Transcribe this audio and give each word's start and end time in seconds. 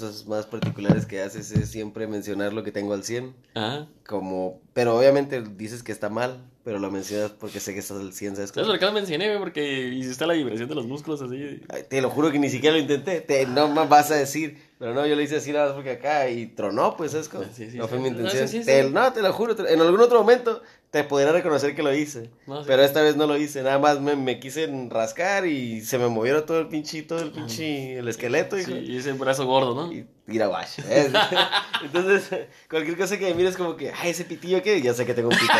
cosas 0.00 0.26
más 0.26 0.46
particulares 0.46 1.06
que 1.06 1.22
haces 1.22 1.52
es 1.52 1.70
siempre 1.70 2.06
mencionar 2.08 2.52
lo 2.52 2.64
que 2.64 2.72
tengo 2.72 2.94
al 2.94 3.04
100. 3.04 3.34
Ajá. 3.54 3.86
Como, 4.06 4.60
pero 4.72 4.96
obviamente 4.98 5.40
dices 5.56 5.82
que 5.82 5.92
está 5.92 6.08
mal, 6.08 6.44
pero 6.64 6.78
lo 6.78 6.90
mencionas 6.90 7.30
porque 7.30 7.60
sé 7.60 7.72
que 7.74 7.78
estás 7.78 7.98
al 7.98 8.12
100, 8.12 8.36
¿sabes? 8.36 8.50
¿Sabes 8.50 8.68
por 8.68 8.78
qué 8.78 8.84
lo 8.86 8.92
mencioné, 8.92 9.28
güey? 9.28 9.38
Porque 9.38 9.88
hiciste 9.88 10.26
la 10.26 10.34
vibración 10.34 10.68
de 10.68 10.74
los 10.74 10.86
músculos 10.86 11.22
así. 11.22 11.60
Ay, 11.68 11.84
te 11.88 12.00
lo 12.02 12.10
juro 12.10 12.32
que 12.32 12.38
ni 12.38 12.48
siquiera 12.50 12.74
lo 12.76 12.82
intenté. 12.82 13.20
Te, 13.20 13.46
no 13.46 13.68
me 13.68 13.86
vas 13.86 14.10
a 14.10 14.16
decir. 14.16 14.58
Pero 14.78 14.92
no, 14.92 15.06
yo 15.06 15.14
le 15.14 15.22
hice 15.22 15.36
así 15.36 15.52
nada 15.52 15.66
más 15.66 15.74
porque 15.76 15.92
acá 15.92 16.28
y 16.28 16.46
tronó, 16.46 16.96
pues, 16.96 17.12
¿sabes? 17.12 17.28
cómo? 17.28 17.44
Sí, 17.54 17.70
sí, 17.70 17.78
no 17.78 17.84
sí. 17.84 17.90
fue 17.90 17.98
mi 17.98 18.10
No, 18.10 18.16
intención. 18.16 18.48
sí, 18.48 18.58
sí, 18.60 18.64
Te- 18.66 18.82
sí. 18.84 18.90
no, 18.90 19.12
te 19.12 19.22
lo 19.22 19.32
juro. 19.32 19.56
en 19.66 19.80
algún 19.80 20.00
otro 20.00 20.18
momento 20.18 20.60
te 20.94 21.02
podría 21.02 21.32
reconocer 21.32 21.74
que 21.74 21.82
lo 21.82 21.92
hice. 21.92 22.30
No, 22.46 22.60
sí. 22.60 22.64
Pero 22.68 22.84
esta 22.84 23.02
vez 23.02 23.16
no 23.16 23.26
lo 23.26 23.36
hice. 23.36 23.64
Nada 23.64 23.80
más 23.80 23.98
me, 23.98 24.14
me 24.14 24.38
quise 24.38 24.70
rascar 24.88 25.44
y 25.44 25.80
se 25.80 25.98
me 25.98 26.06
movieron 26.06 26.46
todo 26.46 26.60
el 26.60 26.68
pinche, 26.68 27.02
todo 27.02 27.18
el 27.18 27.32
pinche, 27.32 27.98
el 27.98 28.06
esqueleto. 28.06 28.56
Sí, 28.56 28.72
y 28.72 28.98
ese 28.98 29.12
brazo 29.14 29.44
gordo, 29.44 29.74
¿no? 29.74 29.92
Y 29.92 30.06
tira 30.24 30.46
guacho. 30.46 30.84
Entonces, 31.82 32.46
cualquier 32.70 32.96
cosa 32.96 33.18
que 33.18 33.24
me 33.24 33.34
mires 33.34 33.56
como 33.56 33.74
que, 33.74 33.90
ay, 33.90 34.10
ese 34.10 34.24
pitillo 34.24 34.62
que, 34.62 34.80
ya 34.80 34.94
sé 34.94 35.04
que 35.04 35.14
tengo 35.14 35.30
un 35.30 35.36
pito. 35.36 35.52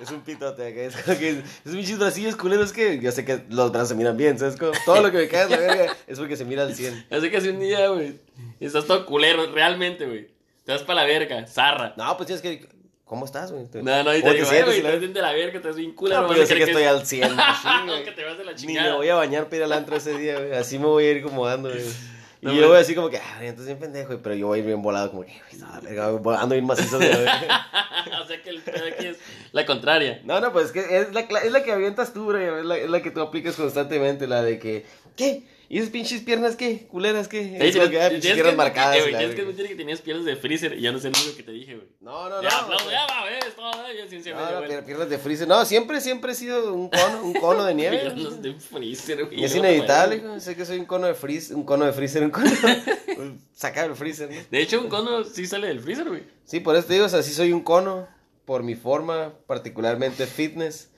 Es 0.00 0.12
un 0.12 0.20
pitote 0.20 0.68
acá. 0.68 0.82
Es 0.82 1.18
que, 1.18 1.30
esos 1.30 1.74
pinches 1.74 1.98
bracillos 1.98 2.36
culeros 2.36 2.72
que, 2.72 3.00
yo 3.00 3.10
sé 3.10 3.24
que 3.24 3.42
los 3.48 3.72
brazos 3.72 3.88
se 3.88 3.94
miran 3.96 4.16
bien, 4.16 4.38
¿sabes? 4.38 4.54
Como, 4.54 4.70
todo 4.84 5.02
lo 5.02 5.10
que 5.10 5.18
me 5.18 5.26
cae 5.26 5.46
en 5.46 5.50
la 5.50 5.56
verga 5.56 5.96
es 6.06 6.16
porque 6.16 6.36
se 6.36 6.44
mira 6.44 6.62
al 6.62 6.76
100. 6.76 7.06
Así 7.10 7.28
que 7.28 7.38
hace 7.38 7.50
un 7.50 7.58
día, 7.58 7.88
güey, 7.88 8.14
estás 8.60 8.86
todo 8.86 9.04
culero, 9.04 9.50
realmente, 9.50 10.06
güey. 10.06 10.28
Te 10.64 10.70
vas 10.74 10.82
para 10.82 11.00
la 11.00 11.08
verga, 11.08 11.44
zarra. 11.48 11.94
No, 11.96 12.16
pues 12.16 12.28
tienes 12.28 12.42
que, 12.42 12.77
¿cómo 13.08 13.24
estás, 13.24 13.50
güey? 13.50 13.64
No, 13.82 14.02
no, 14.04 14.14
y 14.14 14.18
te 14.18 14.22
¿Cómo 14.22 14.32
digo, 14.34 14.44
eh, 14.44 14.48
sientes? 14.48 14.64
güey, 14.66 14.78
estás 14.94 15.14
de 15.14 15.20
la 15.22 15.32
verga, 15.32 15.70
bien 15.72 15.92
culero. 15.92 16.22
No, 16.22 16.36
yo 16.36 16.46
sé 16.46 16.54
que 16.56 16.62
estoy 16.64 16.84
al 16.84 17.04
100, 17.04 17.34
machín, 17.36 17.70
No, 17.86 17.92
güey. 17.92 18.04
que 18.04 18.12
te 18.12 18.24
vas 18.24 18.38
de 18.38 18.44
la 18.44 18.52
Ni 18.52 18.58
chingada. 18.58 18.90
me 18.90 18.96
voy 18.96 19.08
a 19.08 19.14
bañar 19.16 19.44
para 19.46 19.56
ir 19.56 19.62
al 19.64 19.72
antro 19.72 19.96
ese 19.96 20.16
día, 20.16 20.38
güey. 20.38 20.52
Así 20.52 20.78
me 20.78 20.86
voy 20.86 21.04
a 21.06 21.10
ir 21.10 21.18
acomodando, 21.24 21.70
güey. 21.70 21.82
Y 22.40 22.46
No, 22.46 22.52
yo 22.52 22.58
güey. 22.58 22.68
voy 22.70 22.78
así 22.78 22.94
como 22.94 23.10
que, 23.10 23.16
ah, 23.16 23.38
entonces 23.40 23.66
bien 23.66 23.78
pendejo, 23.80 24.06
güey, 24.10 24.20
pero 24.22 24.34
yo 24.36 24.46
voy 24.46 24.58
a 24.58 24.60
ir 24.60 24.66
bien 24.66 24.80
volado, 24.80 25.10
como 25.10 25.24
que, 25.24 25.32
güey, 25.50 25.60
no, 25.60 25.80
verga, 25.82 26.40
ando 26.40 26.54
bien 26.54 26.66
macizo. 26.66 26.96
verga. 27.00 27.66
o 28.22 28.26
sea 28.28 28.40
que 28.40 28.50
el 28.50 28.60
pedo 28.62 28.84
aquí 28.86 29.06
es 29.06 29.16
la 29.50 29.66
contraria. 29.66 30.20
No, 30.22 30.40
no, 30.40 30.52
pues 30.52 30.66
es 30.66 30.72
que 30.72 31.00
es 31.00 31.12
la, 31.12 31.20
es 31.22 31.50
la 31.50 31.64
que 31.64 31.72
avientas 31.72 32.12
tú, 32.12 32.26
bro, 32.26 32.58
es 32.60 32.64
la, 32.64 32.76
es 32.76 32.88
la 32.90 33.02
que 33.02 33.10
tú 33.10 33.22
aplicas 33.22 33.56
constantemente, 33.56 34.28
la 34.28 34.42
de 34.42 34.60
que, 34.60 34.86
¿qué? 35.16 35.42
¿Y 35.70 35.78
esas 35.78 35.90
pinches 35.90 36.22
piernas 36.22 36.56
qué? 36.56 36.86
¿Culeras 36.86 37.28
qué? 37.28 37.40
Ey, 37.40 37.68
Es 37.68 37.76
como 37.76 37.88
tienes- 37.90 38.10
pinches 38.10 38.32
piernas 38.32 38.56
marcadas. 38.56 39.00
güey, 39.02 39.14
Tienes 39.16 39.34
que 39.34 39.42
admitir 39.42 39.68
que 39.68 39.74
tenías 39.74 40.00
piernas 40.00 40.24
de 40.24 40.34
freezer 40.36 40.78
y 40.78 40.80
ya 40.80 40.92
no 40.92 40.98
sé 40.98 41.10
lo 41.10 41.36
que 41.36 41.42
te 41.42 41.52
dije, 41.52 41.74
güey. 41.76 41.88
No, 42.00 42.28
no, 42.30 42.42
Ya, 42.42 42.48
no. 42.48 42.56
aplauso, 42.56 42.90
ya, 42.90 43.06
va, 43.06 43.24
ves, 43.26 43.54
todo, 43.54 43.72
ya, 43.92 44.08
ciencia 44.08 44.32
No, 44.34 44.40
media, 44.40 44.52
no, 44.52 44.58
güey. 44.60 44.70
pier- 44.70 44.84
piernas 44.86 45.10
de 45.10 45.18
freezer. 45.18 45.46
No, 45.46 45.62
siempre, 45.66 46.00
siempre 46.00 46.32
he 46.32 46.34
sido 46.34 46.72
un 46.72 46.88
cono, 46.88 47.22
un 47.22 47.34
cono 47.34 47.64
de 47.64 47.74
nieve. 47.74 47.98
Piernas 48.14 48.40
de 48.40 48.54
freezer, 48.54 49.24
güey. 49.26 49.40
Y 49.40 49.44
es 49.44 49.52
no 49.52 49.58
inevitable, 49.58 50.16
hijo. 50.16 50.40
Sé 50.40 50.56
que 50.56 50.64
soy 50.64 50.78
un 50.78 50.86
cono 50.86 51.06
de 51.06 51.14
freezer, 51.14 51.54
un 51.54 51.64
cono 51.64 51.84
de 51.84 51.92
freezer, 51.92 52.22
un 52.24 52.30
cono. 52.30 52.50
Sacar 53.54 53.90
el 53.90 53.96
freezer, 53.96 54.30
¿no? 54.30 54.36
De 54.50 54.62
hecho, 54.62 54.80
un 54.80 54.88
cono 54.88 55.24
sí 55.24 55.46
sale 55.46 55.66
del 55.68 55.80
freezer, 55.80 56.08
güey. 56.08 56.22
Sí, 56.44 56.60
por 56.60 56.76
eso 56.76 56.86
te 56.86 56.94
digo, 56.94 57.04
o 57.06 57.08
sea, 57.10 57.22
sí 57.22 57.32
soy 57.32 57.52
un 57.52 57.60
cono 57.62 58.08
por 58.46 58.62
mi 58.62 58.74
forma, 58.74 59.34
particularmente 59.46 60.26
fitness. 60.26 60.90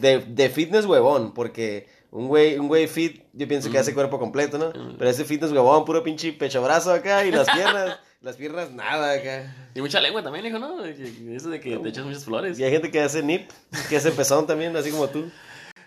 De, 0.00 0.20
de 0.20 0.48
fitness 0.50 0.86
huevón, 0.86 1.34
porque 1.34 1.88
un 2.14 2.28
güey, 2.28 2.56
un 2.56 2.68
güey 2.68 2.86
fit, 2.86 3.24
yo 3.32 3.48
pienso 3.48 3.68
que 3.72 3.76
hace 3.76 3.92
cuerpo 3.92 4.20
completo, 4.20 4.56
¿no? 4.56 4.72
Pero 4.96 5.10
ese 5.10 5.24
fitness 5.24 5.50
huevón, 5.50 5.84
puro 5.84 6.00
pinche 6.04 6.32
pecho 6.32 6.62
brazo 6.62 6.92
acá 6.92 7.26
y 7.26 7.32
las 7.32 7.50
piernas, 7.52 7.98
las 8.20 8.36
piernas 8.36 8.70
nada 8.70 9.14
acá. 9.14 9.52
Y 9.74 9.80
mucha 9.80 10.00
lengua 10.00 10.22
también, 10.22 10.46
hijo, 10.46 10.60
¿no? 10.60 10.84
Eso 10.84 11.48
de 11.50 11.60
que 11.60 11.76
te 11.76 11.88
echas 11.88 12.04
muchas 12.04 12.24
flores. 12.24 12.56
Y 12.56 12.62
hay 12.62 12.70
gente 12.70 12.92
que 12.92 13.00
hace 13.00 13.20
nip, 13.20 13.50
que 13.88 13.96
hace 13.96 14.12
pezón 14.12 14.46
también, 14.46 14.76
así 14.76 14.92
como 14.92 15.08
tú. 15.08 15.28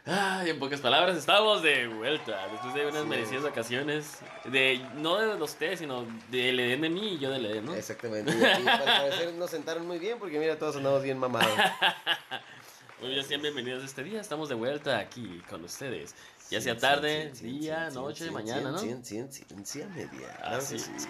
Ay, 0.06 0.50
en 0.50 0.60
pocas 0.60 0.82
palabras, 0.82 1.16
estamos 1.16 1.64
de 1.64 1.88
vuelta. 1.88 2.46
Después 2.52 2.74
de 2.74 2.88
unas 2.88 3.06
merecidas 3.06 3.44
vacaciones. 3.44 4.20
De, 4.52 4.82
no 4.98 5.18
de 5.18 5.40
los 5.40 5.52
ustedes, 5.52 5.80
sino 5.80 6.06
del 6.30 6.60
Edén 6.60 6.82
de 6.82 6.90
mí 6.90 7.14
y 7.14 7.20
yo 7.20 7.30
del 7.30 7.46
Edén, 7.46 7.66
¿no? 7.66 7.74
Exactamente. 7.74 8.34
Y, 8.34 8.42
y 8.42 8.68
al 8.68 8.84
parecer 8.84 9.34
nos 9.34 9.50
sentaron 9.50 9.88
muy 9.88 9.98
bien 9.98 10.20
porque 10.20 10.40
mira, 10.40 10.60
todos 10.60 10.76
andamos 10.76 11.04
bien 11.04 11.18
mamados. 11.18 11.54
Muy 13.00 13.10
bien, 13.12 13.24
sean 13.24 13.44
bienvenidos 13.44 13.84
este 13.84 14.04
día. 14.04 14.20
Estamos 14.20 14.50
de 14.50 14.56
vuelta 14.56 14.98
aquí 14.98 15.44
con 15.48 15.64
ustedes. 15.64 16.16
Ya 16.50 16.60
sea 16.60 16.76
tarde, 16.76 17.32
día, 17.42 17.92
noche, 17.92 18.32
mañana, 18.32 18.72
¿no? 18.72 18.80
cien, 18.80 19.06
cien, 19.06 19.32
cien, 19.32 19.48
ciencia 19.48 19.88
media. 19.90 20.36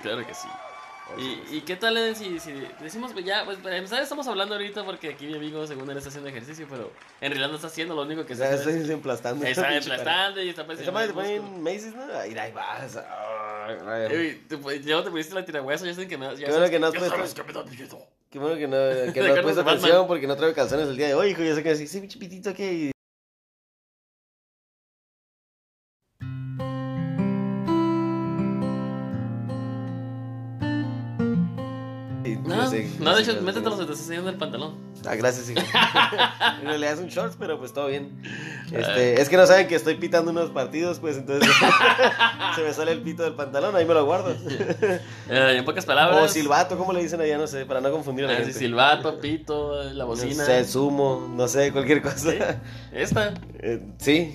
Claro 0.02 0.26
que 0.28 0.34
sí. 0.34 0.50
Es. 1.16 1.52
¿Y, 1.54 1.58
¿Y 1.58 1.62
qué 1.62 1.76
tal 1.76 1.96
Eden, 1.98 2.16
si, 2.16 2.40
si 2.40 2.52
decimos 2.82 3.14
ya, 3.24 3.46
pues 3.46 3.58
para 3.60 3.78
empezar 3.78 4.02
estamos 4.02 4.28
hablando 4.28 4.56
ahorita 4.56 4.84
porque 4.84 5.10
aquí 5.10 5.26
mi 5.28 5.36
amigo 5.36 5.66
según 5.68 5.90
él 5.90 5.98
está 5.98 6.10
haciendo 6.10 6.30
ejercicio, 6.30 6.68
pero 6.70 6.92
en 7.22 7.30
realidad 7.32 7.50
no 7.50 7.56
está 7.56 7.68
haciendo, 7.68 7.96
lo 7.96 8.02
único 8.04 8.26
que 8.26 8.34
está 8.34 8.46
haciendo 8.54 8.80
estoy 8.82 8.94
emplastando. 8.94 9.46
es- 9.46 9.58
está 9.58 9.68
aplastando 9.78 10.42
y 10.44 10.50
está 10.50 10.66
te 10.68 11.14
pone 11.14 11.40
músculo. 11.40 11.58
en 11.58 11.64
Macy's, 11.64 11.96
¿no? 11.96 12.04
Ahí, 12.18 12.38
ahí 12.38 12.52
vas. 12.52 12.94
Ya 14.86 14.96
no 14.96 15.04
te 15.04 15.10
pusiste 15.12 15.36
la 15.36 15.46
tirahueso, 15.46 15.86
ya 15.86 15.94
saben 15.94 16.10
que 16.10 16.18
me 16.18 16.26
ya 16.38 16.52
sabes- 16.52 16.70
que 16.70 16.80
no. 16.80 16.92
Qué 18.30 18.40
bueno 18.40 18.56
que 18.58 18.68
no, 18.68 18.78
que 19.14 19.22
¿Te 19.22 19.28
no 19.28 19.34
has 19.34 19.40
puesto 19.42 19.62
atención 19.62 20.08
porque 20.08 20.28
no 20.28 20.36
traigo 20.36 20.54
calzones 20.54 20.88
el 20.90 20.98
día 20.98 21.08
de 21.08 21.14
hoy, 21.14 21.30
hijo. 21.32 21.44
Yo 21.44 21.56
sé 21.56 21.64
que 21.64 21.72
así, 21.72 21.88
sí, 21.88 22.00
pinche 22.02 22.20
pitito 22.20 22.54
que. 22.54 22.92
No, 33.00 33.16
de 33.16 33.22
hecho, 33.22 33.36
qué- 33.36 33.42
métetelo, 33.42 33.78
se 33.78 33.86
te 33.86 33.92
está 33.94 34.04
saliendo 34.06 34.30
el 34.30 34.38
pantalón. 34.38 34.76
Ah, 35.06 35.16
gracias, 35.16 35.50
hijo. 35.50 35.60
en 36.62 36.68
realidad 36.68 36.94
es 36.94 37.00
un 37.00 37.08
shorts, 37.08 37.36
pero 37.40 37.60
pues 37.60 37.72
todo 37.74 37.88
bien. 37.88 38.22
Este, 38.72 39.22
es 39.22 39.30
que 39.30 39.38
no 39.38 39.46
saben 39.46 39.68
que 39.68 39.76
estoy 39.76 39.96
pitando 39.96 40.32
unos 40.32 40.50
partidos, 40.50 41.00
pues 41.00 41.18
entonces 41.18 41.50
se 42.56 42.62
me 42.64 42.74
sale 42.74 42.92
el 42.94 43.02
pito 43.02 43.24
del 43.24 43.34
pantalón, 43.34 43.76
ahí 43.76 43.86
me 43.86 43.94
lo 43.94 44.06
guardo. 44.06 44.36
Eh, 45.30 45.56
en 45.58 45.66
pocas 45.66 45.86
palabras. 45.86 46.24
o 46.24 46.28
silbato, 46.30 46.78
¿cómo 46.78 46.94
le 46.94 47.02
dicen 47.04 47.20
allá? 47.20 47.38
No 47.38 47.48
sé, 47.48 47.66
para 47.66 47.82
no 47.82 47.92
confundir 47.92 48.26
a 48.26 48.30
la 48.32 48.38
Ah, 48.38 48.44
sí, 48.46 48.54
silbato, 48.54 49.20
pito, 49.20 49.84
la 49.84 50.06
bocina. 50.06 50.36
No 50.38 50.46
sé, 50.46 50.66
sumo, 50.66 51.28
no 51.36 51.48
sé, 51.50 51.72
cualquier 51.74 52.02
cosa. 52.02 52.32
¿Sí? 52.32 52.38
Esta. 52.94 53.34
Eh, 53.60 53.82
sí, 53.98 54.34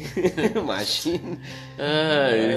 machine. 0.67 1.39
Ay, 1.79 2.57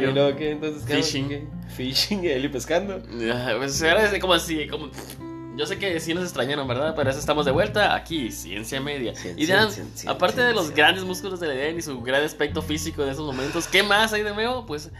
bueno, 0.00 0.30
no, 0.30 0.36
¿qué? 0.36 0.52
Entonces. 0.52 0.84
Fishing. 0.86 1.48
Fishing, 1.68 2.24
Eli 2.24 2.48
pescando. 2.48 3.00
Pues 3.58 3.82
es 3.82 4.20
como 4.20 4.34
así, 4.34 4.66
como... 4.68 4.90
Yo 5.56 5.64
sé 5.64 5.78
que 5.78 5.98
sí 6.00 6.12
nos 6.12 6.24
extrañaron, 6.24 6.68
¿verdad? 6.68 6.92
Pero 6.94 7.08
eso 7.08 7.18
estamos 7.18 7.46
de 7.46 7.50
vuelta 7.50 7.94
aquí, 7.94 8.30
Ciencia 8.30 8.78
Media. 8.78 9.14
Ciencia, 9.14 9.42
y 9.66 9.70
ciencia, 9.72 10.10
aparte 10.10 10.42
de 10.42 10.52
los 10.52 10.70
grandes 10.70 11.02
músculos 11.04 11.40
del 11.40 11.52
Edén 11.52 11.78
y 11.78 11.82
su 11.82 12.02
gran 12.02 12.22
aspecto 12.22 12.60
físico 12.60 13.02
en 13.02 13.08
esos 13.08 13.24
momentos, 13.24 13.66
¿qué 13.66 13.82
más 13.82 14.12
hay 14.12 14.22
de 14.22 14.34
nuevo? 14.34 14.66
Pues, 14.66 14.90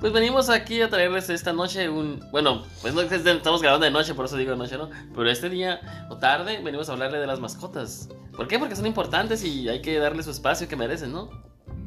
pues 0.00 0.12
venimos 0.12 0.50
aquí 0.50 0.82
a 0.82 0.90
traerles 0.90 1.30
esta 1.30 1.52
noche 1.52 1.88
un... 1.88 2.28
Bueno, 2.32 2.64
pues 2.82 2.92
no, 2.92 3.02
es 3.02 3.22
de- 3.22 3.32
estamos 3.32 3.62
grabando 3.62 3.84
de 3.84 3.92
noche, 3.92 4.14
por 4.14 4.24
eso 4.24 4.36
digo 4.36 4.50
de 4.50 4.56
noche, 4.56 4.76
¿no? 4.76 4.90
Pero 5.14 5.30
este 5.30 5.48
día 5.48 5.80
o 6.10 6.16
tarde 6.16 6.60
venimos 6.60 6.88
a 6.88 6.92
hablarle 6.94 7.18
de 7.18 7.26
las 7.28 7.38
mascotas. 7.38 8.08
¿Por 8.36 8.48
qué? 8.48 8.58
Porque 8.58 8.74
son 8.74 8.86
importantes 8.86 9.44
y 9.44 9.68
hay 9.68 9.80
que 9.80 9.96
darle 10.00 10.24
su 10.24 10.32
espacio 10.32 10.66
que 10.66 10.74
merecen, 10.74 11.12
¿no? 11.12 11.30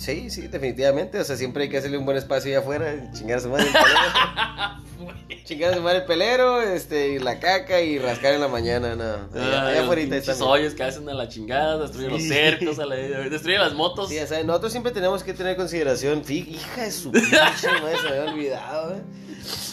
Sí, 0.03 0.29
sí, 0.29 0.47
definitivamente. 0.47 1.19
O 1.19 1.23
sea, 1.23 1.35
siempre 1.37 1.63
hay 1.63 1.69
que 1.69 1.77
hacerle 1.77 1.97
un 1.97 2.05
buen 2.05 2.17
espacio 2.17 2.49
allá 2.51 2.59
afuera. 2.59 2.93
y 2.93 3.17
Chingar 3.17 3.37
a 3.37 3.41
su 3.41 3.49
madre 3.49 3.65
el 3.67 3.71
pelero. 3.73 5.13
chingar 5.45 5.71
a 5.71 5.75
su 5.75 5.81
madre 5.81 5.97
el 5.99 6.05
pelero, 6.05 6.61
este, 6.61 7.09
y 7.09 7.19
la 7.19 7.39
caca 7.39 7.81
y 7.81 7.99
rascar 7.99 8.33
en 8.33 8.41
la 8.41 8.47
mañana, 8.47 8.95
no. 8.95 9.03
Allá, 9.39 9.67
allá 9.67 9.81
afuera 9.83 10.01
está 10.01 10.15
Pinches 10.15 10.37
bien. 10.39 10.49
hoyos 10.49 10.73
que 10.73 10.83
hacen 10.83 11.07
a 11.09 11.13
la 11.13 11.27
chingada, 11.29 11.77
destruyen 11.79 12.11
los 12.11 12.21
Sí. 12.21 12.29
cercos, 12.29 12.79
a 12.79 12.85
la- 12.85 12.95
destruyen 12.95 13.61
las 13.61 13.73
motos. 13.73 14.09
Sí, 14.09 14.19
o 14.19 14.27
sea, 14.27 14.43
nosotros 14.43 14.71
siempre 14.71 14.91
tenemos 14.91 15.23
que 15.23 15.33
tener 15.33 15.55
consideración. 15.55 16.21
Hija 16.27 16.83
de 16.83 16.91
su 16.91 17.11
pinche 17.11 17.35
madre, 17.37 17.97
se 18.01 18.09
me 18.09 18.17
había 18.19 18.31
olvidado, 18.33 18.95
¿eh? 18.95 19.01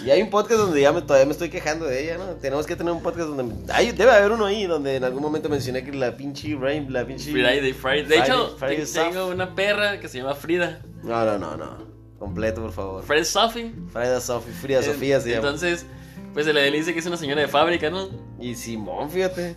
Y 0.04 0.10
hay 0.10 0.20
un 0.20 0.30
podcast 0.30 0.58
donde 0.62 0.80
ya 0.80 0.90
me, 0.92 1.00
todavía 1.02 1.26
me 1.26 1.32
estoy 1.32 1.48
quejando 1.48 1.84
de 1.84 2.02
ella, 2.02 2.18
¿no? 2.18 2.24
Tenemos 2.40 2.66
que 2.66 2.74
tener 2.74 2.92
un 2.92 3.02
podcast 3.02 3.28
donde. 3.28 3.54
Hay, 3.72 3.92
debe 3.92 4.10
haber 4.10 4.32
uno 4.32 4.46
ahí 4.46 4.66
donde 4.66 4.96
en 4.96 5.04
algún 5.04 5.22
momento 5.22 5.48
mencioné 5.48 5.84
que 5.84 5.92
la 5.92 6.16
pinche 6.16 6.56
Rain, 6.60 6.92
la 6.92 7.06
pinche. 7.06 7.30
Friday, 7.30 7.72
Friday. 7.72 8.04
De 8.06 8.18
hecho, 8.18 8.56
Friday 8.58 8.84
Soft. 8.84 9.10
tengo 9.12 9.26
una 9.28 9.54
perra 9.54 10.00
que 10.00 10.08
se 10.08 10.18
llama 10.22 10.34
Frida. 10.34 10.82
No, 11.02 11.24
no, 11.24 11.38
no, 11.38 11.56
no. 11.56 11.90
Completo, 12.18 12.60
por 12.60 12.72
favor. 12.72 13.02
Fred 13.02 13.24
Sophie. 13.24 13.72
Frida 13.92 14.20
Sofía, 14.20 14.54
Frida 14.54 14.82
Sofía 14.82 15.18
llama. 15.18 15.36
Entonces, 15.36 15.86
pues 16.34 16.46
se 16.46 16.52
le 16.52 16.70
dice 16.70 16.92
que 16.92 17.00
es 17.00 17.06
una 17.06 17.16
señora 17.16 17.40
de 17.40 17.48
fábrica, 17.48 17.90
¿no? 17.90 18.08
Y 18.38 18.54
Simón, 18.54 19.10
fíjate. 19.10 19.56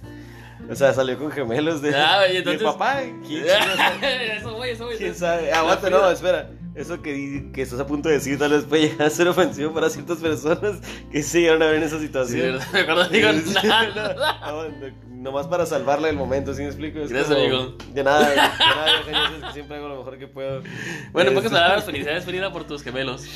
O 0.70 0.76
sea, 0.76 0.94
salió 0.94 1.18
con 1.20 1.32
gemelos 1.32 1.82
de. 1.82 1.96
Ah, 1.96 2.28
y 2.32 2.38
entonces- 2.38 2.64
papá. 2.64 3.02
¿Quién, 3.28 3.46
sabe? 3.48 4.38
eso 4.38 4.54
voy, 4.54 4.70
eso 4.70 4.86
voy. 4.86 4.96
¿Quién 4.98 5.16
sabe? 5.16 5.52
Aguanta, 5.52 5.90
no, 5.90 6.10
espera. 6.10 6.50
Eso 6.76 7.04
que, 7.04 7.52
que 7.54 7.62
estás 7.62 7.80
a 7.80 7.86
punto 7.86 8.10
de 8.10 8.16
decir 8.16 8.40
tal 8.40 8.50
vez 8.52 8.64
puede 8.66 8.90
llegar 8.90 9.06
a 9.06 9.10
ser 9.12 9.28
ofensivo 9.28 9.72
para 9.76 9.92
ciertas 9.92 10.18
personas 10.18 10.78
que 11.12 11.22
se 11.22 11.42
llegaron 11.42 11.62
a 11.62 11.66
ver 11.68 11.76
en 11.76 11.84
esa 11.84 11.98
Sí, 12.00 12.08
situación. 12.08 12.60
me 12.74 12.80
acuerdo, 12.80 13.10
digo 13.10 13.30
Sí, 13.32 13.68
nada. 13.68 14.42
no, 15.12 15.12
nomás 15.22 15.46
para 15.46 15.68
salvarle 15.68 16.10
el 16.10 16.16
momento, 16.16 16.52
¿sí 16.56 16.62
me 16.64 16.70
explico? 16.70 16.98
Es 17.00 17.12
Gracias, 17.12 17.32
como, 17.38 17.46
amigo. 17.58 17.78
De 17.94 18.04
nada, 18.04 18.28
de 18.28 18.36
nada, 18.38 18.58
sabes 18.58 19.44
que 19.46 19.52
siempre 19.54 19.78
hago 19.78 19.88
lo 19.90 19.98
mejor 19.98 20.18
que 20.18 20.28
puedo. 20.28 20.64
Bueno, 21.12 21.30
en 21.30 21.36
pocas 21.36 21.52
Este, 21.52 21.60
palabras, 21.60 21.86
felicidades, 21.86 22.26
Frida, 22.26 22.52
por 22.52 22.64
tus 22.64 22.82
gemelos. 22.82 23.28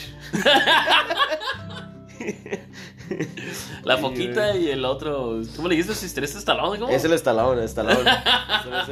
La 3.83 3.97
foquita 3.97 4.55
y 4.55 4.69
el 4.69 4.85
otro. 4.85 5.41
¿Cómo 5.55 5.67
le 5.67 5.75
dijiste? 5.75 5.95
Si 5.95 6.05
este 6.05 6.23
estalón, 6.23 6.79
¿cómo? 6.79 6.91
Es 6.91 7.03
el 7.03 7.13
estalón, 7.13 7.57
el 7.57 7.65
estalón. 7.65 8.05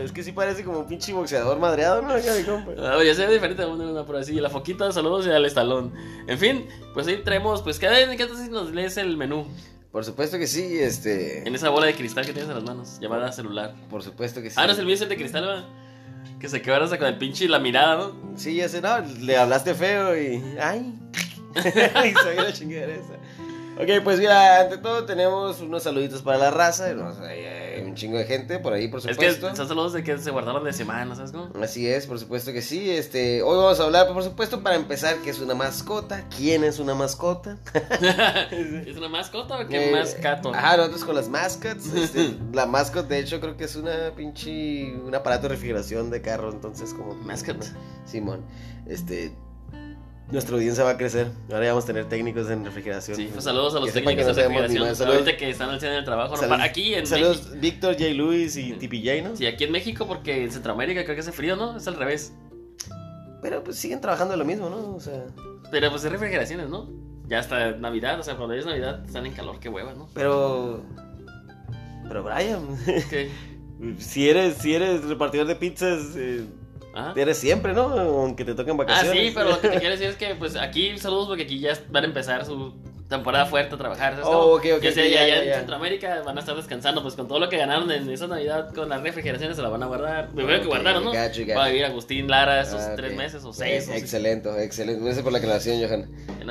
es 0.02 0.12
que 0.12 0.24
sí 0.24 0.32
parece 0.32 0.64
como 0.64 0.80
un 0.80 0.88
pinche 0.88 1.14
boxeador 1.14 1.60
madreado, 1.60 2.02
¿no? 2.02 2.14
Ah, 2.14 3.04
ya 3.04 3.14
se 3.14 3.26
ve 3.26 3.34
diferente 3.34 3.64
de 3.64 3.68
una, 3.68 3.86
una 3.86 4.06
por 4.06 4.16
así. 4.16 4.34
La 4.36 4.50
foquita, 4.50 4.92
saludos 4.92 5.28
y 5.28 5.32
al 5.32 5.46
estalón. 5.46 5.94
En 6.28 6.38
fin, 6.38 6.68
pues 6.94 7.08
ahí 7.08 7.18
traemos, 7.24 7.62
pues 7.62 7.80
cada 7.80 7.94
vez 7.94 8.16
que 8.16 8.28
si 8.28 8.50
nos 8.50 8.72
lees 8.72 8.98
el 8.98 9.18
menú. 9.18 9.46
Por 9.92 10.04
supuesto 10.04 10.38
que 10.38 10.48
sí, 10.48 10.78
este. 10.78 11.48
En 11.48 11.56
esa 11.56 11.70
bola 11.70 11.86
de 11.86 11.96
cristal 11.96 12.26
que 12.26 12.34
tienes 12.34 12.50
en 12.50 12.56
las 12.56 12.64
manos, 12.66 13.00
llamada 13.00 13.32
celular. 13.32 13.74
Por 13.90 14.04
supuesto 14.04 14.42
que 14.42 14.50
sí. 14.50 14.56
Ah, 14.60 14.66
no 14.66 14.74
es 14.74 14.80
el 14.80 14.86
mío, 14.86 14.96
es 14.96 15.02
el 15.02 15.10
de 15.10 15.16
cristal, 15.16 15.46
¿verdad? 15.46 15.66
Que 16.40 16.50
se 16.50 16.62
quebra 16.62 16.84
hasta 16.84 16.98
con 16.98 17.08
el 17.08 17.18
pinche 17.18 17.46
y 17.46 17.48
la 17.48 17.60
mirada, 17.60 17.96
¿no? 17.96 18.38
Sí, 18.38 18.56
ya 18.56 18.68
sé, 18.68 18.82
no, 18.82 19.00
le 19.00 19.38
hablaste 19.38 19.74
feo 19.74 20.18
y. 20.18 20.44
¡Ay! 20.62 20.94
y 22.06 22.14
soy 22.14 22.36
la 22.36 22.54
chingadera 22.54 22.94
esa. 22.94 23.14
Ok, 23.78 24.04
pues 24.06 24.20
mira, 24.20 24.62
ante 24.62 24.78
todo 24.78 25.04
tenemos 25.04 25.60
unos 25.60 25.84
saluditos 25.84 26.22
para 26.22 26.38
la 26.38 26.50
raza. 26.50 26.94
No, 26.94 27.10
hay 27.26 27.84
un 27.86 27.94
chingo 27.94 28.18
de 28.18 28.24
gente 28.24 28.58
por 28.58 28.72
ahí, 28.72 28.88
por 28.88 29.02
supuesto. 29.02 29.22
Es 29.26 29.36
que 29.36 29.56
son 29.58 29.68
saludos 29.68 29.92
de 29.92 30.02
que 30.02 30.18
se 30.18 30.32
guardaron 30.32 30.64
de 30.64 30.72
semana, 30.72 31.14
¿sabes 31.14 31.34
cómo? 31.34 31.50
Así 31.62 31.86
es, 31.86 32.08
por 32.08 32.18
supuesto 32.18 32.54
que 32.54 32.62
sí. 32.62 32.90
Este, 32.90 33.42
hoy 33.42 33.58
vamos 33.58 33.78
a 33.82 33.84
hablar, 33.84 34.08
por 34.14 34.24
supuesto, 34.24 34.64
para 34.64 34.78
empezar, 34.78 35.18
¿qué 35.26 35.30
es 35.32 35.42
una 35.42 35.56
mascota? 35.56 36.24
¿Quién 36.38 36.64
es 36.64 36.80
una 36.80 36.96
mascota? 36.96 37.58
¿Es 38.52 38.96
una 38.96 39.10
mascota 39.10 39.60
o 39.60 39.68
qué 39.68 39.90
Eh, 39.90 39.92
mascato? 39.92 40.56
Ajá, 40.56 40.78
nosotros 40.78 41.04
con 41.04 41.16
las 41.16 41.28
mascots. 41.28 41.94
este, 41.96 42.34
la 42.54 42.66
mascot, 42.68 43.10
de 43.10 43.20
hecho, 43.20 43.42
creo 43.42 43.58
que 43.58 43.66
es 43.66 43.76
una 43.76 44.12
pinche. 44.16 44.94
Un 44.96 45.14
aparato 45.14 45.44
de 45.44 45.50
refrigeración 45.50 46.12
de 46.12 46.22
carro, 46.22 46.50
entonces, 46.50 46.94
como. 46.94 47.14
Mascot. 47.16 47.62
Simón. 48.06 48.46
Este. 48.88 49.34
Nuestra 50.32 50.56
audiencia 50.56 50.84
va 50.84 50.92
a 50.92 50.98
crecer. 50.98 51.28
Ahora 51.52 51.66
ya 51.66 51.70
vamos 51.70 51.84
a 51.84 51.88
tener 51.88 52.06
técnicos 52.10 52.50
en 52.50 52.66
refrigeración. 52.66 53.16
Sí, 53.16 53.30
pues 53.32 53.44
saludos 53.44 53.76
a 53.76 53.80
los 53.80 53.92
Que 53.92 54.02
técnicos 54.02 54.26
ni 54.36 54.42
refrigeración. 54.42 54.88
más. 54.88 54.98
Saludos, 54.98 55.18
Ahorita 55.20 55.38
que 55.38 55.50
están 55.52 55.70
haciendo 55.70 56.00
el 56.00 56.06
trabajo. 56.06 56.32
¿no? 56.32 56.38
saludos- 56.38 56.58
Para 56.58 56.64
aquí 56.70 56.94
en 56.96 57.06
saludos, 57.06 57.38
México. 57.44 57.58
Víctor 57.62 57.94
J. 57.94 58.06
Lewis 58.10 58.58
y 58.58 58.74
TPJ, 58.74 59.22
¿no? 59.22 59.36
Sí, 59.36 59.46
aquí 59.46 59.64
en 59.66 59.72
México, 59.72 60.08
porque 60.08 60.44
en 60.44 60.52
Centroamérica 60.52 61.04
creo 61.04 61.16
que 61.16 61.22
hace 61.22 61.32
frío, 61.32 61.56
¿no? 61.56 61.78
Es 61.78 61.88
al 61.88 61.96
revés. 61.96 62.34
Pero 63.44 63.64
pues 63.64 63.78
siguen 63.78 64.02
trabajando 64.02 64.34
en 64.34 64.40
lo 64.40 64.46
mismo, 64.46 64.70
¿no? 64.70 64.96
O 64.96 65.00
sea. 65.00 65.26
Pero 65.70 65.92
pues 65.92 66.04
es 66.04 66.12
refrigeraciones, 66.12 66.70
¿no? 66.70 66.90
Ya 67.28 67.40
hasta 67.40 67.72
Navidad, 67.74 68.20
o 68.20 68.24
sea, 68.24 68.36
cuando 68.36 68.56
es 68.56 68.66
Navidad 68.66 69.06
están 69.06 69.26
en 69.28 69.34
calor, 69.34 69.60
qué 69.60 69.70
hueva, 69.70 69.94
¿no? 69.94 70.10
Pero. 70.16 70.82
Pero 72.08 72.24
Brian, 72.24 72.62
¿Qué? 73.10 73.30
si 74.00 74.30
eres, 74.30 74.58
si 74.58 74.74
eres 74.76 75.04
repartidor 75.06 75.46
de 75.48 75.56
pizzas, 75.56 76.02
eh, 76.16 76.46
Ajá. 76.96 77.14
eres 77.16 77.38
siempre, 77.38 77.74
¿no? 77.74 77.84
Aunque 77.90 78.46
te 78.46 78.56
toquen 78.56 78.74
Ah, 78.74 78.78
vacaciones. 78.78 79.28
sí, 79.28 79.32
pero 79.36 79.50
lo 79.50 79.60
que 79.62 79.70
te 79.70 79.80
quiero 79.80 79.92
decir 79.92 80.08
es 80.08 80.16
que, 80.16 80.36
pues, 80.36 80.56
aquí 80.56 80.98
saludos 80.98 81.28
porque 81.28 81.44
aquí 81.44 81.60
ya 81.60 81.74
van 81.90 82.04
a 82.06 82.08
empezar 82.08 82.46
su 82.46 82.74
temporada 83.08 83.46
fuerte 83.46 83.76
a 83.76 83.78
trabajar. 83.78 84.14
¿sabes 84.14 84.26
Oh, 84.28 84.32
cómo? 84.32 84.54
ok, 84.56 84.66
ok, 84.78 84.82
Que 84.82 84.92
sea, 84.92 85.08
ya, 85.08 85.28
en. 85.44 85.54
Centroamérica 85.54 86.24
van 86.26 86.38
a 86.38 86.40
estar 86.40 86.56
descansando, 86.56 87.04
pues, 87.04 87.14
con 87.14 87.28
todo 87.28 87.40
lo 87.40 87.50
que 87.50 87.58
ganaron 87.58 87.92
en 87.92 88.10
esa 88.10 88.26
Navidad 88.26 88.74
con 88.74 88.90
las 88.90 89.02
refrigeraciones 89.04 89.56
se 89.58 89.62
la 89.62 89.70
van 89.70 89.84
a 89.84 89.86
guardar. 89.86 90.30
Me 90.34 90.44
veo 90.44 90.60
que 90.60 90.66
guardaron, 90.68 91.06
¿no? 91.06 91.12
gacho, 91.12 91.42
gacho. 91.46 91.60
Va 91.60 91.66
a 91.66 91.68
vivir 91.70 91.86
Agustín 91.86 92.28
Lara 92.28 92.62
esos 92.62 92.82
Ah, 92.82 92.94
tres 92.96 93.16
meses 93.16 93.44
o 93.46 93.54
seis. 93.54 93.84
Eh, 93.84 93.86
seis. 93.92 94.02
excelente, 94.02 94.50
excelente. 94.64 95.04
Gracias 95.04 95.24
por 95.24 95.32
la 95.34 95.38
aclaración, 95.38 95.80
Johan. 95.80 96.10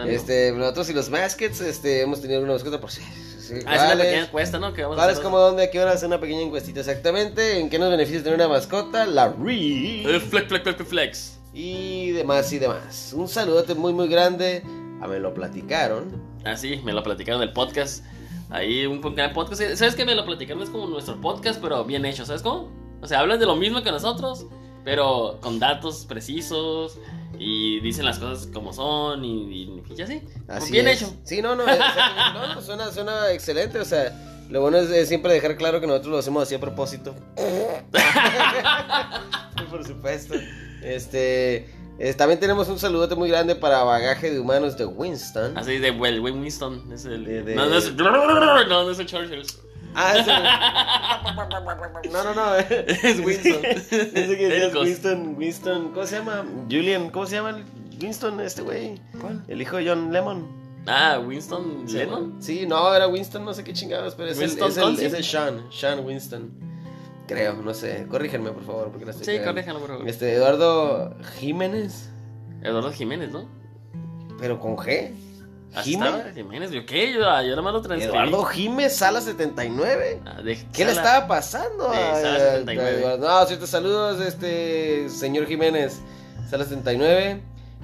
Este, 0.08 0.52
nosotros 0.52 0.88
y 0.90 0.92
los 0.94 1.10
Maskets, 1.10 1.60
este, 1.60 2.02
hemos 2.02 2.20
tenido 2.20 2.38
alguna 2.38 2.52
mascota 2.54 2.80
por 2.80 2.90
sí. 2.92 3.02
Sí, 3.48 3.54
Ah, 3.66 3.76
es 3.76 3.82
una 3.94 4.02
pequeña 4.02 4.22
encuesta, 4.24 4.58
¿no? 4.58 4.72
Que 4.72 4.82
vamos 4.82 4.98
a 4.98 5.02
¿Cuál 5.02 5.10
es 5.10 5.20
como 5.20 5.38
dónde, 5.38 5.64
a 5.64 5.70
qué 5.70 5.80
hora 5.80 5.92
hacer 5.92 6.06
una 6.08 6.20
pequeña 6.20 6.42
encuestita 6.42 6.80
exactamente? 6.80 7.58
¿En 7.60 7.68
qué 7.70 7.78
nos 7.78 7.90
beneficia 7.90 8.22
tener 8.22 8.36
una 8.36 8.48
mascota? 8.48 9.06
La 9.06 9.26
Eh, 9.26 10.02
RE. 10.04 10.20
Flex, 10.20 10.48
flex, 10.48 10.62
flex, 10.62 10.88
flex. 10.88 11.38
Y 11.52 12.10
demás 12.10 12.52
y 12.52 12.58
demás. 12.58 13.12
Un 13.16 13.28
saludote 13.28 13.74
muy, 13.74 13.92
muy 13.92 14.08
grande. 14.08 14.62
A 15.00 15.06
me 15.06 15.18
lo 15.20 15.34
platicaron. 15.34 16.22
Ah, 16.44 16.56
sí, 16.56 16.80
me 16.84 16.92
lo 16.92 17.02
platicaron 17.02 17.42
en 17.42 17.48
el 17.48 17.54
podcast. 17.54 18.04
Ahí 18.50 18.86
un 18.86 19.00
podcast. 19.00 19.62
¿Sabes 19.74 19.94
qué? 19.94 20.04
Me 20.04 20.14
lo 20.14 20.24
platicaron, 20.24 20.62
es 20.62 20.70
como 20.70 20.86
nuestro 20.86 21.20
podcast, 21.20 21.60
pero 21.60 21.84
bien 21.84 22.04
hecho, 22.06 22.24
¿sabes 22.24 22.42
cómo? 22.42 22.70
O 23.00 23.06
sea, 23.06 23.20
hablan 23.20 23.38
de 23.38 23.46
lo 23.46 23.56
mismo 23.56 23.82
que 23.82 23.90
nosotros, 23.90 24.46
pero 24.84 25.38
con 25.40 25.58
datos 25.58 26.04
precisos 26.06 26.98
y 27.38 27.80
dicen 27.80 28.04
las 28.04 28.18
cosas 28.18 28.46
como 28.52 28.72
son 28.72 29.24
y, 29.24 29.64
y, 29.64 29.82
y 29.96 30.02
así. 30.02 30.22
Así 30.46 30.72
bien 30.72 30.86
es. 30.88 31.02
hecho. 31.02 31.14
Sí, 31.24 31.42
no, 31.42 31.56
no, 31.56 31.64
exactamente. 31.64 32.38
no, 32.38 32.54
no, 32.54 32.62
suena, 32.62 32.92
suena 32.92 33.32
excelente. 33.32 33.78
O 33.80 33.84
sea, 33.84 34.44
lo 34.50 34.60
bueno 34.60 34.76
es, 34.78 35.08
siempre 35.08 35.32
dejar 35.32 35.56
claro 35.56 35.80
que 35.80 35.86
nosotros 35.86 36.12
lo 36.12 36.18
hacemos 36.18 36.42
así 36.42 36.54
a 36.54 36.60
propósito. 36.60 37.14
Por 39.70 39.86
supuesto. 39.86 40.34
Este. 40.82 41.66
también 42.16 42.38
tenemos 42.38 42.68
un 42.68 42.78
saludote 42.78 43.14
muy 43.14 43.30
grande 43.30 43.54
para 43.56 43.82
Bagaje 43.82 44.30
de 44.30 44.38
Humanos 44.38 44.76
de 44.76 44.84
Winston. 44.84 45.56
Así 45.56 45.78
de 45.78 45.90
well, 45.90 46.20
Winston. 46.20 46.92
Es 46.92 47.06
el, 47.06 47.24
De- 47.24 47.42
de- 47.42 47.54
No, 47.54 47.66
no 47.66 47.76
es, 47.78 47.94
no, 47.96 48.66
no 48.84 48.90
es 48.90 48.98
el 48.98 49.06
Churchill. 49.06 49.42
Ah, 49.94 50.18
ese. 50.18 50.32
No, 52.10 52.22
no, 52.22 52.34
no. 52.34 52.54
Es 52.58 53.18
Winston. 53.20 53.64
Ese 53.64 54.36
que 54.36 54.46
Ericos. 54.46 54.84
Winston, 54.84 55.34
Winston, 55.36 55.88
¿cómo 55.92 56.06
se 56.06 56.18
llama? 56.18 56.44
Julian, 56.70 57.10
¿cómo 57.10 57.26
se 57.26 57.36
llama 57.36 57.50
el 57.50 57.64
Winston 58.00 58.40
este 58.40 58.62
güey? 58.62 59.00
¿Cuál? 59.20 59.42
El 59.48 59.60
hijo 59.62 59.76
de 59.76 59.88
John 59.88 60.12
Lemon. 60.12 60.46
Ah, 60.86 61.18
Winston 61.18 61.84
¿Sí, 61.86 61.96
Lennon. 61.96 62.36
Sí, 62.40 62.66
no, 62.66 62.94
era 62.94 63.08
Winston, 63.08 63.44
no 63.44 63.54
sé 63.54 63.64
qué 63.64 63.72
chingados, 63.72 64.14
pero 64.14 64.30
es, 64.30 64.38
el, 64.38 64.44
es, 64.44 64.76
el, 64.76 65.00
es 65.00 65.14
el 65.14 65.24
Sean, 65.24 65.64
Sean 65.72 66.04
Winston. 66.04 66.50
Creo, 67.26 67.54
no 67.54 67.72
sé. 67.72 68.06
Corrígenme, 68.08 68.50
por 68.50 68.64
favor, 68.64 68.90
porque 68.90 69.06
no 69.06 69.10
estoy 69.12 69.38
Sí, 69.38 69.42
corríjalo, 69.42 69.80
por 69.80 69.88
favor. 69.88 70.08
Este, 70.08 70.34
Eduardo 70.34 71.16
Jiménez, 71.38 72.10
Eduardo 72.62 72.92
Jiménez, 72.92 73.30
¿no? 73.30 73.48
pero 74.38 74.60
con 74.60 74.76
G. 74.76 75.12
Así 75.74 75.90
Jiménez. 75.92 76.34
Jiménez. 76.34 76.70
¿Yo 76.70 76.86
qué? 76.86 77.12
Yo, 77.12 77.18
yo 77.20 77.24
nada 77.26 77.62
más 77.62 77.72
lo 77.72 77.82
transcribí. 77.82 78.14
Eduardo 78.16 78.44
Jiménez, 78.44 78.96
sala 78.96 79.20
79. 79.20 80.20
Ah, 80.24 80.40
de- 80.42 80.56
¿Qué 80.72 80.84
le 80.84 80.94
Sala- 80.94 81.08
estaba 81.08 81.26
pasando? 81.28 81.90
de 81.90 81.96
a- 81.98 82.14
Sala 82.20 82.36
a- 82.36 82.40
79? 82.40 82.90
a 82.90 82.92
Eduardo? 82.98 83.28
No, 83.28 83.46
ciertos 83.46 83.70
saludos, 83.70 84.20
este, 84.20 85.08
señor 85.08 85.46
Jiménez, 85.46 86.00
Sala 86.48 86.64
79. 86.64 87.40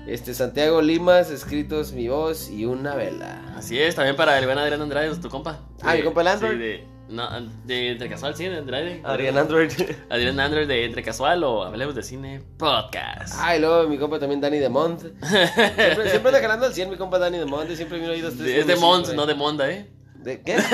Este, 0.07 0.33
Santiago 0.35 0.81
Limas, 0.81 1.31
escritos 1.31 1.93
mi 1.93 2.09
voz 2.09 2.49
y 2.49 2.65
una 2.65 2.95
vela. 2.95 3.55
Así 3.57 3.79
es, 3.79 3.95
también 3.95 4.17
para 4.17 4.38
el 4.38 4.47
buen 4.47 4.57
Adrián 4.59 4.81
Andrade, 4.81 5.15
tu 5.17 5.29
compa. 5.29 5.61
Ah, 5.83 5.95
¿mi 5.95 6.03
compa 6.03 6.23
el 6.23 6.29
Android? 6.29 6.53
Sí, 6.53 6.59
de, 6.59 6.85
no, 7.11 7.29
de 7.64 7.90
Entre 7.90 8.09
Casual, 8.09 8.35
sí, 8.37 8.45
de 8.45 8.59
Andrade. 8.59 9.00
Adrián 9.05 9.37
Android. 9.37 9.71
Adrián 10.11 10.38
Android 10.40 10.67
de 10.67 10.85
Entre 10.85 11.02
Casual 11.02 11.43
o 11.45 11.64
Hablemos 11.64 11.95
de 11.95 12.02
Cine 12.02 12.43
Podcast. 12.57 13.35
Ah, 13.38 13.57
y 13.57 13.61
luego 13.61 13.88
mi 13.88 13.99
compa 13.99 14.19
también 14.19 14.40
Dani 14.40 14.59
de 14.59 14.69
Mont. 14.69 15.00
Siempre, 15.00 16.11
siempre 16.11 16.29
anda 16.29 16.40
jalando 16.40 16.67
al 16.67 16.75
100 16.75 16.90
mi 16.90 16.97
compa 16.97 17.19
Dani 17.19 17.38
de 17.38 17.47
Mont. 17.47 17.71
Siempre 17.71 17.99
me 17.99 18.07
he 18.07 18.11
oído 18.11 18.29
es 18.29 18.67
de 18.67 18.76
Mons, 18.76 19.12
no 19.14 19.26
de 19.26 19.35
Monda, 19.35 19.71
¿eh? 19.71 19.90
¿De 20.14 20.40
qué? 20.43 20.57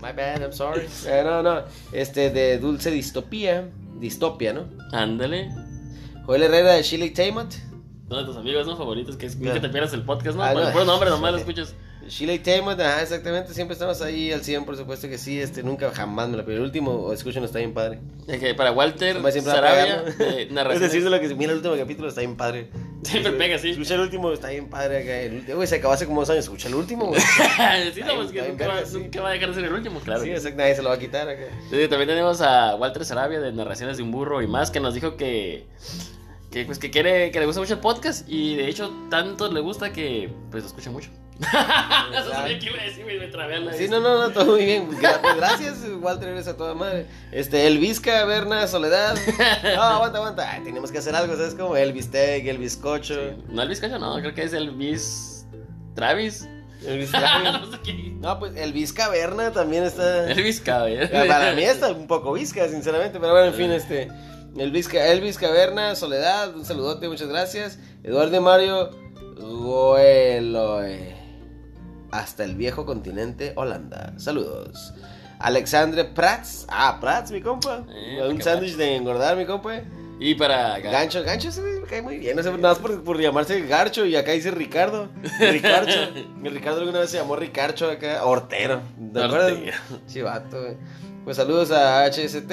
My 0.00 0.12
bad, 0.12 0.40
I'm 0.42 0.52
sorry. 0.52 0.86
Eh, 1.06 1.22
no, 1.24 1.42
no. 1.42 1.62
Este, 1.92 2.30
de 2.30 2.58
Dulce 2.58 2.90
Distopía. 2.90 3.68
Distopia, 3.98 4.52
¿no? 4.52 4.66
Ándale. 4.92 5.50
Joel 6.24 6.44
Herrera 6.44 6.74
de 6.74 6.82
Shirley 6.82 7.10
Tamot. 7.10 7.52
Uno 8.08 8.20
de 8.20 8.24
tus 8.24 8.36
amigos, 8.36 8.66
¿no? 8.66 8.76
Favoritos, 8.76 9.16
que 9.16 9.26
es 9.26 9.36
que 9.36 9.60
te 9.60 9.68
pierdas 9.68 9.92
el 9.92 10.02
podcast, 10.02 10.36
¿no? 10.36 10.42
Ah, 10.44 10.52
Por 10.52 10.62
no. 10.62 10.68
el 10.68 10.72
puro 10.72 10.84
nombre 10.84 11.10
nomás 11.10 11.32
lo 11.32 11.38
escuchas. 11.44 11.74
Shirley 12.08 12.38
Tamot, 12.38 12.80
ajá, 12.80 13.02
exactamente. 13.02 13.54
Siempre 13.54 13.74
estamos 13.74 14.00
ahí 14.02 14.32
al 14.32 14.42
100, 14.42 14.64
por 14.64 14.76
supuesto 14.76 15.08
que 15.08 15.18
sí. 15.18 15.40
Este, 15.40 15.62
nunca 15.62 15.90
jamás 15.90 16.28
me 16.28 16.36
lo 16.36 16.44
pero 16.44 16.58
El 16.58 16.64
último, 16.64 17.12
escuchen, 17.12 17.44
está 17.44 17.58
bien 17.58 17.74
padre. 17.74 18.00
Que 18.26 18.54
para 18.54 18.72
Walter 18.72 19.16
Sarabia, 19.42 20.02
de 20.02 20.48
Es 20.72 20.80
decir, 20.80 21.04
de 21.04 21.10
lo 21.10 21.20
que 21.20 21.34
mira 21.34 21.52
el 21.52 21.58
último 21.58 21.76
capítulo, 21.76 22.08
está 22.08 22.20
bien 22.20 22.36
padre. 22.36 22.70
Siempre 23.02 23.32
pega, 23.32 23.58
sí. 23.58 23.70
Escucha 23.70 23.94
el 23.94 24.00
último, 24.00 24.32
está 24.32 24.48
bien 24.48 24.68
padre 24.68 25.02
acá. 25.02 25.20
El 25.20 25.34
último, 25.36 25.56
güey, 25.56 25.68
se 25.68 25.76
acabó 25.76 25.94
hace 25.94 26.06
como 26.06 26.20
dos 26.20 26.30
años. 26.30 26.44
Escucha 26.44 26.68
el 26.68 26.74
último, 26.74 27.06
güey. 27.06 27.20
sí, 27.94 28.00
no, 28.00 28.16
pues 28.16 28.32
que 28.32 28.42
nunca 28.42 28.66
va, 28.66 28.74
verga, 28.74 28.86
sí. 28.86 28.98
nunca 28.98 29.20
va 29.20 29.28
a 29.28 29.32
dejar 29.32 29.48
de 29.48 29.54
ser 29.54 29.64
el 29.64 29.72
último, 29.72 30.00
claro. 30.00 30.22
Sí, 30.22 30.30
exacto, 30.30 30.58
nadie 30.58 30.74
se 30.74 30.82
lo 30.82 30.88
va 30.88 30.96
a 30.96 30.98
quitar 30.98 31.28
acá. 31.28 31.44
Sí, 31.70 31.88
también 31.88 32.08
tenemos 32.08 32.40
a 32.40 32.74
Walter 32.76 33.04
Sarabia 33.04 33.40
de 33.40 33.52
Narraciones 33.52 33.96
de 33.96 34.02
un 34.02 34.10
Burro 34.10 34.42
y 34.42 34.46
más, 34.46 34.70
que 34.70 34.80
nos 34.80 34.94
dijo 34.94 35.16
que, 35.16 35.66
que, 36.50 36.64
pues, 36.64 36.78
que 36.78 36.90
quiere, 36.90 37.30
que 37.30 37.38
le 37.38 37.46
gusta 37.46 37.60
mucho 37.60 37.74
el 37.74 37.80
podcast 37.80 38.28
y 38.28 38.56
de 38.56 38.68
hecho 38.68 38.90
tanto 39.10 39.50
le 39.50 39.60
gusta 39.60 39.92
que 39.92 40.30
pues 40.50 40.64
lo 40.64 40.68
escucha 40.68 40.90
mucho. 40.90 41.10
Sabía 42.30 42.58
que 42.58 42.66
iba 42.66 42.80
a 42.80 42.84
decir, 42.84 43.04
güey, 43.04 43.18
me 43.18 43.28
trabé 43.28 43.56
a 43.56 43.60
la 43.60 43.72
Sí, 43.72 43.88
no, 43.88 44.00
no, 44.00 44.18
no, 44.20 44.30
todo 44.30 44.52
muy 44.52 44.64
bien. 44.64 44.86
Pues, 44.86 45.00
Gracias, 45.36 45.84
Walter, 46.00 46.28
eres 46.30 46.48
a 46.48 46.56
toda 46.56 46.74
madre. 46.74 47.06
Este, 47.30 47.66
el 47.66 47.78
Vizca, 47.78 48.24
Berna, 48.24 48.66
Soledad. 48.66 49.16
No, 49.76 49.82
aguanta, 49.82 50.18
aguanta. 50.18 50.50
Ay, 50.50 50.62
tenemos 50.64 50.90
que 50.90 50.98
hacer 50.98 51.14
algo, 51.14 51.36
¿sabes? 51.36 51.54
Como 51.54 51.76
el 51.76 51.92
bistec, 51.92 52.46
el 52.46 52.58
bizcocho. 52.58 53.36
No 53.48 53.62
el 53.62 53.68
bizcocho, 53.68 53.98
no, 53.98 54.18
creo 54.20 54.34
que 54.34 54.42
es 54.42 54.52
el 54.52 54.70
bis 54.72 55.46
Travis. 55.94 56.48
El 56.86 56.98
Vizca. 56.98 57.42
no 57.60 57.70
sé 57.72 57.78
qué. 57.84 58.14
No, 58.20 58.38
pues 58.38 58.54
el 58.56 58.72
Vizca 58.72 59.08
Berna 59.08 59.52
también 59.52 59.84
está. 59.84 60.30
El 60.30 60.42
Vizca, 60.42 60.82
güey. 60.82 61.02
Ah, 61.02 61.24
Para 61.26 61.52
mí 61.52 61.62
está 61.62 61.90
un 61.90 62.06
poco 62.06 62.32
Vizca, 62.32 62.68
sinceramente. 62.68 63.18
Pero 63.18 63.32
bueno, 63.32 63.48
en 63.48 63.54
fin, 63.54 63.70
este. 63.72 64.08
El 64.56 64.72
Vizca, 64.72 65.06
Elvis 65.06 65.38
Caverna, 65.38 65.94
Soledad, 65.94 66.56
un 66.56 66.64
saludote, 66.64 67.08
muchas 67.08 67.28
gracias. 67.28 67.78
Eduardo 68.02 68.40
Mario, 68.40 68.90
Goeloe. 69.36 71.17
Hasta 72.10 72.44
el 72.44 72.56
viejo 72.56 72.86
continente, 72.86 73.52
Holanda. 73.56 74.14
Saludos. 74.16 74.94
Alexandre 75.38 76.04
Prats. 76.04 76.66
Ah, 76.68 76.98
Prats, 77.00 77.30
mi 77.30 77.40
compa. 77.40 77.84
Eh, 77.90 78.26
un 78.28 78.38
qué 78.38 78.44
sándwich 78.44 78.76
de 78.76 78.96
engordar, 78.96 79.36
mi 79.36 79.46
compa. 79.46 79.82
Y 80.20 80.34
para 80.34 80.80
Gancho, 80.80 81.22
Gancho 81.22 81.52
se 81.52 81.62
me 81.62 81.82
cae 81.82 82.02
muy 82.02 82.18
bien. 82.18 82.36
No 82.36 82.42
sé, 82.42 82.50
nada 82.50 82.70
más 82.70 82.78
por, 82.78 83.04
por 83.04 83.20
llamarse 83.20 83.60
Garcho 83.66 84.04
y 84.04 84.16
acá 84.16 84.32
dice 84.32 84.50
Ricardo. 84.50 85.08
Ricarcho. 85.38 86.10
Mi 86.40 86.48
Ricardo 86.48 86.80
alguna 86.80 87.00
vez 87.00 87.10
se 87.10 87.18
llamó 87.18 87.36
Ricarcho 87.36 87.88
acá. 87.88 88.24
Hortero. 88.24 88.80
¿Te 89.12 89.22
acuerdas? 89.22 89.52
Chivato. 90.08 90.76
Pues 91.24 91.36
saludos 91.36 91.70
a 91.70 92.04
HST. 92.04 92.50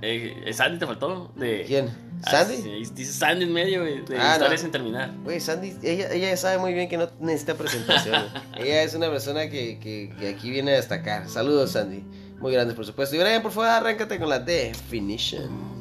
Eh, 0.00 0.50
Sandy 0.54 0.78
te 0.78 0.86
faltó. 0.86 1.32
De... 1.36 1.64
¿Quién? 1.66 1.90
Ah, 2.24 2.30
¿Sandy? 2.30 2.56
sí, 2.56 2.92
dice 2.94 3.12
Sandy 3.12 3.44
en 3.44 3.52
medio, 3.52 3.80
güey. 3.80 4.04
De 4.04 4.16
Ah, 4.18 4.32
historias 4.34 4.60
no. 4.60 4.64
sin 4.64 4.70
terminar. 4.70 5.12
Güey, 5.24 5.40
Sandy, 5.40 5.76
ella, 5.82 6.10
ella 6.12 6.36
sabe 6.36 6.58
muy 6.58 6.72
bien 6.72 6.88
que 6.88 6.96
no 6.96 7.08
necesita 7.20 7.54
presentación. 7.54 8.26
ella 8.56 8.82
es 8.82 8.94
una 8.94 9.10
persona 9.10 9.48
que, 9.50 9.78
que, 9.80 10.14
que 10.18 10.28
aquí 10.28 10.50
viene 10.50 10.72
a 10.72 10.74
destacar. 10.76 11.28
Saludos, 11.28 11.72
Sandy. 11.72 12.04
Muy 12.38 12.52
grandes, 12.52 12.74
por 12.76 12.84
supuesto. 12.86 13.14
Y 13.16 13.18
Brian, 13.20 13.42
por 13.42 13.52
favor, 13.52 13.68
arráncate 13.70 14.18
con 14.18 14.28
la 14.28 14.38
definition. 14.40 15.72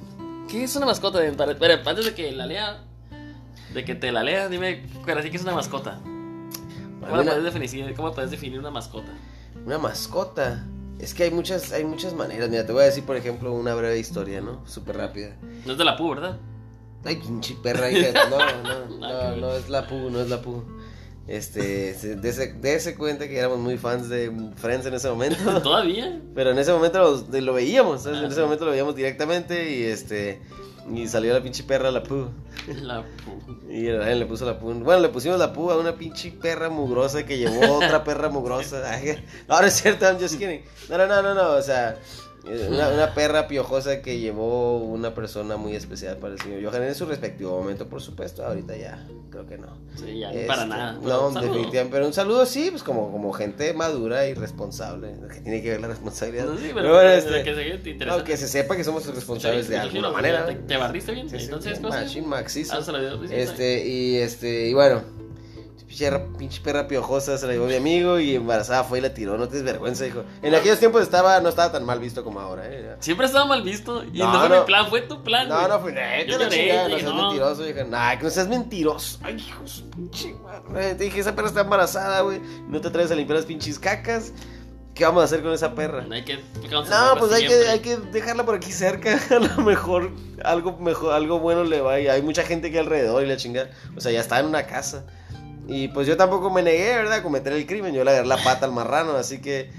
¿Qué 0.49 0.63
es 0.63 0.75
una 0.75 0.85
mascota? 0.85 1.19
de- 1.19 1.27
Espera, 1.29 1.81
antes 1.85 2.05
de 2.05 2.13
que 2.13 2.31
la 2.31 2.45
lea. 2.45 2.83
De 3.73 3.85
que 3.85 3.95
te 3.95 4.11
la 4.11 4.23
lea, 4.23 4.49
dime, 4.49 4.83
pero 5.05 5.21
sí 5.23 5.29
que 5.31 5.37
es 5.37 5.43
una 5.43 5.53
mascota. 5.53 5.99
¿Cómo, 6.03 7.15
la 7.15 7.21
Una- 7.21 7.31
puedes 7.35 7.53
definir, 7.53 7.93
¿Cómo 7.95 8.11
puedes 8.13 8.31
definir 8.31 8.59
una 8.59 8.69
mascota? 8.71 9.11
Una 9.65 9.77
mascota. 9.77 10.63
Es 11.01 11.13
que 11.15 11.23
hay 11.23 11.31
muchas, 11.31 11.71
hay 11.71 11.83
muchas 11.83 12.13
maneras. 12.13 12.49
Mira, 12.49 12.65
te 12.65 12.71
voy 12.73 12.83
a 12.83 12.85
decir, 12.85 13.03
por 13.03 13.15
ejemplo, 13.17 13.51
una 13.53 13.73
breve 13.73 13.97
historia, 13.97 14.39
¿no? 14.41 14.61
Súper 14.67 14.97
rápida. 14.97 15.35
No 15.65 15.71
es 15.73 15.77
de 15.77 15.83
la 15.83 15.97
pu, 15.97 16.09
¿verdad? 16.11 16.37
Ay, 17.03 17.15
pinche 17.15 17.55
perra, 17.63 17.91
hija. 17.91 18.09
No, 18.29 18.37
no, 18.37 18.99
Nada 18.99 19.29
no, 19.29 19.35
que 19.35 19.41
no 19.41 19.53
es 19.55 19.69
la 19.69 19.87
pu, 19.87 20.09
no 20.11 20.21
es 20.21 20.29
la 20.29 20.41
pu. 20.41 20.63
Este, 21.27 21.93
se- 21.95 22.15
dese, 22.17 22.53
dese 22.53 22.95
cuenta 22.95 23.27
que 23.27 23.37
éramos 23.37 23.59
muy 23.59 23.77
fans 23.77 24.09
de 24.09 24.31
Friends 24.57 24.85
en 24.85 24.93
ese 24.93 25.09
momento. 25.09 25.61
¿Todavía? 25.63 26.19
Pero 26.35 26.51
en 26.51 26.59
ese 26.59 26.71
momento 26.71 26.99
lo, 27.31 27.39
lo 27.41 27.53
veíamos, 27.53 28.03
¿sabes? 28.03 28.19
Ah, 28.19 28.21
en 28.21 28.27
ese 28.27 28.35
sí. 28.35 28.41
momento 28.41 28.65
lo 28.65 28.71
veíamos 28.71 28.95
directamente 28.95 29.73
y 29.75 29.83
este. 29.83 30.41
Y 30.89 31.07
salió 31.07 31.33
la 31.33 31.41
pinche 31.41 31.63
perra 31.63 31.91
la 31.91 32.01
pu. 32.01 32.27
La 32.81 33.03
pu. 33.03 33.71
Y 33.71 33.91
Ryan 33.91 34.19
le 34.19 34.25
puso 34.25 34.45
la 34.45 34.59
pu. 34.59 34.73
Bueno, 34.73 35.01
le 35.01 35.09
pusimos 35.09 35.37
la 35.37 35.53
pu 35.53 35.69
a 35.71 35.77
una 35.77 35.95
pinche 35.95 36.31
perra 36.31 36.69
mugrosa 36.69 37.25
que 37.25 37.37
llevó 37.37 37.75
otra 37.75 38.03
perra 38.03 38.29
mugrosa. 38.29 38.81
Ay, 38.91 39.23
no, 39.47 39.59
no 39.59 39.67
es 39.67 39.73
cierto, 39.73 40.05
I'm 40.05 40.19
just 40.19 40.37
kidding. 40.37 40.63
No, 40.89 40.97
no, 40.97 41.07
no, 41.07 41.21
no, 41.21 41.33
no. 41.33 41.51
O 41.51 41.61
sea, 41.61 41.91
eh, 41.91 41.95
una, 42.45 42.89
una 42.89 43.13
perra 43.13 43.47
piojosa 43.47 44.01
que 44.01 44.19
llevó 44.19 44.77
una 44.77 45.13
persona 45.13 45.57
muy 45.57 45.75
especial 45.75 46.17
para 46.17 46.33
el 46.33 46.39
señor 46.41 46.63
Johan 46.63 46.83
en 46.83 46.95
su 46.95 47.05
respectivo 47.05 47.59
momento, 47.59 47.87
por 47.87 48.01
supuesto. 48.01 48.45
Ahorita 48.45 48.75
ya, 48.75 49.05
creo 49.29 49.45
que 49.45 49.57
no. 49.57 49.77
Sí, 49.95 50.19
ya, 50.19 50.31
Este, 50.31 50.45
para 50.47 50.65
nada. 50.65 50.93
No, 51.01 51.29
definitivamente. 51.31 51.89
Pero 51.91 52.07
un 52.07 52.13
saludo 52.13 52.45
sí, 52.45 52.69
pues 52.71 52.83
como, 52.83 53.11
como 53.11 53.31
gente 53.33 53.73
madura 53.73 54.27
y 54.27 54.33
responsable. 54.33 55.13
Que 55.33 55.41
tiene 55.41 55.61
que 55.61 55.69
ver 55.71 55.81
la 55.81 55.87
responsabilidad. 55.89 56.45
No, 56.45 56.57
sí, 56.57 56.63
pero, 56.69 56.75
Pero 56.75 56.93
bueno, 56.93 57.09
este, 57.11 57.43
que 57.43 57.55
se 57.55 57.77
te 57.77 57.89
interesa. 57.91 58.17
no, 58.17 58.23
que 58.23 58.37
se 58.37 58.47
sepa 58.47 58.75
que 58.75 58.83
somos 58.83 59.05
responsables 59.13 59.65
Sí, 59.67 59.71
de 59.73 59.77
alguna 59.79 60.09
manera. 60.11 60.45
¿Te, 60.45 60.55
te 60.55 60.77
barriste 60.77 61.11
bien? 61.13 61.29
Sí, 61.29 61.37
Entonces, 61.39 61.77
sí, 61.77 61.81
¿cómo 61.83 61.93
se 61.93 62.01
machín, 62.01 62.27
macizo. 62.27 62.73
Ah, 62.75 63.19
Este, 63.29 63.85
y 63.87 64.17
este, 64.17 64.67
y 64.67 64.73
bueno, 64.73 65.03
pinche 65.91 66.05
perra, 66.09 66.25
pinche 66.37 66.61
perra 66.61 66.87
piojosa 66.87 67.37
se 67.37 67.47
la 67.47 67.53
llevó 67.53 67.65
mi 67.65 67.75
amigo 67.75 68.19
y 68.19 68.35
embarazada 68.35 68.83
fue 68.83 68.99
y 68.99 69.01
la 69.01 69.13
tiró, 69.13 69.37
no 69.37 69.47
te 69.47 69.61
vergüenza, 69.61 70.05
hijo. 70.07 70.23
En 70.41 70.55
aquellos 70.55 70.79
tiempos 70.79 71.01
estaba, 71.01 71.39
no 71.41 71.49
estaba 71.49 71.71
tan 71.71 71.85
mal 71.85 71.99
visto 71.99 72.23
como 72.23 72.39
ahora, 72.39 72.63
eh. 72.65 72.95
Siempre 72.99 73.25
estaba 73.25 73.45
mal 73.45 73.61
visto. 73.61 74.03
Y 74.05 74.19
No, 74.19 74.31
no, 74.31 74.39
fue 74.39 74.49
no. 74.49 74.59
mi 74.61 74.65
plan, 74.65 74.87
fue 74.87 75.01
tu 75.01 75.21
plan. 75.23 75.49
No, 75.49 75.55
güey. 75.57 75.67
no 75.69 75.79
fue 75.79 75.91
neta 75.91 76.23
Yo 76.25 76.39
lloré, 76.39 76.57
chingada, 76.57 76.87
no 76.87 76.97
seas 76.97 77.03
no. 77.13 77.23
mentiroso, 77.23 77.69
hija. 77.69 77.83
Nah, 77.83 78.15
que 78.17 78.23
no 78.23 78.29
seas 78.29 78.47
mentiroso. 78.47 79.19
Ay, 79.23 79.35
hijo 79.35 79.63
de 79.63 79.69
su 79.69 79.89
pinche 79.89 80.33
madre. 80.35 80.95
Te 80.95 81.03
dije, 81.03 81.19
esa 81.19 81.35
perra 81.35 81.47
está 81.49 81.61
embarazada, 81.61 82.21
güey. 82.21 82.39
No 82.67 82.79
te 82.79 82.89
traes 82.89 83.11
a 83.11 83.15
limpiar 83.15 83.37
las 83.37 83.45
pinches 83.45 83.77
cacas. 83.77 84.31
¿Qué 84.93 85.05
vamos 85.05 85.21
a 85.21 85.25
hacer 85.25 85.41
con 85.41 85.53
esa 85.53 85.73
perra? 85.73 86.01
No 86.01 86.13
hay 86.15 86.23
que. 86.25 86.35
No, 86.69 87.15
pues 87.17 87.31
hay 87.31 87.47
que, 87.47 87.53
hay 87.69 87.79
que 87.79 87.97
dejarla 87.97 88.45
por 88.45 88.55
aquí 88.55 88.71
cerca. 88.71 89.17
A 89.29 89.39
lo 89.39 89.63
mejor 89.63 90.11
algo 90.43 90.77
mejor, 90.79 91.13
algo 91.13 91.39
bueno 91.39 91.63
le 91.63 91.79
va. 91.81 91.99
Y 91.99 92.07
hay 92.07 92.21
mucha 92.21 92.43
gente 92.43 92.67
aquí 92.67 92.77
alrededor 92.77 93.23
y 93.23 93.27
la 93.27 93.37
chingada. 93.37 93.69
O 93.95 94.01
sea, 94.01 94.11
ya 94.11 94.19
está 94.19 94.39
en 94.39 94.47
una 94.47 94.67
casa. 94.67 95.05
Y 95.71 95.87
pues 95.87 96.05
yo 96.05 96.17
tampoco 96.17 96.49
me 96.49 96.61
negué, 96.61 96.97
¿verdad? 96.97 97.19
A 97.19 97.23
cometer 97.23 97.53
el 97.53 97.65
crimen. 97.65 97.95
Yo 97.95 98.03
le 98.03 98.11
agarré 98.11 98.27
la 98.27 98.43
pata 98.43 98.65
al 98.65 98.73
marrano, 98.73 99.13
así 99.13 99.39
que 99.39 99.69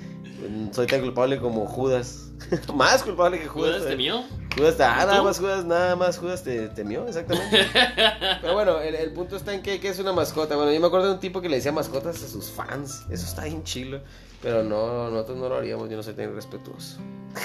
mm, 0.48 0.72
soy 0.72 0.86
tan 0.86 1.02
culpable 1.02 1.38
como 1.38 1.66
Judas. 1.66 2.30
más 2.74 3.02
culpable 3.02 3.38
que 3.38 3.46
Judas. 3.46 3.72
¿Judas 3.72 3.86
eh. 3.86 3.90
temió? 3.90 4.22
Judas, 4.56 4.80
ah, 4.80 5.00
¿Y 5.02 5.06
nada 5.06 5.22
más 5.22 5.38
Judas, 5.38 5.66
nada 5.66 5.94
más 5.94 6.16
Judas 6.16 6.42
te 6.44 6.68
temió, 6.68 7.06
exactamente. 7.06 7.66
Pero 8.40 8.54
bueno, 8.54 8.80
el, 8.80 8.94
el 8.94 9.12
punto 9.12 9.36
está 9.36 9.52
en 9.52 9.60
que, 9.60 9.80
que 9.80 9.90
es 9.90 9.98
una 9.98 10.14
mascota. 10.14 10.56
Bueno, 10.56 10.72
yo 10.72 10.80
me 10.80 10.86
acuerdo 10.86 11.08
de 11.08 11.12
un 11.12 11.20
tipo 11.20 11.42
que 11.42 11.50
le 11.50 11.56
decía 11.56 11.72
mascotas 11.72 12.22
a 12.22 12.28
sus 12.28 12.50
fans. 12.50 13.04
Eso 13.10 13.26
está 13.26 13.44
bien 13.44 13.62
chilo. 13.62 14.00
Pero 14.40 14.62
no, 14.62 15.10
nosotros 15.10 15.36
no 15.36 15.50
lo 15.50 15.56
haríamos, 15.56 15.90
yo 15.90 15.96
no 15.98 16.02
soy 16.02 16.14
tan 16.14 16.34
respetuoso. 16.34 17.00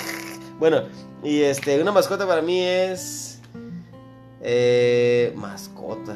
bueno, 0.58 0.84
y 1.22 1.42
este, 1.42 1.82
una 1.82 1.92
mascota 1.92 2.25
para 2.25 2.42
mí 2.42 2.62
es. 2.62 3.42
Eh, 4.42 5.34
mascota. 5.36 6.16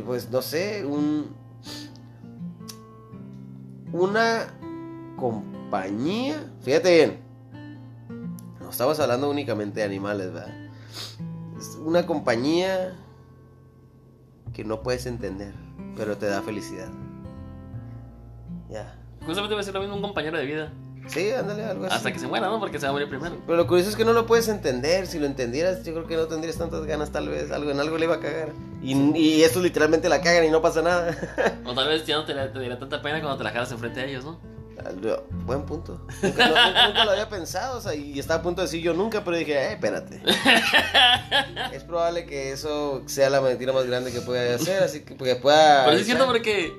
Pues 0.00 0.30
no 0.30 0.42
sé, 0.42 0.84
un. 0.86 1.34
Una 3.92 4.46
compañía. 5.16 6.50
Fíjate 6.62 6.94
bien. 6.94 7.18
No 8.60 8.70
estamos 8.70 8.98
hablando 9.00 9.28
únicamente 9.30 9.80
de 9.80 9.86
animales, 9.86 10.32
¿verdad? 10.32 10.70
Es 11.58 11.76
una 11.76 12.06
compañía 12.06 12.96
que 14.52 14.64
no 14.64 14.82
puedes 14.82 15.06
entender, 15.06 15.54
pero 15.96 16.16
te 16.16 16.26
da 16.26 16.42
felicidad. 16.42 16.90
Ya. 18.70 18.98
Justamente 19.26 19.54
va 19.54 19.60
a 19.60 19.64
ser 19.64 19.74
lo 19.74 19.80
mismo 19.80 19.96
un 19.96 20.02
compañero 20.02 20.38
de 20.38 20.46
vida. 20.46 20.72
Sí, 21.08 21.30
ándale, 21.30 21.64
algo 21.64 21.86
así. 21.86 21.94
Hasta 21.96 22.12
que 22.12 22.18
se 22.18 22.26
muera, 22.26 22.46
¿no? 22.48 22.58
Porque 22.60 22.78
se 22.78 22.86
va 22.86 22.90
a 22.90 22.92
morir 22.92 23.08
primero. 23.08 23.36
Pero 23.44 23.56
lo 23.58 23.66
curioso 23.66 23.90
es 23.90 23.96
que 23.96 24.04
no 24.04 24.12
lo 24.12 24.26
puedes 24.26 24.48
entender. 24.48 25.06
Si 25.06 25.18
lo 25.18 25.26
entendieras, 25.26 25.84
yo 25.84 25.92
creo 25.94 26.06
que 26.06 26.16
no 26.16 26.26
tendrías 26.26 26.56
tantas 26.56 26.84
ganas, 26.86 27.10
tal 27.10 27.28
vez. 27.28 27.50
Algo 27.50 27.70
en 27.70 27.80
algo 27.80 27.98
le 27.98 28.04
iba 28.04 28.14
a 28.14 28.20
cagar. 28.20 28.50
Y, 28.82 28.94
y 29.18 29.42
estos 29.42 29.62
literalmente 29.62 30.08
la 30.08 30.20
cagan 30.22 30.44
y 30.44 30.50
no 30.50 30.62
pasa 30.62 30.80
nada. 30.82 31.16
O 31.66 31.74
tal 31.74 31.88
vez 31.88 32.06
ya 32.06 32.16
no 32.16 32.24
te, 32.24 32.34
te 32.34 32.58
diera 32.60 32.78
tanta 32.78 33.02
pena 33.02 33.20
cuando 33.20 33.36
te 33.38 33.44
la 33.44 33.50
jalas 33.50 33.70
enfrente 33.72 34.00
de 34.00 34.10
ellos, 34.10 34.24
¿no? 34.24 34.40
Buen 35.44 35.62
punto. 35.64 36.06
Nunca, 36.22 36.48
no- 36.48 36.66
nunca- 36.66 36.86
nunca 36.88 37.04
lo 37.04 37.10
había 37.12 37.28
pensado. 37.28 37.78
O 37.78 37.80
sea, 37.80 37.94
y 37.94 38.18
estaba 38.18 38.40
a 38.40 38.42
punto 38.42 38.62
de 38.62 38.66
decir 38.66 38.82
yo 38.82 38.94
nunca, 38.94 39.22
pero 39.24 39.36
dije, 39.36 39.52
eh, 39.54 39.72
espérate. 39.74 40.20
es 41.72 41.84
probable 41.84 42.26
que 42.26 42.52
eso 42.52 43.02
sea 43.06 43.30
la 43.30 43.40
mentira 43.40 43.72
más 43.72 43.86
grande 43.86 44.12
que 44.12 44.20
pueda 44.20 44.54
hacer. 44.54 44.82
Así 44.82 45.00
que, 45.00 45.14
que 45.16 45.36
pueda. 45.36 45.84
Pero 45.84 45.96
es 45.98 46.04
cierto 46.06 46.26
porque. 46.26 46.72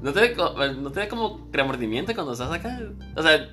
¿No 0.00 0.12
te, 0.12 0.34
no 0.36 0.92
te 0.92 1.00
da 1.00 1.08
como 1.08 1.48
remordimiento 1.52 2.14
cuando 2.14 2.32
estás 2.32 2.52
acá? 2.52 2.78
O 3.16 3.22
sea, 3.22 3.50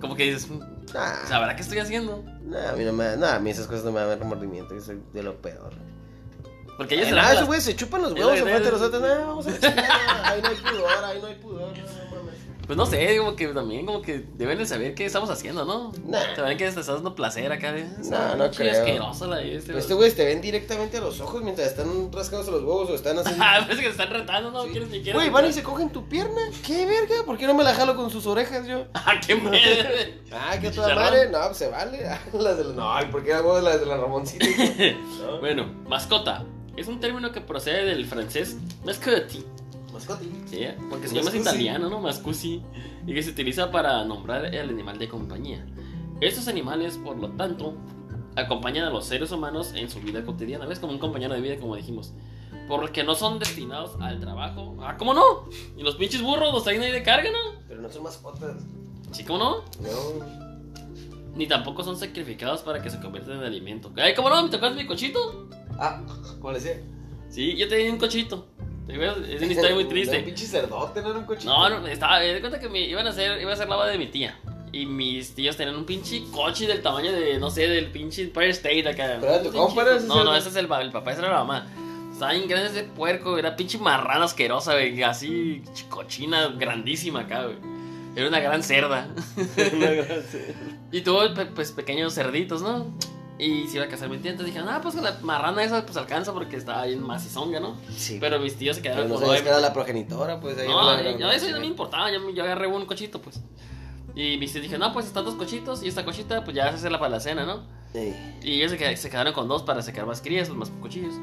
como 0.00 0.14
que 0.16 0.24
dices, 0.24 0.48
Nah, 0.94 1.26
¿sabrá 1.26 1.54
qué 1.54 1.62
estoy 1.62 1.78
haciendo? 1.78 2.24
nah, 2.44 2.70
a 2.70 2.72
mí 2.72 2.84
no 2.84 2.92
me 2.92 3.16
nah, 3.16 3.36
a 3.36 3.38
mí 3.38 3.50
esas 3.50 3.66
cosas 3.66 3.84
no 3.84 3.92
me 3.92 4.00
dan 4.00 4.18
remordimiento. 4.18 4.74
Yo 4.74 4.80
soy 4.80 5.00
de 5.12 5.22
lo 5.22 5.36
peor. 5.40 5.72
Porque 6.76 6.94
ellos 6.94 7.08
se 7.08 7.14
esos 7.14 7.48
las- 7.48 7.62
se 7.62 7.76
chupan 7.76 8.02
los 8.02 8.12
huevos 8.14 8.32
que 8.32 8.38
enfrente 8.38 8.64
de 8.64 8.72
nosotros. 8.72 9.02
No, 9.02 9.26
vamos 9.26 9.46
a. 9.46 9.50
Ahí 10.30 10.42
no 10.42 10.48
hay 10.48 10.56
pudor, 10.56 11.04
ahí 11.04 11.18
no 11.20 11.26
hay 11.28 11.34
pudor. 11.36 11.72
No. 11.76 12.11
Pues 12.74 12.78
no 12.78 12.86
sé, 12.86 13.18
como 13.18 13.36
que 13.36 13.48
también 13.48 13.84
como 13.84 14.00
que 14.00 14.24
deben 14.38 14.56
de 14.56 14.64
saber 14.64 14.94
qué 14.94 15.04
estamos 15.04 15.28
haciendo, 15.28 15.66
¿no? 15.66 15.92
Nah. 16.06 16.34
Saben 16.34 16.56
que 16.56 16.64
te 16.64 16.70
estás 16.70 16.86
dando 16.86 17.14
placer 17.14 17.52
acá. 17.52 17.76
¿eh? 17.76 17.86
No, 18.04 18.36
no 18.36 18.44
Pinche 18.44 18.56
creo. 18.70 18.72
asqueroso 18.80 19.26
la 19.26 19.42
este. 19.42 19.76
Estos 19.76 19.94
güeyes 19.98 20.16
te 20.16 20.24
ven 20.24 20.40
directamente 20.40 20.96
a 20.96 21.00
los 21.02 21.20
ojos 21.20 21.42
mientras 21.42 21.68
están 21.68 22.10
rascándose 22.10 22.50
los 22.50 22.62
huevos 22.62 22.88
o 22.88 22.94
están 22.94 23.18
haciendo. 23.18 23.44
Ah, 23.46 23.58
parece 23.60 23.80
que 23.82 23.88
se 23.88 23.90
están 23.90 24.08
retando, 24.08 24.50
¿no? 24.50 24.64
¿Quieres 24.64 24.88
ni 24.88 25.02
quieres? 25.02 25.14
Güey, 25.14 25.28
van 25.28 25.44
y 25.46 25.52
se 25.52 25.62
cogen 25.62 25.90
tu 25.90 26.08
pierna. 26.08 26.40
¿Qué 26.66 26.86
verga? 26.86 27.26
¿Por 27.26 27.36
qué 27.36 27.46
no 27.46 27.52
me 27.52 27.62
la 27.62 27.74
jalo 27.74 27.94
con 27.94 28.08
sus 28.10 28.26
orejas 28.26 28.66
yo? 28.66 28.86
Ah, 28.94 29.20
qué 29.26 29.34
miedo. 29.34 29.52
Ah, 30.32 30.58
que 30.58 30.70
toda 30.70 30.94
madre. 30.94 31.28
No, 31.28 31.40
pues 31.44 31.58
se 31.58 31.68
vale. 31.68 32.08
Las 32.32 32.56
de 32.56 32.64
la- 32.64 32.72
No, 32.72 33.02
¿y 33.02 33.04
¿por 33.12 33.22
qué 33.22 33.34
hago 33.34 33.60
las 33.60 33.80
de 33.80 33.84
la 33.86 33.98
Ramoncita? 33.98 34.46
No. 35.20 35.40
bueno, 35.40 35.66
mascota. 35.86 36.46
Es 36.74 36.88
un 36.88 37.00
término 37.00 37.32
que 37.32 37.42
procede 37.42 37.84
del 37.84 38.06
francés 38.06 38.56
mascotti. 39.92 40.30
Sí, 40.46 40.64
porque 40.90 41.08
se 41.08 41.14
llama 41.14 41.26
Mascusi. 41.30 41.48
italiano, 41.48 41.88
¿no? 41.90 42.00
Mascusi. 42.00 42.62
Y 43.06 43.14
que 43.14 43.22
se 43.22 43.30
utiliza 43.30 43.70
para 43.70 44.04
nombrar 44.04 44.46
el 44.54 44.68
animal 44.68 44.98
de 44.98 45.08
compañía. 45.08 45.64
Estos 46.20 46.48
animales, 46.48 46.98
por 46.98 47.18
lo 47.18 47.30
tanto, 47.30 47.74
acompañan 48.36 48.84
a 48.84 48.90
los 48.90 49.06
seres 49.06 49.30
humanos 49.32 49.72
en 49.74 49.90
su 49.90 50.00
vida 50.00 50.24
cotidiana. 50.24 50.66
¿Ves? 50.66 50.78
Como 50.78 50.92
un 50.92 50.98
compañero 50.98 51.34
de 51.34 51.40
vida, 51.40 51.56
como 51.58 51.76
dijimos. 51.76 52.12
Porque 52.68 53.02
no 53.04 53.14
son 53.14 53.38
destinados 53.38 54.00
al 54.00 54.20
trabajo. 54.20 54.76
Ah, 54.80 54.96
¿cómo 54.96 55.14
no? 55.14 55.48
Y 55.76 55.82
los 55.82 55.96
pinches 55.96 56.22
burros 56.22 56.52
los 56.52 56.64
traen 56.64 56.80
ahí 56.82 56.92
de 56.92 57.02
carga, 57.02 57.30
¿no? 57.30 57.60
Pero 57.68 57.82
no 57.82 57.90
son 57.90 58.04
mascotas. 58.04 58.62
Sí, 59.10 59.24
¿cómo 59.24 59.38
no? 59.38 59.56
No. 59.80 60.42
Ni 61.34 61.46
tampoco 61.46 61.82
son 61.82 61.96
sacrificados 61.96 62.60
para 62.60 62.82
que 62.82 62.90
se 62.90 63.00
conviertan 63.00 63.38
en 63.38 63.44
alimento. 63.44 63.90
Ay, 63.96 64.14
¿cómo 64.14 64.28
no? 64.30 64.42
¿Me 64.42 64.48
tocas 64.50 64.74
mi 64.74 64.86
cochito? 64.86 65.48
Ah, 65.78 66.00
¿cómo 66.38 66.52
le 66.52 66.60
decía? 66.60 66.80
Sí, 67.30 67.56
yo 67.56 67.66
tenía 67.68 67.90
un 67.90 67.98
cochito. 67.98 68.46
Es 68.88 69.42
una 69.42 69.52
historia 69.52 69.74
muy 69.74 69.84
Un 69.84 69.88
triste. 69.90 70.20
pinche 70.20 70.46
cerdote, 70.46 71.02
no 71.02 71.10
era 71.10 71.18
un 71.18 71.24
cochito. 71.24 71.50
No, 71.50 71.68
no, 71.68 71.86
estaba, 71.86 72.18
me 72.18 72.34
di 72.34 72.40
cuenta 72.40 72.58
que 72.58 72.68
me 72.68 72.80
iban 72.80 73.06
a 73.06 73.10
hacer, 73.10 73.40
iba 73.40 73.52
a 73.52 73.56
ser 73.56 73.68
la 73.68 73.76
boda 73.76 73.88
de 73.88 73.98
mi 73.98 74.06
tía. 74.06 74.36
Y 74.72 74.86
mis 74.86 75.34
tíos 75.34 75.56
tenían 75.56 75.76
un 75.76 75.84
pinche 75.84 76.24
coche 76.32 76.66
del 76.66 76.80
tamaño 76.82 77.12
de, 77.12 77.38
no 77.38 77.50
sé, 77.50 77.68
del 77.68 77.86
pinche 77.90 78.22
Empire 78.22 78.50
State 78.50 78.88
acá. 78.88 79.18
¿Pero 79.20 79.40
tu 79.42 79.48
Un 79.48 79.66
compa, 79.66 79.82
ese 79.94 80.06
No, 80.06 80.24
no, 80.24 80.34
ese 80.34 80.48
es 80.48 80.56
el, 80.56 80.64
el 80.70 80.90
papá, 80.92 81.12
esa 81.12 81.20
era 81.20 81.30
la 81.32 81.44
mamá. 81.44 81.66
Estaba 82.12 82.32
bien 82.32 82.48
grande 82.48 82.70
ese 82.70 82.84
puerco, 82.84 83.38
era 83.38 83.54
pinche 83.54 83.78
marrana 83.78 84.24
asquerosa, 84.24 84.72
güey, 84.72 85.02
así 85.02 85.62
cochina 85.88 86.48
grandísima 86.48 87.20
acá, 87.20 87.44
güey. 87.44 87.56
Era 88.14 88.28
una 88.28 88.40
gran 88.40 88.62
cerda. 88.62 89.08
Una 89.72 89.90
gracia. 89.90 90.40
Y 90.90 91.00
tuvo 91.00 91.20
pues 91.54 91.72
pequeños 91.72 92.14
cerditos, 92.14 92.60
¿no? 92.60 92.94
Y 93.44 93.66
se 93.66 93.76
iba 93.76 93.86
a 93.86 93.88
casar 93.88 94.08
mi 94.08 94.18
tía. 94.18 94.30
Entonces 94.32 94.54
dije, 94.54 94.64
ah, 94.68 94.78
pues 94.82 94.94
con 94.94 95.02
la 95.04 95.18
marrana 95.22 95.64
esa 95.64 95.84
pues 95.84 95.96
alcanza 95.96 96.32
porque 96.32 96.56
estaba 96.56 96.84
bien 96.86 97.02
macizonga, 97.02 97.58
¿no? 97.60 97.76
Sí. 97.96 98.18
Pero 98.20 98.38
mis 98.38 98.56
tíos 98.56 98.76
se 98.76 98.82
Pero 98.82 98.94
quedaron 98.94 99.10
no 99.12 99.18
sabías 99.18 99.38
que 99.38 99.42
nueve. 99.44 99.58
era 99.58 99.60
la 99.68 99.72
progenitora, 99.72 100.40
pues. 100.40 100.58
ahí 100.58 100.68
No, 100.68 100.82
la- 100.82 101.16
yo 101.18 101.30
eso 101.30 101.48
no 101.50 101.60
me 101.60 101.66
importaba, 101.66 102.10
yo, 102.12 102.30
yo 102.30 102.44
agarré 102.44 102.66
un 102.68 102.86
cochito, 102.86 103.20
pues. 103.20 103.40
Y 104.14 104.36
mis 104.36 104.52
tíos 104.52 104.62
dije, 104.62 104.78
no, 104.78 104.92
pues 104.92 105.06
están 105.06 105.24
dos 105.24 105.34
cochitos 105.34 105.82
y 105.82 105.88
esta 105.88 106.04
cochita, 106.04 106.44
pues 106.44 106.54
ya 106.54 106.68
se 106.70 106.76
hace 106.76 106.90
la 106.90 106.98
para 106.98 107.10
la 107.12 107.20
cena, 107.20 107.44
¿no? 107.46 107.62
Sí. 107.92 108.14
Y 108.42 108.52
ellos 108.60 108.70
se, 108.70 108.78
qued- 108.78 108.96
se 108.96 109.10
quedaron 109.10 109.32
con 109.32 109.48
dos 109.48 109.62
para 109.62 109.82
sacar 109.82 110.06
más 110.06 110.20
crías, 110.20 110.48
pues, 110.48 110.58
más 110.58 110.70
cochillos. 110.80 111.14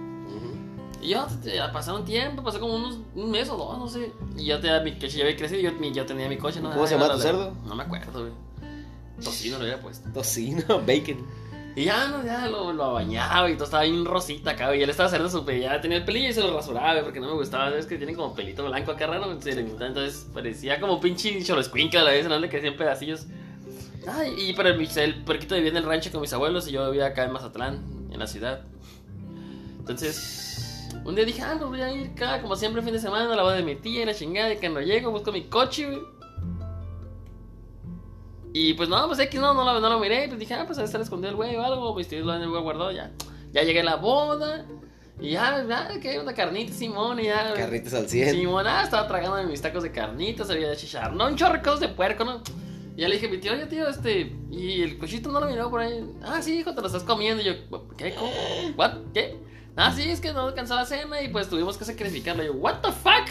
Y 1.02 1.10
yo, 1.12 1.26
ya 1.44 1.72
pasaron 1.72 2.04
tiempo, 2.04 2.44
pasó 2.44 2.60
como 2.60 2.76
unos, 2.76 2.98
un 3.16 3.32
mes 3.32 3.48
o 3.50 3.56
dos, 3.56 3.78
no 3.78 3.88
sé. 3.88 4.12
Y 4.36 4.44
yo 4.46 4.60
tenía 4.60 4.82
mi 4.82 4.92
coche, 4.96 5.12
ya 5.18 5.24
había 5.24 5.38
crecido 5.38 5.62
yo, 5.62 5.72
mi- 5.80 5.94
yo 5.94 6.06
tenía 6.06 6.28
mi 6.28 6.38
coche, 6.38 6.60
¿no? 6.60 6.72
¿Cómo 6.72 6.86
se 6.88 6.96
llama 6.96 7.08
ya 7.08 7.14
tu 7.14 7.20
cerdo? 7.22 7.54
No 7.66 7.76
me 7.76 7.84
acuerdo, 7.84 8.20
güey. 8.22 8.34
Tocino 9.24 9.58
lo 9.58 9.64
había 9.64 9.80
puesto. 9.82 10.10
Tocino, 10.12 10.64
bacon. 10.88 11.26
Y 11.80 11.86
ya, 11.86 12.08
no, 12.10 12.26
ya 12.26 12.46
lo, 12.48 12.74
lo 12.74 12.92
bañaba 12.92 13.50
y 13.50 13.54
todo 13.54 13.64
estaba 13.64 13.84
bien 13.84 14.04
rosita 14.04 14.52
acá. 14.52 14.76
Y 14.76 14.84
él 14.84 14.90
estaba 14.90 15.08
haciendo 15.08 15.30
su 15.30 15.46
pe- 15.46 15.62
ya 15.62 15.80
tenía 15.80 16.00
el 16.00 16.04
pelillo 16.04 16.28
y 16.28 16.34
se 16.34 16.42
lo 16.42 16.54
rasuraba, 16.54 17.02
porque 17.04 17.22
no 17.22 17.28
me 17.28 17.34
gustaba. 17.36 17.70
Es 17.78 17.86
que 17.86 17.98
tiene 17.98 18.14
como 18.16 18.36
pelito 18.36 18.66
blanco 18.66 18.92
acá 18.92 19.08
raro, 19.08 19.42
se 19.42 19.56
le 19.56 19.64
quitaba, 19.64 19.88
entonces 19.88 20.28
parecía 20.34 20.82
como 20.82 21.00
pinche 21.00 21.42
choroscuinca 21.42 22.02
a 22.02 22.04
la 22.04 22.12
vez, 22.12 22.28
¿no? 22.28 22.38
Le 22.38 22.50
crecían 22.50 22.76
pedacillos. 22.76 23.28
Ay, 24.06 24.34
y 24.50 24.54
pero 24.54 24.70
el, 24.70 24.98
el 24.98 25.24
puerquito 25.24 25.56
vivía 25.56 25.70
en 25.72 25.78
el 25.78 25.86
rancho 25.86 26.12
con 26.12 26.20
mis 26.20 26.34
abuelos 26.34 26.68
y 26.68 26.72
yo 26.72 26.92
vivía 26.92 27.06
acá 27.08 27.24
en 27.24 27.32
Mazatlán, 27.32 27.82
en 28.12 28.20
la 28.20 28.28
ciudad. 28.28 28.60
Entonces, 29.80 30.90
un 31.06 31.16
día 31.16 31.24
dije, 31.24 31.42
ah, 31.44 31.56
pues 31.58 31.70
voy 31.70 31.82
a 31.82 31.92
ir 31.94 32.10
acá, 32.12 32.42
como 32.42 32.58
siempre, 32.58 32.82
fin 32.82 32.92
de 32.94 33.00
semana, 33.00 33.32
a 33.32 33.36
la 33.38 33.44
boda 33.44 33.56
de 33.56 33.64
mi 33.64 33.76
tía 33.76 34.02
y 34.04 34.06
la 34.06 34.14
chingada, 34.14 34.54
y 34.54 34.58
que 34.58 34.68
no 34.68 34.82
llego, 34.82 35.12
busco 35.12 35.32
mi 35.32 35.44
coche, 35.44 35.86
güey. 35.86 36.00
Y 38.54 38.74
pues 38.74 38.90
no, 38.90 39.06
pues 39.08 39.20
X 39.20 39.40
no, 39.40 39.54
no 39.54 39.64
lo, 39.64 39.80
no 39.80 39.90
lo 39.90 40.00
miré. 40.00 40.28
Pues 40.28 40.40
dije, 40.40 40.54
ah, 40.56 40.64
pues 40.66 40.80
a 40.80 40.84
estar 40.84 41.02
escondido 41.02 41.30
el 41.32 41.36
güey 41.36 41.56
o 41.56 41.64
algo. 41.64 41.94
Pues 41.94 42.12
lo 42.12 42.32
han 42.32 42.50
guardado 42.50 42.92
ya. 42.92 43.12
Ya 43.52 43.64
llegué 43.64 43.82
a 43.82 43.84
la 43.84 43.96
boda. 43.96 44.66
Y 45.20 45.32
ya, 45.32 45.66
ya, 45.68 46.00
que 46.00 46.18
una 46.20 46.34
carnita, 46.34 46.74
Simón. 46.74 47.20
Y 47.20 47.26
ya. 47.26 47.54
Carnitas 47.54 47.94
al 47.94 48.10
100. 48.10 48.32
Simón, 48.32 48.66
ah, 48.68 48.84
estaba 48.84 49.08
tragando 49.08 49.44
mis 49.50 49.62
tacos 49.62 49.84
de 49.84 49.92
carnitas. 49.92 50.50
Había 50.50 50.70
de 50.70 50.78
chicharrón. 50.78 51.22
Un 51.22 51.36
chorro 51.36 51.78
de 51.78 51.90
puerco, 51.90 52.26
¿no? 52.26 52.42
Y 52.96 53.02
ya 53.02 53.08
le 53.08 53.16
dije 53.16 53.28
a 53.28 53.30
mi 53.30 53.38
tío, 53.38 53.54
oye, 53.54 53.66
tío, 53.68 53.88
este. 53.88 54.36
Y 54.50 54.82
el 54.82 54.98
cochito 54.98 55.32
no 55.32 55.40
lo 55.40 55.48
miró 55.48 55.70
por 55.70 55.82
ahí. 55.82 56.04
Ah, 56.24 56.42
sí, 56.42 56.60
hijo, 56.60 56.74
te 56.74 56.82
lo 56.82 56.88
estás 56.88 57.04
comiendo. 57.04 57.44
Y 57.44 57.46
yo, 57.46 57.54
¿qué? 57.98 58.16
¿Cómo? 58.16 58.32
¿What? 58.76 58.94
¿Qué? 59.14 59.38
Ah, 59.76 59.94
sí, 59.96 60.10
es 60.10 60.20
que 60.20 60.34
no 60.34 60.48
alcanzó 60.48 60.76
la 60.76 60.86
cena 60.86 61.22
y 61.22 61.30
pues 61.30 61.48
tuvimos 61.50 61.78
que 61.78 61.86
sacrificarlo. 61.86 62.44
Y 62.44 62.48
yo, 62.48 62.54
¿what 62.54 62.82
the 62.82 62.92
fuck? 62.92 63.30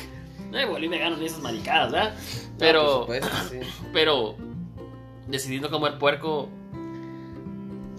No 0.51 0.53
me 0.53 0.65
volví 0.65 0.89
vegano 0.89 1.17
ni 1.17 1.27
esas 1.27 1.41
maricadas, 1.41 1.93
¿verdad? 1.93 2.15
Pero. 2.59 2.81
Ah, 2.81 3.07
por 3.07 3.17
supuesto, 3.17 3.37
sí. 3.51 3.59
Pero 3.93 4.37
decidí 5.29 5.61
no 5.61 5.71
comer 5.71 5.99
puerco. 5.99 6.49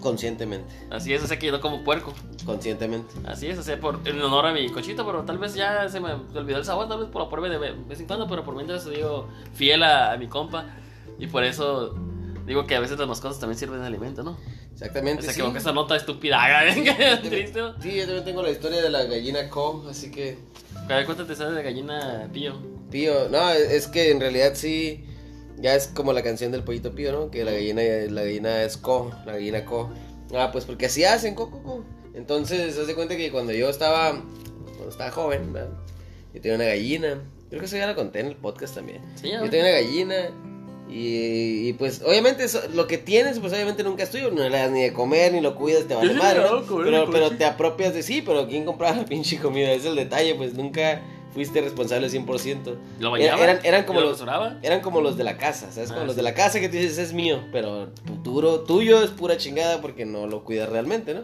Conscientemente. 0.00 0.72
Así 0.90 1.12
es, 1.12 1.22
o 1.22 1.26
sea 1.26 1.38
que 1.38 1.46
yo 1.46 1.52
no 1.52 1.60
como 1.60 1.84
puerco. 1.84 2.14
Conscientemente. 2.44 3.14
Así 3.26 3.48
es, 3.48 3.58
o 3.58 3.62
sea, 3.62 3.78
por, 3.78 4.00
en 4.06 4.20
honor 4.20 4.46
a 4.46 4.52
mi 4.52 4.68
cochito, 4.70 5.04
pero 5.04 5.24
tal 5.24 5.38
vez 5.38 5.54
ya 5.54 5.88
se 5.88 6.00
me 6.00 6.12
olvidó 6.12 6.58
el 6.58 6.64
sabor, 6.64 6.88
tal 6.88 7.00
vez 7.00 7.08
por 7.08 7.22
la 7.22 7.28
prueba 7.28 7.48
de 7.48 7.72
vez 7.72 8.00
en 8.00 8.06
cuando, 8.06 8.26
pero 8.26 8.44
por 8.44 8.54
mientras 8.54 8.88
digo 8.88 9.28
fiel 9.52 9.82
a, 9.82 10.12
a 10.12 10.16
mi 10.16 10.26
compa. 10.26 10.66
Y 11.18 11.26
por 11.26 11.44
eso 11.44 11.94
digo 12.46 12.66
que 12.66 12.74
a 12.74 12.80
veces 12.80 12.98
las 12.98 13.06
mascotas 13.06 13.38
también 13.38 13.58
sirven 13.58 13.80
de 13.80 13.86
alimento, 13.86 14.22
¿no? 14.22 14.36
Exactamente. 14.72 15.20
O 15.20 15.24
sea, 15.24 15.32
sí. 15.32 15.40
que 15.40 15.46
con 15.46 15.56
esa 15.56 15.72
nota 15.72 15.96
estúpida, 15.96 16.40
triste. 17.22 17.60
Sí, 17.80 17.96
yo 17.96 18.06
también 18.06 18.24
tengo 18.24 18.42
la 18.42 18.50
historia 18.50 18.80
de 18.82 18.90
la 18.90 19.04
gallina 19.04 19.48
Co, 19.48 19.86
así 19.88 20.10
que. 20.10 20.38
A 20.88 20.96
ver, 20.96 21.04
cuéntate 21.04 21.34
esa 21.34 21.50
de 21.50 21.62
gallina 21.62 22.28
pío. 22.32 22.54
Pío, 22.90 23.28
no, 23.28 23.50
es 23.50 23.86
que 23.86 24.10
en 24.10 24.20
realidad 24.20 24.52
sí. 24.54 25.04
Ya 25.60 25.74
es 25.74 25.88
como 25.88 26.12
la 26.12 26.22
canción 26.22 26.52
del 26.52 26.62
pollito 26.64 26.92
pío, 26.94 27.12
¿no? 27.12 27.30
Que 27.30 27.44
la 27.44 27.52
gallina, 27.52 27.82
la 28.10 28.22
gallina 28.22 28.62
es 28.62 28.76
Co, 28.76 29.10
la 29.26 29.32
gallina 29.32 29.64
Co. 29.64 29.90
Ah, 30.34 30.50
pues 30.52 30.64
porque 30.64 30.86
así 30.86 31.04
hacen, 31.04 31.34
co, 31.34 31.50
co, 31.50 31.62
co. 31.62 31.84
Entonces, 32.14 32.74
se 32.74 32.82
hace 32.82 32.94
cuenta 32.94 33.16
que 33.16 33.30
cuando 33.30 33.52
yo 33.52 33.68
estaba. 33.68 34.22
Cuando 34.72 34.88
estaba 34.90 35.10
joven, 35.10 35.52
¿verdad? 35.52 35.70
Yo 36.34 36.40
tenía 36.40 36.56
una 36.56 36.64
gallina. 36.66 37.22
Creo 37.48 37.60
que 37.60 37.66
eso 37.66 37.76
ya 37.76 37.86
lo 37.88 37.94
conté 37.96 38.20
en 38.20 38.26
el 38.26 38.36
podcast 38.36 38.74
también. 38.76 39.00
Sí, 39.16 39.30
Yo 39.30 39.50
tenía 39.50 39.60
una 39.62 39.70
gallina. 39.72 40.16
Y, 40.88 41.68
y, 41.68 41.72
pues, 41.74 42.02
obviamente, 42.04 42.42
eso- 42.44 42.62
lo 42.74 42.86
que 42.88 42.98
tienes, 42.98 43.38
pues 43.38 43.52
obviamente 43.52 43.84
nunca 43.84 44.02
es 44.02 44.10
tuyo. 44.10 44.30
No 44.30 44.42
le 44.48 44.56
das 44.56 44.70
ni 44.72 44.82
de 44.82 44.92
comer, 44.92 45.32
ni 45.32 45.40
lo 45.40 45.54
cuidas, 45.54 45.86
te 45.86 45.94
vale 45.94 46.14
madre. 46.14 46.40
no, 46.40 46.62
Pero, 46.82 47.10
pero 47.10 47.30
te 47.36 47.44
apropias 47.44 47.94
de 47.94 48.02
sí, 48.02 48.22
pero 48.22 48.48
¿quién 48.48 48.64
compraba 48.64 48.96
la 48.96 49.04
pinche 49.04 49.38
comida? 49.38 49.68
Ese 49.70 49.78
es 49.78 49.84
el 49.86 49.96
detalle, 49.96 50.34
pues 50.34 50.54
nunca 50.54 51.00
fuiste 51.32 51.60
responsable 51.60 52.08
100%. 52.08 52.76
¿Lo 52.98 53.10
bañaba? 53.10 53.42
Eran, 53.42 53.60
eran 53.64 53.84
como 53.84 54.00
¿Y 54.00 54.02
lo 54.04 54.10
los. 54.10 54.20
Eran 54.62 54.80
como 54.80 55.00
los 55.00 55.16
de 55.16 55.24
la 55.24 55.36
casa, 55.36 55.70
¿sabes? 55.72 55.90
Como 55.90 56.02
Ah, 56.02 56.04
los 56.04 56.14
sí. 56.14 56.18
de 56.18 56.22
la 56.22 56.34
casa 56.34 56.60
que 56.60 56.68
tú 56.68 56.76
dices, 56.76 56.98
es 56.98 57.12
mío, 57.12 57.40
pero 57.52 57.90
futuro 58.04 58.60
tuyo 58.60 59.02
es 59.02 59.10
pura 59.10 59.36
chingada 59.36 59.80
porque 59.80 60.04
no 60.04 60.26
lo 60.26 60.44
cuidas 60.44 60.68
realmente, 60.68 61.14
¿no? 61.14 61.22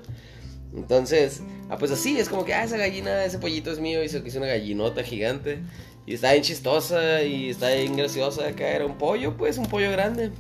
Entonces, 0.74 1.42
ah, 1.70 1.78
pues 1.78 1.90
así, 1.90 2.18
es 2.18 2.28
como 2.28 2.44
que, 2.44 2.54
ah, 2.54 2.64
esa 2.64 2.76
gallina, 2.76 3.24
ese 3.24 3.38
pollito 3.38 3.70
es 3.70 3.80
mío, 3.80 4.02
y 4.04 4.08
se 4.08 4.18
hizo 4.24 4.38
una 4.38 4.46
gallinota 4.46 5.02
gigante, 5.02 5.60
y 6.04 6.14
está 6.14 6.32
bien 6.32 6.44
chistosa, 6.44 7.22
y 7.22 7.50
está 7.50 7.70
bien 7.70 7.96
graciosa, 7.96 8.46
acá 8.46 8.68
era 8.68 8.84
un 8.84 8.98
pollo, 8.98 9.36
pues, 9.36 9.58
un 9.58 9.66
pollo 9.66 9.90
grande. 9.90 10.32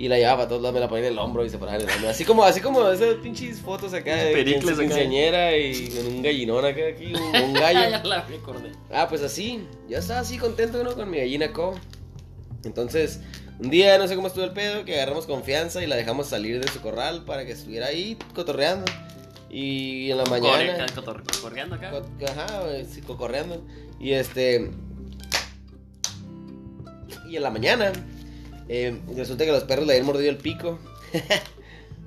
Y 0.00 0.08
la 0.08 0.16
llevaba 0.16 0.44
a 0.44 0.48
todos 0.48 0.62
lados, 0.62 0.72
me 0.72 0.80
la 0.80 0.88
ponía 0.88 1.08
en 1.08 1.12
el 1.12 1.18
hombro 1.18 1.44
y 1.44 1.50
se 1.50 1.58
paraba 1.58 1.76
en 1.76 1.86
el 1.86 1.94
hombro. 1.94 2.08
Así 2.08 2.24
como, 2.24 2.42
así 2.42 2.62
como 2.62 2.88
esas 2.88 3.16
pinches 3.16 3.58
fotos 3.60 3.92
acá 3.92 4.16
de 4.16 4.32
Pericles 4.32 4.72
acá. 4.72 4.80
quinceañera 4.82 5.54
y 5.58 5.88
con 5.90 6.06
un 6.06 6.22
gallinón 6.22 6.64
acá, 6.64 6.80
aquí, 6.90 7.12
un, 7.12 7.20
un 7.42 7.52
gallo. 7.60 7.80
ya 7.90 8.02
la 8.04 8.22
recordé. 8.22 8.72
Ah, 8.90 9.06
pues 9.10 9.20
así, 9.22 9.60
ya 9.90 9.98
estaba 9.98 10.20
así 10.20 10.38
contento, 10.38 10.82
¿no? 10.82 10.94
Con 10.94 11.10
mi 11.10 11.18
gallina 11.18 11.52
Co. 11.52 11.74
Entonces, 12.64 13.20
un 13.58 13.68
día, 13.68 13.98
no 13.98 14.08
sé 14.08 14.14
cómo 14.16 14.28
estuvo 14.28 14.44
el 14.44 14.52
pedo, 14.52 14.86
que 14.86 14.94
agarramos 14.94 15.26
confianza 15.26 15.82
y 15.84 15.86
la 15.86 15.96
dejamos 15.96 16.28
salir 16.28 16.64
de 16.64 16.72
su 16.72 16.80
corral 16.80 17.26
para 17.26 17.44
que 17.44 17.52
estuviera 17.52 17.88
ahí 17.88 18.16
cotorreando. 18.34 18.90
Y 19.50 20.10
en 20.10 20.16
la 20.16 20.24
mañana... 20.24 20.86
Corre- 20.86 20.94
cotor- 21.22 21.40
Correando 21.42 21.74
acá. 21.74 21.90
co- 21.90 22.06
Ajá, 22.26 22.46
sí, 22.90 23.02
cocorreando. 23.02 23.62
Y 24.00 24.12
este... 24.12 24.70
Y 27.28 27.36
en 27.36 27.42
la 27.42 27.50
mañana, 27.50 27.92
eh, 28.72 28.96
resulta 29.16 29.44
que 29.44 29.50
los 29.52 29.64
perros 29.64 29.86
le 29.86 29.94
habían 29.94 30.06
mordido 30.06 30.30
el 30.30 30.36
pico. 30.38 30.78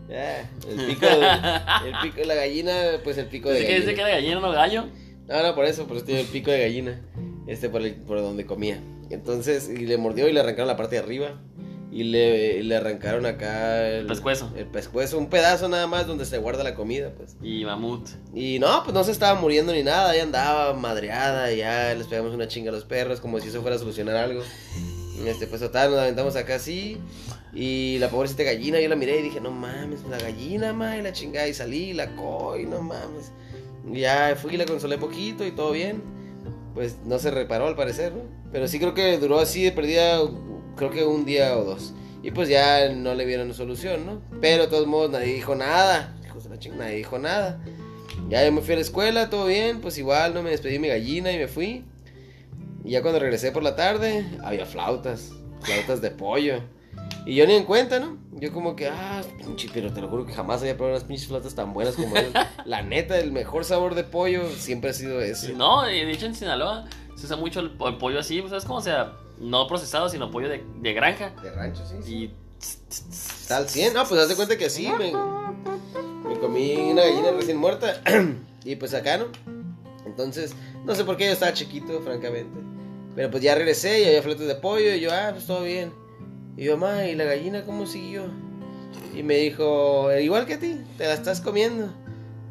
Ya, 0.09 0.49
el 0.69 0.85
pico, 0.87 1.05
de- 1.05 1.87
el 1.89 1.95
pico 2.03 2.17
de 2.17 2.25
la 2.25 2.35
gallina, 2.35 2.73
pues 3.03 3.17
el 3.17 3.27
pico 3.27 3.49
de 3.49 3.59
que 3.59 3.63
gallina. 3.63 3.79
dice 3.79 3.95
que 3.95 4.01
era 4.01 4.09
gallina, 4.09 4.39
no 4.41 4.51
gallo. 4.51 4.85
No, 5.27 5.41
no, 5.41 5.55
por 5.55 5.63
eso, 5.65 5.87
por 5.87 5.95
eso 5.97 6.05
tiene 6.05 6.21
el 6.21 6.27
pico 6.27 6.51
de 6.51 6.59
gallina. 6.59 7.01
Este, 7.47 7.69
por, 7.69 7.81
el- 7.81 7.95
por 7.95 8.19
donde 8.19 8.45
comía. 8.45 8.79
Entonces, 9.09 9.69
y 9.69 9.85
le 9.85 9.97
mordió 9.97 10.27
y 10.27 10.33
le 10.33 10.41
arrancaron 10.41 10.67
la 10.67 10.75
parte 10.75 10.97
de 10.97 11.01
arriba. 11.03 11.39
Y 11.89 12.03
le, 12.03 12.57
y 12.57 12.63
le 12.63 12.75
arrancaron 12.75 13.25
acá 13.25 13.87
el, 13.87 14.07
pescuezo. 14.07 14.51
El 14.57 14.65
pescuezo, 14.65 15.17
un 15.17 15.29
pedazo 15.29 15.69
nada 15.69 15.87
más 15.87 16.05
donde 16.05 16.25
se 16.25 16.37
guarda 16.39 16.63
la 16.63 16.73
comida, 16.75 17.13
pues. 17.15 17.37
Y 17.41 17.63
mamut. 17.63 18.09
Y 18.35 18.57
no, 18.59 18.83
pues 18.83 18.93
no 18.93 19.03
se 19.03 19.11
estaba 19.11 19.39
muriendo 19.39 19.71
ni 19.71 19.83
nada, 19.83 20.09
ahí 20.09 20.19
andaba 20.19 20.73
madreada, 20.73 21.51
y 21.53 21.57
ya 21.57 21.93
les 21.95 22.07
pegamos 22.07 22.33
una 22.33 22.47
chinga 22.47 22.71
a 22.71 22.73
los 22.73 22.83
perros, 22.83 23.21
como 23.21 23.39
si 23.39 23.49
eso 23.49 23.61
fuera 23.61 23.75
a 23.75 23.79
solucionar 23.79 24.15
algo. 24.17 24.41
Este, 25.25 25.47
pues 25.47 25.61
total, 25.61 25.91
nos 25.91 25.99
aventamos 25.99 26.35
acá 26.35 26.55
así. 26.55 26.97
Y 27.53 27.97
la 27.99 28.09
pobrecita 28.09 28.43
gallina, 28.43 28.79
yo 28.79 28.89
la 28.89 28.95
miré 28.95 29.19
y 29.19 29.23
dije, 29.23 29.39
no 29.39 29.51
mames, 29.51 30.03
la 30.09 30.17
gallina, 30.17 30.73
ma, 30.73 30.97
y 30.97 31.01
la 31.01 31.13
chingada, 31.13 31.47
y 31.47 31.53
salí, 31.53 31.93
la 31.93 32.15
coi, 32.15 32.65
no 32.65 32.81
mames. 32.81 33.31
Y 33.91 33.99
ya 33.99 34.35
fui 34.35 34.57
la 34.57 34.65
consolé 34.65 34.97
poquito 34.97 35.45
y 35.45 35.51
todo 35.51 35.71
bien. 35.71 36.01
Pues 36.73 36.97
no 37.05 37.19
se 37.19 37.29
reparó 37.29 37.67
al 37.67 37.75
parecer, 37.75 38.13
¿no? 38.13 38.23
Pero 38.51 38.67
sí 38.67 38.79
creo 38.79 38.93
que 38.93 39.17
duró 39.19 39.39
así 39.39 39.63
de 39.63 39.71
perdida, 39.71 40.19
creo 40.75 40.89
que 40.89 41.05
un 41.05 41.25
día 41.25 41.55
o 41.57 41.63
dos. 41.63 41.93
Y 42.23 42.31
pues 42.31 42.49
ya 42.49 42.89
no 42.89 43.13
le 43.13 43.25
vieron 43.25 43.53
solución, 43.53 44.05
¿no? 44.05 44.21
Pero 44.41 44.63
de 44.63 44.69
todos 44.69 44.87
modos 44.87 45.11
nadie 45.11 45.33
dijo 45.33 45.55
nada. 45.55 46.15
Hijos 46.25 46.45
de 46.45 46.49
la 46.49 46.59
chingada, 46.59 46.85
nadie 46.85 46.97
dijo 46.97 47.19
nada. 47.19 47.59
Ya 48.29 48.45
yo 48.45 48.51
me 48.51 48.61
fui 48.61 48.73
a 48.73 48.75
la 48.77 48.81
escuela, 48.81 49.29
todo 49.29 49.45
bien, 49.45 49.81
pues 49.81 49.97
igual 49.97 50.33
no 50.33 50.41
me 50.41 50.49
despedí 50.49 50.73
de 50.73 50.79
mi 50.79 50.87
gallina 50.87 51.31
y 51.31 51.37
me 51.37 51.47
fui. 51.47 51.85
Y 52.83 52.91
ya 52.91 53.01
cuando 53.01 53.19
regresé 53.19 53.51
por 53.51 53.63
la 53.63 53.75
tarde, 53.75 54.25
había 54.43 54.65
flautas, 54.65 55.31
flautas 55.61 56.01
de 56.01 56.11
pollo. 56.11 56.61
Y 57.25 57.35
yo 57.35 57.47
ni 57.47 57.53
en 57.53 57.63
cuenta, 57.63 57.99
¿no? 57.99 58.17
Yo 58.33 58.51
como 58.51 58.75
que, 58.75 58.87
ah, 58.89 59.21
pinche, 59.37 59.69
pero 59.73 59.93
te 59.93 60.01
lo 60.01 60.09
juro 60.09 60.25
que 60.25 60.33
jamás 60.33 60.61
había 60.61 60.75
probado 60.75 60.97
unas 60.97 61.07
pinches 61.07 61.27
flautas 61.27 61.55
tan 61.55 61.73
buenas 61.73 61.95
como 61.95 62.15
esas. 62.17 62.47
La 62.65 62.81
neta, 62.81 63.17
el 63.17 63.31
mejor 63.31 63.63
sabor 63.63 63.95
de 63.95 64.03
pollo 64.03 64.49
siempre 64.49 64.89
ha 64.89 64.93
sido 64.93 65.21
ese. 65.21 65.53
No, 65.53 65.89
y 65.89 66.03
de 66.05 66.11
hecho 66.11 66.25
en 66.25 66.35
Sinaloa 66.35 66.85
se 67.15 67.25
usa 67.25 67.37
mucho 67.37 67.61
el, 67.61 67.71
el 67.85 67.97
pollo 67.97 68.19
así, 68.19 68.41
pues, 68.41 68.49
¿sabes 68.49 68.65
cómo? 68.65 68.79
O 68.79 68.81
sea, 68.81 69.13
no 69.39 69.67
procesado, 69.67 70.09
sino 70.09 70.29
pollo 70.31 70.49
de, 70.49 70.63
de 70.81 70.93
granja. 70.93 71.33
De 71.41 71.51
rancho, 71.51 71.85
sí. 71.85 71.95
sí. 72.03 72.13
Y. 72.13 72.33
Está 72.89 73.57
al 73.57 73.69
100, 73.69 73.93
no, 73.93 74.05
pues 74.05 74.21
haz 74.21 74.29
de 74.29 74.35
cuenta 74.35 74.57
que 74.57 74.69
sí, 74.69 74.89
me, 74.97 75.11
me 76.27 76.39
comí 76.39 76.91
una 76.91 77.03
gallina 77.03 77.31
recién 77.31 77.57
muerta. 77.57 78.01
y 78.63 78.75
pues 78.75 78.93
acá, 78.93 79.17
¿no? 79.17 79.25
Entonces, 80.05 80.55
no 80.85 80.95
sé 80.95 81.03
por 81.03 81.17
qué 81.17 81.25
yo 81.25 81.31
estaba 81.31 81.53
chiquito, 81.53 82.01
francamente. 82.01 82.72
Pero 83.15 83.29
pues 83.29 83.43
ya 83.43 83.55
regresé 83.55 84.01
y 84.01 84.05
había 84.05 84.21
flautas 84.21 84.47
de 84.47 84.55
pollo 84.55 84.93
y 84.93 84.99
yo, 84.99 85.11
ah, 85.11 85.29
pues 85.31 85.45
todo 85.45 85.63
bien. 85.63 85.93
Y 86.57 86.65
yo, 86.65 86.77
mamá, 86.77 87.05
¿y 87.05 87.15
la 87.15 87.25
gallina 87.25 87.63
cómo 87.65 87.85
siguió? 87.85 88.25
Y 89.15 89.23
me 89.23 89.35
dijo, 89.35 90.11
igual 90.17 90.45
que 90.45 90.55
a 90.55 90.59
ti, 90.59 90.81
te 90.97 91.05
la 91.05 91.13
estás 91.13 91.41
comiendo. 91.41 91.93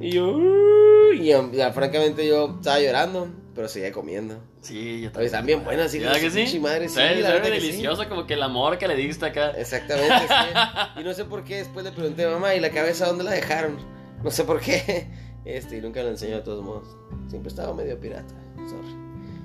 Y 0.01 0.11
yo, 0.11 1.13
y 1.13 1.27
ya, 1.27 1.49
ya, 1.53 1.73
francamente 1.73 2.27
yo 2.27 2.57
estaba 2.57 2.81
llorando, 2.81 3.29
pero 3.55 3.69
seguía 3.69 3.93
comiendo. 3.93 4.43
Sí, 4.61 5.01
yo 5.01 5.11
Oye, 5.17 5.27
están 5.27 5.45
bien 5.45 5.65
buenas, 5.65 5.93
hijas 5.95 6.13
¿Verdad 6.13 6.21
que 6.33 6.47
sí? 6.47 6.59
madre, 6.61 6.89
sí, 6.89 6.97
la 6.97 7.45
sí. 7.45 7.51
delicioso, 7.51 8.09
como 8.09 8.27
que 8.27 8.35
el 8.35 8.43
amor 8.43 8.79
que 8.79 8.87
le 8.87 8.95
diste 8.97 9.27
acá. 9.27 9.51
Exactamente, 9.51 10.27
sí. 10.29 10.61
Y 11.01 11.05
no 11.05 11.13
sé 11.15 11.25
por 11.25 11.43
qué 11.45 11.57
después 11.59 11.85
le 11.85 11.93
pregunté, 11.93 12.27
mamá, 12.27 12.55
¿y 12.55 12.61
la 12.61 12.71
cabeza 12.71 13.07
dónde 13.07 13.25
la 13.25 13.33
dejaron? 13.33 13.79
No 14.23 14.31
sé 14.31 14.45
por 14.45 14.61
qué. 14.61 15.09
Este, 15.45 15.79
y 15.79 15.81
nunca 15.81 16.01
lo 16.05 16.11
enseñó 16.11 16.37
de 16.37 16.43
todos 16.43 16.65
modos. 16.65 16.97
Siempre 17.27 17.49
estaba 17.49 17.75
medio 17.75 17.99
pirata. 17.99 18.33
Sorry. 18.59 19.02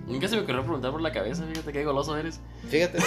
Nunca 0.07 0.29
se 0.29 0.37
me 0.37 0.43
ocurrió 0.43 0.63
preguntar 0.63 0.91
por 0.91 1.01
la 1.01 1.11
cabeza, 1.11 1.43
fíjate 1.45 1.73
qué 1.73 1.83
goloso 1.83 2.15
eres. 2.15 2.39
Fíjate. 2.69 2.97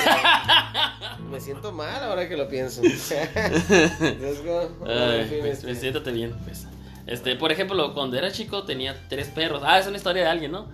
me 1.30 1.40
siento 1.40 1.72
mal 1.72 2.04
ahora 2.04 2.28
que 2.28 2.36
lo 2.36 2.46
pienso. 2.46 2.82
Let's 2.82 4.44
go. 4.44 4.68
Ay, 4.86 5.26
pues, 5.40 5.54
este, 5.54 5.66
pues, 5.66 5.80
siéntate 5.80 6.12
bien, 6.12 6.36
pues. 6.44 6.66
Este, 7.06 7.36
por 7.36 7.52
ejemplo, 7.52 7.94
cuando 7.94 8.18
era 8.18 8.30
chico 8.30 8.64
tenía 8.64 9.08
tres 9.08 9.28
perros. 9.28 9.62
Ah, 9.64 9.78
es 9.78 9.86
una 9.86 9.96
historia 9.96 10.24
de 10.24 10.28
alguien, 10.28 10.52
¿no? 10.52 10.68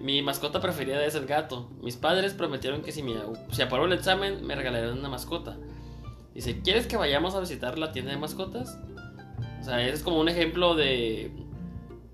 Mi 0.00 0.22
mascota 0.22 0.60
preferida 0.60 1.04
es 1.04 1.16
el 1.16 1.26
gato. 1.26 1.68
Mis 1.82 1.96
padres 1.96 2.34
prometieron 2.34 2.82
que 2.82 2.92
si, 2.92 3.02
me, 3.02 3.14
si 3.50 3.62
aprobó 3.62 3.86
el 3.86 3.92
examen 3.92 4.46
me 4.46 4.54
regalarían 4.54 4.96
una 4.96 5.08
mascota. 5.08 5.56
Dice, 6.34 6.60
¿quieres 6.62 6.86
que 6.86 6.96
vayamos 6.96 7.34
a 7.34 7.40
visitar 7.40 7.78
la 7.78 7.90
tienda 7.90 8.12
de 8.12 8.16
mascotas? 8.16 8.78
O 9.60 9.64
sea, 9.64 9.82
ese 9.82 9.94
es 9.94 10.02
como 10.02 10.20
un 10.20 10.28
ejemplo 10.28 10.74
de, 10.74 11.30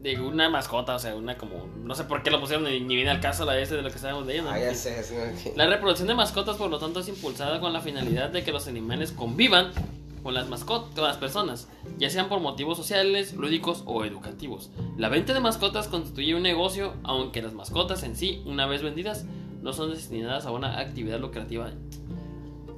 de 0.00 0.20
una 0.20 0.48
mascota, 0.48 0.94
o 0.94 0.98
sea, 0.98 1.14
una 1.16 1.36
como... 1.36 1.66
No 1.82 1.94
sé 1.94 2.04
por 2.04 2.22
qué 2.22 2.30
lo 2.30 2.40
pusieron, 2.40 2.64
ni, 2.64 2.80
ni 2.80 2.94
viene 2.94 3.10
al 3.10 3.20
caso 3.20 3.44
la 3.44 3.58
S 3.58 3.74
de 3.74 3.82
lo 3.82 3.88
que 3.90 3.96
estábamos 3.96 4.26
leyendo. 4.26 4.50
Ah, 4.50 4.54
¿no? 4.54 4.60
ya 4.60 4.74
sé. 4.74 4.94
como 5.08 5.42
que- 5.42 5.52
La 5.56 5.66
reproducción 5.66 6.06
de 6.08 6.14
mascotas, 6.14 6.56
por 6.56 6.70
lo 6.70 6.78
tanto, 6.78 7.00
es 7.00 7.08
impulsada 7.08 7.58
con 7.60 7.72
la 7.72 7.80
finalidad 7.80 8.30
de 8.30 8.44
que 8.44 8.52
los 8.52 8.68
animales 8.68 9.10
convivan 9.12 9.72
con 10.22 10.34
las 10.34 10.48
mascotas, 10.48 10.94
con 10.94 11.04
las 11.04 11.16
personas, 11.16 11.68
ya 11.98 12.10
sean 12.10 12.28
por 12.28 12.40
motivos 12.40 12.76
sociales, 12.76 13.34
lúdicos 13.34 13.82
o 13.86 14.04
educativos. 14.04 14.70
La 14.96 15.08
venta 15.08 15.32
de 15.34 15.40
mascotas 15.40 15.88
constituye 15.88 16.34
un 16.34 16.42
negocio, 16.42 16.94
aunque 17.02 17.40
las 17.42 17.54
mascotas 17.54 18.02
en 18.04 18.14
sí, 18.16 18.42
una 18.46 18.66
vez 18.66 18.82
vendidas, 18.82 19.24
no 19.62 19.72
son 19.72 19.90
destinadas 19.90 20.46
a 20.46 20.50
una 20.52 20.78
actividad 20.78 21.18
lucrativa. 21.20 21.70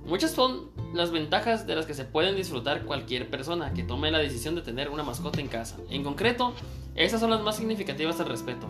Muchas 0.07 0.31
son 0.33 0.70
las 0.93 1.11
ventajas 1.11 1.67
de 1.67 1.77
las 1.77 1.87
que 1.87 1.95
se 1.95 2.05
pueden 2.05 2.37
disfrutar 2.37 2.85
cualquier 2.85 3.31
persona 3.31 3.73
que 3.73 3.83
tome 3.83 4.11
la 4.11 4.19
decisión 4.19 4.55
de 4.55 4.63
tener 4.63 4.89
una 4.89 5.03
mascota 5.03 5.41
en 5.41 5.49
casa. 5.49 5.77
En 5.91 6.03
concreto, 6.03 6.55
estas 6.95 7.21
son 7.21 7.31
las 7.31 7.41
más 7.43 7.57
significativas 7.57 8.21
al 8.21 8.29
respecto. 8.29 8.69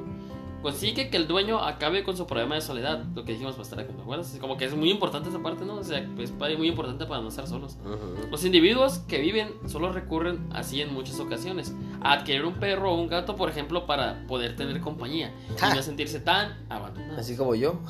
Consigue 0.62 1.08
que 1.08 1.16
el 1.16 1.26
dueño 1.26 1.58
acabe 1.58 2.04
con 2.04 2.18
su 2.18 2.26
problema 2.26 2.54
de 2.54 2.60
soledad, 2.60 3.02
lo 3.14 3.24
que 3.24 3.32
dijimos 3.32 3.56
bastante, 3.56 3.86
¿te 3.86 4.02
acuerdas? 4.02 4.36
Como 4.38 4.58
que 4.58 4.66
es 4.66 4.74
muy 4.74 4.90
importante 4.90 5.30
esa 5.30 5.38
parte, 5.38 5.64
¿no? 5.64 5.76
O 5.76 5.82
sea, 5.84 6.06
es 6.18 6.32
muy 6.58 6.68
importante 6.68 7.06
para 7.06 7.22
no 7.22 7.28
estar 7.28 7.46
solos. 7.46 7.78
Ujú. 7.82 8.30
Los 8.30 8.44
individuos 8.44 8.98
que 8.98 9.20
viven 9.20 9.54
solo 9.66 9.90
recurren 9.90 10.46
así 10.52 10.82
en 10.82 10.92
muchas 10.92 11.18
ocasiones 11.18 11.74
a 12.02 12.12
adquirir 12.12 12.44
un 12.44 12.54
perro 12.54 12.92
o 12.92 13.00
un 13.00 13.08
gato, 13.08 13.36
por 13.36 13.48
ejemplo, 13.48 13.86
para 13.86 14.26
poder 14.26 14.54
tener 14.54 14.78
compañía 14.82 15.32
y 15.48 15.74
no 15.74 15.82
sentirse 15.82 16.20
tan 16.20 16.58
abandonados. 16.68 17.20
Así 17.20 17.36
como 17.36 17.54
yo. 17.54 17.80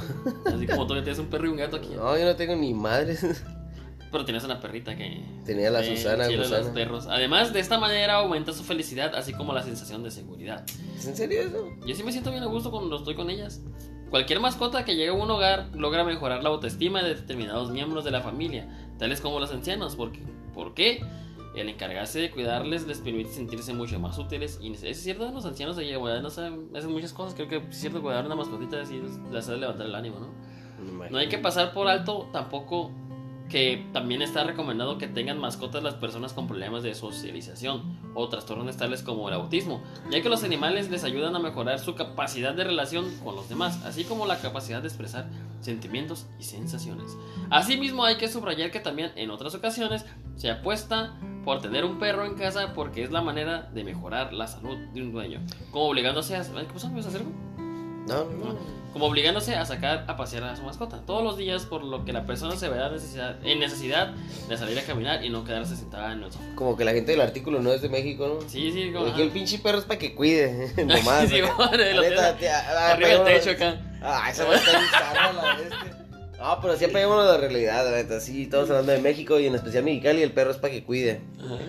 Así 0.47 0.69
como 0.69 0.87
tú 0.87 0.95
que 0.95 1.03
tienes 1.03 1.19
un 1.19 1.27
perro 1.27 1.47
y 1.47 1.51
un 1.51 1.57
gato 1.57 1.77
aquí. 1.77 1.89
No, 1.97 2.17
yo 2.17 2.25
no 2.25 2.37
tengo 2.37 2.55
ni 2.55 2.73
madre. 2.73 3.19
Pero 4.11 4.25
tienes 4.25 4.43
una 4.45 4.61
perrita 4.61 4.97
que. 4.97 5.23
Tenía 5.45 5.71
la 5.71 5.83
eh, 5.83 5.97
Susana, 5.97 6.27
Gusana. 6.29 6.59
los 6.59 6.69
perros. 6.69 7.07
Además, 7.09 7.53
de 7.53 7.61
esta 7.61 7.79
manera 7.79 8.15
aumenta 8.15 8.53
su 8.53 8.65
felicidad, 8.65 9.15
así 9.15 9.33
como 9.33 9.53
la 9.53 9.63
sensación 9.63 10.03
de 10.03 10.11
seguridad. 10.11 10.65
¿Es 10.97 11.07
en 11.07 11.17
serio 11.17 11.43
eso? 11.43 11.69
Yo 11.87 11.95
sí 11.95 12.03
me 12.03 12.11
siento 12.11 12.31
bien 12.31 12.43
a 12.43 12.47
gusto 12.47 12.71
cuando 12.71 12.97
estoy 12.97 13.15
con 13.15 13.31
ellas. 13.31 13.63
Cualquier 14.11 14.41
mascota 14.41 14.85
que 14.85 14.97
llegue 14.97 15.11
a 15.11 15.13
un 15.13 15.31
hogar 15.31 15.69
logra 15.73 16.03
mejorar 16.03 16.43
la 16.43 16.49
autoestima 16.49 17.03
de 17.03 17.15
determinados 17.15 17.71
miembros 17.71 18.05
de 18.05 18.11
la 18.11 18.21
familia, 18.21 18.69
tales 18.99 19.21
como 19.21 19.39
los 19.39 19.53
ancianos. 19.53 19.95
Porque, 19.95 20.21
¿Por 20.53 20.75
qué? 20.75 21.01
El 21.55 21.69
encargarse 21.69 22.21
de 22.21 22.31
cuidarles 22.31 22.87
les 22.87 22.99
permite 22.99 23.31
sentirse 23.31 23.73
mucho 23.73 23.99
más 24.01 24.19
útiles. 24.19 24.59
Y 24.61 24.73
es 24.73 25.01
cierto, 25.01 25.31
los 25.31 25.45
ancianos 25.47 25.77
de 25.77 25.97
bueno, 25.97 26.21
no 26.21 26.31
saben, 26.31 26.69
hacen 26.75 26.91
muchas 26.91 27.13
cosas. 27.13 27.35
Creo 27.35 27.49
que 27.49 27.57
es 27.59 27.77
cierto, 27.77 28.03
cuidar 28.03 28.27
una 28.27 28.35
mascotita 28.35 28.81
así 28.81 29.01
les 29.31 29.45
hace 29.45 29.57
levantar 29.57 29.87
el 29.87 29.95
ánimo, 29.95 30.19
¿no? 30.19 30.29
No 31.11 31.19
hay 31.19 31.29
que 31.29 31.39
pasar 31.39 31.73
por 31.73 31.89
alto 31.89 32.29
tampoco 32.33 32.91
que 33.51 33.85
también 33.93 34.23
está 34.23 34.45
recomendado 34.45 34.97
que 34.97 35.09
tengan 35.09 35.39
mascotas 35.39 35.83
las 35.83 35.95
personas 35.95 36.33
con 36.33 36.47
problemas 36.47 36.83
de 36.83 36.95
socialización 36.95 37.99
o 38.15 38.29
trastornos 38.29 38.77
tales 38.77 39.03
como 39.03 39.29
el 39.29 39.35
autismo, 39.35 39.83
ya 40.11 40.23
que 40.23 40.29
los 40.29 40.45
animales 40.45 40.89
les 40.89 41.05
ayudan 41.05 41.35
a 41.35 41.41
mejorar 41.41 41.81
su 41.81 41.95
capacidad 41.95 42.55
de 42.55 42.65
relación 42.65 43.11
con 43.25 43.35
los 43.35 43.49
demás, 43.49 43.85
así 43.85 44.05
como 44.05 44.27
la 44.27 44.39
capacidad 44.39 44.81
de 44.81 44.89
expresar 44.89 45.29
sentimientos 45.61 46.27
y 46.39 46.45
sensaciones. 46.45 47.17
Asimismo, 47.51 48.05
hay 48.05 48.17
que 48.17 48.29
subrayar 48.29 48.71
que 48.71 48.81
también 48.81 49.11
en 49.17 49.31
otras 49.31 49.55
ocasiones 49.55 50.07
se 50.37 50.51
apuesta 50.51 51.19
por 51.45 51.61
tener 51.61 51.85
un 51.85 51.99
perro 51.99 52.25
en 52.25 52.35
casa 52.35 52.73
porque 52.73 53.03
es 53.03 53.11
la 53.11 53.21
manera 53.21 53.69
de 53.75 53.85
mejorar 53.85 54.33
la 54.33 54.47
salud 54.47 54.77
de 54.95 55.03
un 55.03 55.13
dueño, 55.13 55.41
como 55.73 55.87
obligándose 55.87 56.37
a... 56.37 56.43
¿Qué 56.43 56.73
pasó? 56.73 56.89
¿Me 56.89 56.97
vas 56.97 57.07
a 57.07 57.09
hacer? 57.09 57.23
No, 58.07 58.25
no, 58.25 58.53
no. 58.55 58.81
como 58.93 59.07
obligándose 59.07 59.55
a 59.55 59.65
sacar 59.67 60.05
a 60.09 60.17
pasear 60.17 60.43
a 60.45 60.57
su 60.57 60.63
mascota 60.63 61.01
todos 61.07 61.23
los 61.23 61.37
días, 61.37 61.65
por 61.67 61.85
lo 61.85 62.05
que 62.05 62.13
la 62.13 62.25
persona 62.27 62.57
se 62.57 62.69
verá 62.69 62.89
necesidad- 62.91 63.37
en 63.45 63.61
necesidad 63.61 64.09
de 64.49 64.57
salir 64.59 64.79
a 64.79 64.83
caminar 64.83 65.25
y 65.25 65.29
no 65.31 65.45
quedarse 65.45 65.77
sentada 65.77 66.13
en 66.13 66.23
el 66.25 66.33
sofá. 66.33 66.45
Como 66.57 66.77
que 66.77 66.85
la 66.85 66.93
gente 66.93 67.13
del 67.13 67.21
artículo 67.21 67.61
no 67.61 67.73
es 67.73 67.83
de 67.83 67.89
México, 67.89 68.27
¿no? 68.27 68.49
Sí, 68.49 68.73
sí, 68.73 68.91
como. 68.93 69.07
Aquí 69.07 69.23
el 69.23 69.31
pinche 69.31 69.59
perro 69.59 69.79
es 69.79 69.85
para 69.85 69.99
que 69.99 70.15
cuide. 70.15 70.73
Nomás. 70.85 71.29
Sí, 71.29 71.39
acá. 71.41 71.55
bueno, 71.57 71.77
lo 71.95 72.01
Neta, 72.03 72.37
tía, 72.37 72.59
ah, 72.69 72.93
Arriba 72.93 73.09
peguémonos- 73.11 73.27
techo 73.27 73.51
acá. 73.51 73.81
Ah, 74.03 74.29
esa 74.31 74.45
va 74.45 74.55
a 74.55 74.57
estar 74.57 75.35
la 75.35 75.57
bestia. 75.57 75.97
No, 76.41 76.59
pero 76.63 76.75
sí 76.75 76.87
apeguémonos 76.87 77.27
a 77.27 77.33
la 77.33 77.37
realidad, 77.37 77.85
la 77.85 77.99
neta. 77.99 78.19
Sí, 78.19 78.45
estamos 78.45 78.71
hablando 78.71 78.93
de 78.93 78.99
México 78.99 79.39
y 79.39 79.47
en 79.47 79.55
especial 79.55 79.85
Mexicali, 79.85 80.23
el 80.23 80.33
perro 80.33 80.51
es 80.53 80.57
para 80.57 80.73
que 80.73 80.83
cuide. 80.85 81.21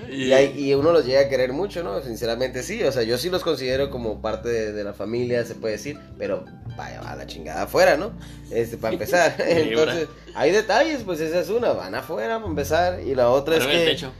Y, 0.09 0.27
Y, 0.27 0.33
hay- 0.33 0.53
y 0.57 0.73
uno 0.75 0.93
los 0.93 1.05
llega 1.05 1.19
a 1.21 1.27
querer 1.29 1.51
mucho, 1.51 1.83
¿no? 1.83 2.01
Sinceramente 2.01 2.63
sí, 2.63 2.81
o 2.83 2.91
sea, 2.91 3.03
yo 3.03 3.17
sí 3.17 3.29
los 3.29 3.43
considero 3.43 3.89
como 3.89 4.21
parte 4.21 4.47
de, 4.47 4.71
de 4.71 4.83
la 4.85 4.93
familia, 4.93 5.43
se 5.45 5.55
puede 5.55 5.73
decir, 5.73 5.99
pero 6.17 6.45
vaya, 6.77 7.01
va 7.01 7.15
la 7.17 7.27
chingada 7.27 7.63
afuera, 7.63 7.97
¿no? 7.97 8.13
Este, 8.49 8.77
para 8.77 8.93
empezar. 8.93 9.35
Entonces, 9.39 10.07
hay 10.35 10.51
detalles, 10.51 11.01
pues 11.03 11.19
esa 11.19 11.41
es 11.41 11.49
una, 11.49 11.73
van 11.73 11.93
afuera 11.93 12.37
para 12.37 12.49
empezar, 12.49 13.01
y 13.05 13.13
la 13.13 13.29
otra 13.29 13.57
arriba 13.57 13.73
es 13.73 13.79
que... 13.79 13.85
techo. 13.91 14.11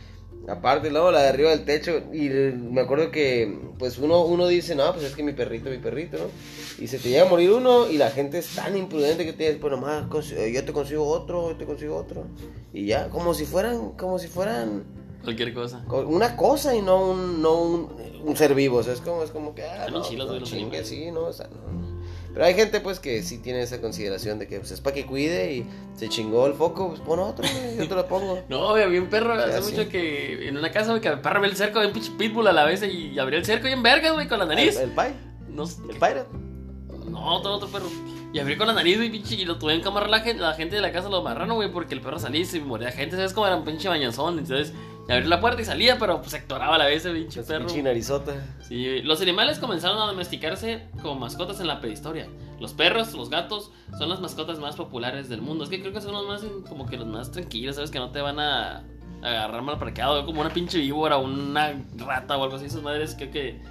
Aparte, 0.48 0.90
luego 0.90 1.12
la 1.12 1.22
de 1.22 1.30
arriba 1.30 1.52
del 1.52 1.66
techo. 1.66 2.02
Y 2.12 2.30
me 2.30 2.82
acuerdo 2.82 3.12
que, 3.12 3.60
pues 3.78 3.98
uno, 4.00 4.26
uno 4.26 4.48
dice, 4.48 4.76
no, 4.76 4.92
pues 4.94 5.06
es 5.06 5.16
que 5.16 5.24
mi 5.24 5.34
perrito, 5.34 5.70
mi 5.70 5.78
perrito, 5.78 6.18
¿no? 6.18 6.26
Y 6.84 6.88
se 6.88 6.98
te 6.98 7.10
llega 7.10 7.24
a 7.24 7.30
morir 7.30 7.52
uno 7.52 7.88
y 7.90 7.98
la 7.98 8.10
gente 8.10 8.40
es 8.40 8.56
tan 8.56 8.76
imprudente 8.76 9.24
que 9.26 9.34
te 9.34 9.46
dice, 9.48 9.60
pues 9.60 9.72
nomás, 9.72 10.06
eh, 10.32 10.52
yo 10.54 10.66
te 10.66 10.74
consigo 10.74 11.06
otro, 11.08 11.52
yo 11.52 11.58
te 11.58 11.66
consigo 11.66 11.96
otro. 11.96 12.26
Y 12.74 12.86
ya, 12.88 13.10
como 13.10 13.34
si 13.34 13.46
fueran, 13.46 13.92
como 13.92 14.18
si 14.20 14.28
fueran 14.28 14.84
Cualquier 15.24 15.54
cosa. 15.54 15.84
co- 15.88 16.08
una 16.08 16.36
cosa 16.36 16.74
y 16.76 16.82
no 16.82 17.12
un, 17.12 17.42
no 17.42 17.62
un, 17.62 17.90
un 18.26 18.36
ser 18.36 18.56
vivo. 18.56 18.78
O 18.78 18.84
sea, 18.84 18.94
es 18.94 19.02
como, 19.02 19.22
es 19.24 19.30
como 19.30 19.54
que, 19.54 19.64
ah, 19.64 19.86
no, 19.92 20.04
no 20.26 20.34
chingue, 20.60 20.84
sí, 20.86 21.12
no, 21.12 21.22
o 21.26 21.34
sea, 21.34 21.48
no. 21.48 21.91
Pero 22.34 22.46
hay 22.46 22.54
gente, 22.54 22.80
pues, 22.80 23.00
que 23.00 23.24
sí 23.24 23.40
tiene 23.40 23.62
esa 23.62 23.82
consideración 23.82 24.40
de 24.40 24.48
que, 24.48 24.60
pues, 24.60 24.72
es 24.72 24.80
para 24.80 24.96
que 24.96 25.06
cuide 25.06 25.54
y 25.54 25.66
se 25.96 26.08
chingó 26.08 26.48
el 26.48 26.54
foco, 26.54 26.90
pues 26.90 27.02
pon 27.02 27.20
otro, 27.20 27.46
yo 27.78 27.88
te 27.88 27.96
lo 27.96 28.08
pongo. 28.08 28.42
No, 28.50 28.70
había 28.70 29.02
un 29.02 29.08
perro 29.08 29.34
hace 29.34 29.62
mucho 29.62 29.90
que 29.90 30.48
en 30.48 30.58
una 30.58 30.72
casa, 30.72 30.92
güey, 30.92 31.02
que 31.02 31.10
el 31.10 31.20
perro 31.20 31.44
el 31.44 31.56
cerco 31.56 31.80
de 31.80 31.88
un 31.88 31.94
pinche 31.94 32.12
pitbull 32.18 32.48
a 32.48 32.54
la 32.54 32.66
vez 32.66 32.84
y 32.84 33.18
abrió 33.20 33.38
el 33.38 33.46
cerco 33.46 33.68
y 33.68 33.72
en 33.72 33.84
vergas, 33.84 34.14
güey, 34.14 34.28
con 34.28 34.40
la 34.40 34.46
nariz. 34.46 34.78
El, 34.78 34.92
el 34.92 34.96
No, 35.50 35.64
el 35.64 35.96
pirate. 35.96 36.28
No, 37.10 37.42
todo 37.42 37.56
otro 37.56 37.68
perro. 37.68 37.88
Y 38.34 38.40
abrió 38.40 38.58
con 38.58 38.68
la 38.68 38.74
nariz, 38.74 38.96
güey, 38.96 39.10
pinche, 39.10 39.36
y 39.36 39.44
lo 39.44 39.58
tuvieron 39.58 39.82
que 39.82 39.90
amarrar 39.90 40.10
la 40.10 40.22
gente, 40.22 40.42
la 40.42 40.54
gente 40.54 40.76
de 40.76 40.82
la 40.82 40.94
casa 40.94 41.10
lo 41.10 41.18
amarraron, 41.18 41.56
güey, 41.56 41.70
porque 41.70 41.94
el 41.94 42.02
perro 42.02 42.18
salía 42.18 42.42
y 42.42 42.46
se 42.46 42.62
moría 42.62 42.92
gente, 42.92 43.18
¿sabes 43.18 43.34
cómo 43.34 43.46
era 43.46 43.58
un 43.58 43.66
pinche 43.66 43.90
bañazón? 43.90 44.40
Entonces, 44.40 44.74
y 45.12 45.16
abrió 45.16 45.30
la 45.30 45.42
puerta 45.42 45.62
y 45.62 45.66
salía, 45.66 46.00
pero 46.00 46.20
pues 46.20 46.32
se 46.32 46.38
actoraba 46.38 46.76
a 46.76 46.78
la 46.78 46.86
vez 46.86 47.06
ese 47.06 47.14
pinche 47.14 47.44
perro. 47.44 47.68
narizota. 47.84 48.34
Sí, 48.62 49.02
los 49.02 49.22
animales 49.22 49.60
comenzaron 49.60 49.98
a 50.00 50.06
domesticarse 50.06 50.88
como 51.02 51.16
mascotas 51.16 51.60
en 51.60 51.68
la 51.68 51.82
prehistoria. 51.82 52.28
Los 52.62 52.72
perros, 52.72 53.14
los 53.14 53.30
gatos, 53.30 53.72
son 53.98 54.08
las 54.08 54.22
mascotas 54.22 54.60
más 54.60 54.78
populares 54.78 55.28
del 55.28 55.42
mundo. 55.42 55.66
Es 55.66 55.70
que 55.70 55.82
creo 55.82 55.92
que 55.92 56.00
son 56.00 56.14
los 56.14 56.26
más, 56.28 56.46
como 56.70 56.86
que 56.86 56.96
los 56.96 57.08
más 57.08 57.30
tranquilos, 57.30 57.76
¿sabes? 57.76 57.92
Que 57.92 58.00
no 58.00 58.12
te 58.12 58.22
van 58.22 58.40
a 58.40 58.86
agarrar 59.22 59.62
mal 59.64 59.78
parqueado, 59.78 60.26
como 60.26 60.40
una 60.40 60.50
pinche 60.50 60.80
víbora 60.80 61.18
o 61.18 61.26
una 61.26 61.74
rata 61.98 62.38
o 62.38 62.44
algo 62.44 62.56
así. 62.56 62.68
Esas 62.68 62.82
madres 62.82 63.14
creo 63.16 63.32
que 63.32 63.62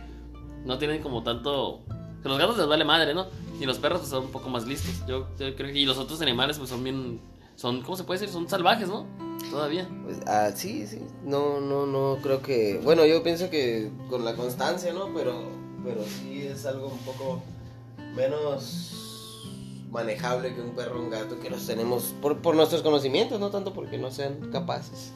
no 0.67 0.77
tienen 0.77 1.01
como 1.03 1.23
tanto... 1.23 1.81
que 2.23 2.29
los 2.29 2.39
gatos 2.39 2.59
les 2.59 2.67
vale 2.67 2.85
madre, 2.85 3.15
¿no? 3.15 3.29
Y 3.59 3.65
los 3.65 3.79
perros 3.79 4.01
pues, 4.01 4.11
son 4.11 4.27
un 4.27 4.31
poco 4.31 4.51
más 4.51 4.67
listos. 4.67 5.07
Yo, 5.09 5.27
yo 5.39 5.57
creo 5.57 5.73
que... 5.73 5.79
Y 5.79 5.87
los 5.87 5.97
otros 5.97 6.21
animales 6.21 6.59
pues 6.59 6.69
son 6.69 6.85
bien... 6.85 7.19
Son, 7.57 7.81
¿cómo 7.81 7.97
se 7.97 8.05
puede 8.05 8.21
decir? 8.21 8.31
Son 8.31 8.47
salvajes, 8.47 8.89
¿no? 8.89 9.07
Todavía. 9.51 9.89
Pues, 10.05 10.19
ah, 10.27 10.51
sí, 10.55 10.87
sí. 10.87 10.99
No, 11.25 11.61
no, 11.61 11.87
no, 11.87 12.19
creo 12.23 12.43
que. 12.43 12.81
Bueno, 12.85 13.05
yo 13.07 13.23
pienso 13.23 13.49
que 13.51 13.91
con 14.09 14.25
la 14.25 14.35
constancia, 14.35 14.93
¿no? 14.93 15.13
Pero, 15.15 15.35
pero 15.85 16.03
sí 16.05 16.47
es 16.47 16.67
algo 16.67 16.89
un 16.89 16.99
poco 16.99 17.43
menos 18.15 18.97
manejable 19.91 20.55
que 20.55 20.61
un 20.61 20.71
perro 20.71 21.01
o 21.01 21.03
un 21.03 21.11
gato 21.11 21.39
que 21.41 21.51
los 21.51 21.67
tenemos 21.67 22.15
por, 22.23 22.39
por 22.39 22.55
nuestros 22.55 22.83
conocimientos, 22.83 23.41
no 23.41 23.51
tanto 23.51 23.73
porque 23.73 23.99
no 23.99 24.11
sean 24.11 24.51
capaces. 24.53 25.13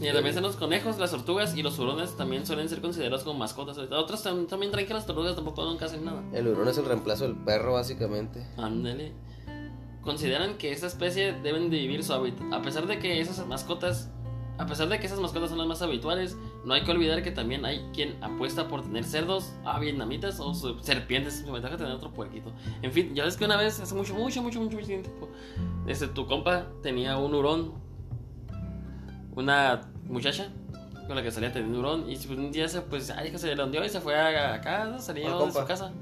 Y 0.00 0.06
también 0.06 0.26
están 0.28 0.42
los 0.42 0.56
conejos, 0.56 0.98
las 0.98 1.12
tortugas 1.12 1.56
y 1.56 1.62
los 1.62 1.78
hurones 1.78 2.16
también 2.16 2.44
suelen 2.46 2.68
ser 2.68 2.80
considerados 2.80 3.22
como 3.22 3.38
mascotas. 3.38 3.78
Otros 3.78 4.24
tam- 4.26 4.46
también 4.48 4.72
traen 4.72 4.88
que 4.88 4.94
las 4.94 5.06
tortugas 5.06 5.36
tampoco 5.36 5.64
nunca 5.64 5.84
hacen 5.86 6.04
nada. 6.04 6.22
El 6.32 6.48
hurón 6.48 6.66
es 6.68 6.78
el 6.78 6.84
reemplazo 6.84 7.24
del 7.24 7.36
perro, 7.36 7.74
básicamente. 7.74 8.44
Ándale. 8.56 9.12
Consideran 10.04 10.58
que 10.58 10.70
esta 10.70 10.86
especie 10.86 11.32
deben 11.32 11.70
de 11.70 11.78
vivir 11.78 12.04
su 12.04 12.12
hábitat. 12.12 12.52
A 12.52 12.60
pesar 12.60 12.86
de 12.86 12.98
que 12.98 13.20
esas 13.20 13.46
mascotas, 13.46 14.10
a 14.58 14.66
pesar 14.66 14.88
de 14.88 15.00
que 15.00 15.06
esas 15.06 15.18
mascotas 15.18 15.48
son 15.48 15.58
las 15.58 15.66
más 15.66 15.80
habituales, 15.80 16.36
no 16.64 16.74
hay 16.74 16.84
que 16.84 16.90
olvidar 16.90 17.22
que 17.22 17.30
también 17.30 17.64
hay 17.64 17.88
quien 17.94 18.22
apuesta 18.22 18.68
por 18.68 18.82
tener 18.82 19.04
cerdos, 19.04 19.54
ah, 19.64 19.80
vietnamitas 19.80 20.40
o 20.40 20.52
serpientes. 20.82 21.42
Me 21.46 21.52
ventaja 21.52 21.78
tener 21.78 21.92
otro 21.92 22.12
puerquito. 22.12 22.52
En 22.82 22.92
fin, 22.92 23.14
ya 23.14 23.24
ves 23.24 23.36
que 23.36 23.46
una 23.46 23.56
vez, 23.56 23.80
hace 23.80 23.94
mucho, 23.94 24.14
mucho, 24.14 24.42
mucho, 24.42 24.60
mucho, 24.60 24.76
mucho 24.76 24.86
tiempo, 24.86 25.28
este, 25.86 26.08
tu 26.08 26.26
compa 26.26 26.66
tenía 26.82 27.16
un 27.16 27.34
hurón, 27.34 27.72
una 29.34 29.80
muchacha, 30.04 30.52
con 31.06 31.16
la 31.16 31.22
que 31.22 31.30
salía 31.30 31.50
teniendo 31.50 31.78
hurón. 31.80 32.10
Y 32.10 32.16
pues, 32.16 32.28
un 32.28 32.52
día 32.52 32.68
se, 32.68 32.82
pues, 32.82 33.10
ay, 33.10 33.30
que 33.30 33.38
se 33.38 33.54
le 33.54 33.62
hundió 33.62 33.82
y 33.84 33.88
se 33.88 34.00
fue 34.00 34.14
a, 34.14 34.54
a 34.54 34.60
casa, 34.60 34.98
salió 34.98 35.24
de 35.24 35.30
su 35.30 35.38
compa. 35.38 35.92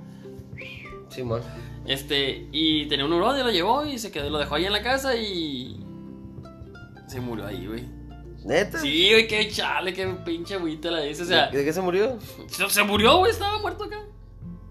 Simón. 1.12 1.42
Este, 1.86 2.48
y 2.52 2.86
tenía 2.86 3.04
un 3.04 3.12
hurón 3.12 3.38
y 3.38 3.42
lo 3.42 3.50
llevó 3.50 3.84
y 3.84 3.98
se 3.98 4.10
quedó, 4.10 4.30
lo 4.30 4.38
dejó 4.38 4.54
ahí 4.54 4.66
en 4.66 4.72
la 4.72 4.82
casa 4.82 5.16
y. 5.16 5.84
Se 7.06 7.20
murió 7.20 7.46
ahí, 7.46 7.66
güey. 7.66 7.84
¿Neta? 8.44 8.78
Sí, 8.78 9.10
güey, 9.10 9.28
qué 9.28 9.48
chale, 9.48 9.92
qué 9.92 10.06
pinche 10.24 10.54
agüita 10.54 10.90
la 10.90 11.00
dice. 11.00 11.22
O 11.22 11.26
sea, 11.26 11.48
¿De 11.50 11.64
qué 11.64 11.72
se 11.72 11.80
murió? 11.80 12.18
se, 12.48 12.68
se 12.68 12.82
murió, 12.82 13.18
güey, 13.18 13.30
estaba 13.30 13.60
muerto 13.60 13.84
acá. 13.84 14.00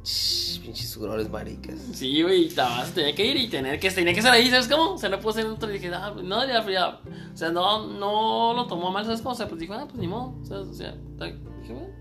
Shh, 0.04 0.60
pinches 0.62 0.97
hurrones 0.97 1.30
maricas. 1.30 1.80
Sí, 1.93 2.21
güey, 2.21 2.47
estaba, 2.47 2.84
tenía 2.86 3.13
que 3.13 3.25
ir 3.25 3.38
y 3.38 3.47
tener 3.47 3.80
que, 3.80 3.89
tenía 3.91 4.13
que 4.13 4.21
ser 4.21 4.32
ahí, 4.32 4.49
¿sabes 4.49 4.67
cómo? 4.67 4.93
O 4.93 4.97
sea, 4.97 5.10
no 5.10 5.19
puedo 5.19 5.36
ser 5.36 5.45
en 5.45 5.51
otro. 5.51 5.69
Y 5.69 5.73
dije, 5.73 5.91
ah, 5.93 6.13
no, 6.21 6.45
ya, 6.45 6.67
ya. 6.69 6.99
O 7.34 7.38
sea, 7.38 7.51
no, 7.51 7.88
no 7.88 8.54
lo 8.56 8.65
tomó 8.67 8.91
mal, 8.91 9.06
¿sabes 9.06 9.21
cómo? 9.21 9.34
O 9.34 9.38
sea, 9.38 9.47
pues 9.47 9.60
dijo, 9.60 9.73
ah, 9.73 9.86
pues 9.88 9.99
ni 9.99 10.08
modo. 10.08 10.43
Sea, 10.43 10.58
o 10.58 10.73
sea 10.73 10.91
dije, 10.91 11.73
bueno. 11.73 12.00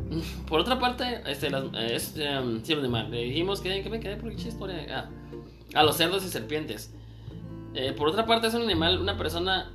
Por 0.48 0.60
otra 0.60 0.78
parte, 0.78 1.22
este, 1.26 1.50
las, 1.50 1.64
eh, 1.74 1.94
este, 1.94 2.38
um, 2.38 2.62
le 3.10 3.24
dijimos 3.24 3.60
que, 3.60 3.82
que 3.82 3.90
me 3.90 4.00
quedé 4.00 4.16
por 4.16 4.34
qué 4.34 4.48
historia. 4.48 4.86
Ah, 4.90 5.10
a 5.74 5.82
los 5.82 5.96
cerdos 5.96 6.24
y 6.24 6.28
serpientes. 6.28 6.94
Eh, 7.74 7.92
por 7.92 8.08
otra 8.08 8.24
parte, 8.24 8.46
es 8.46 8.54
un 8.54 8.62
animal, 8.62 9.00
una 9.00 9.16
persona 9.16 9.70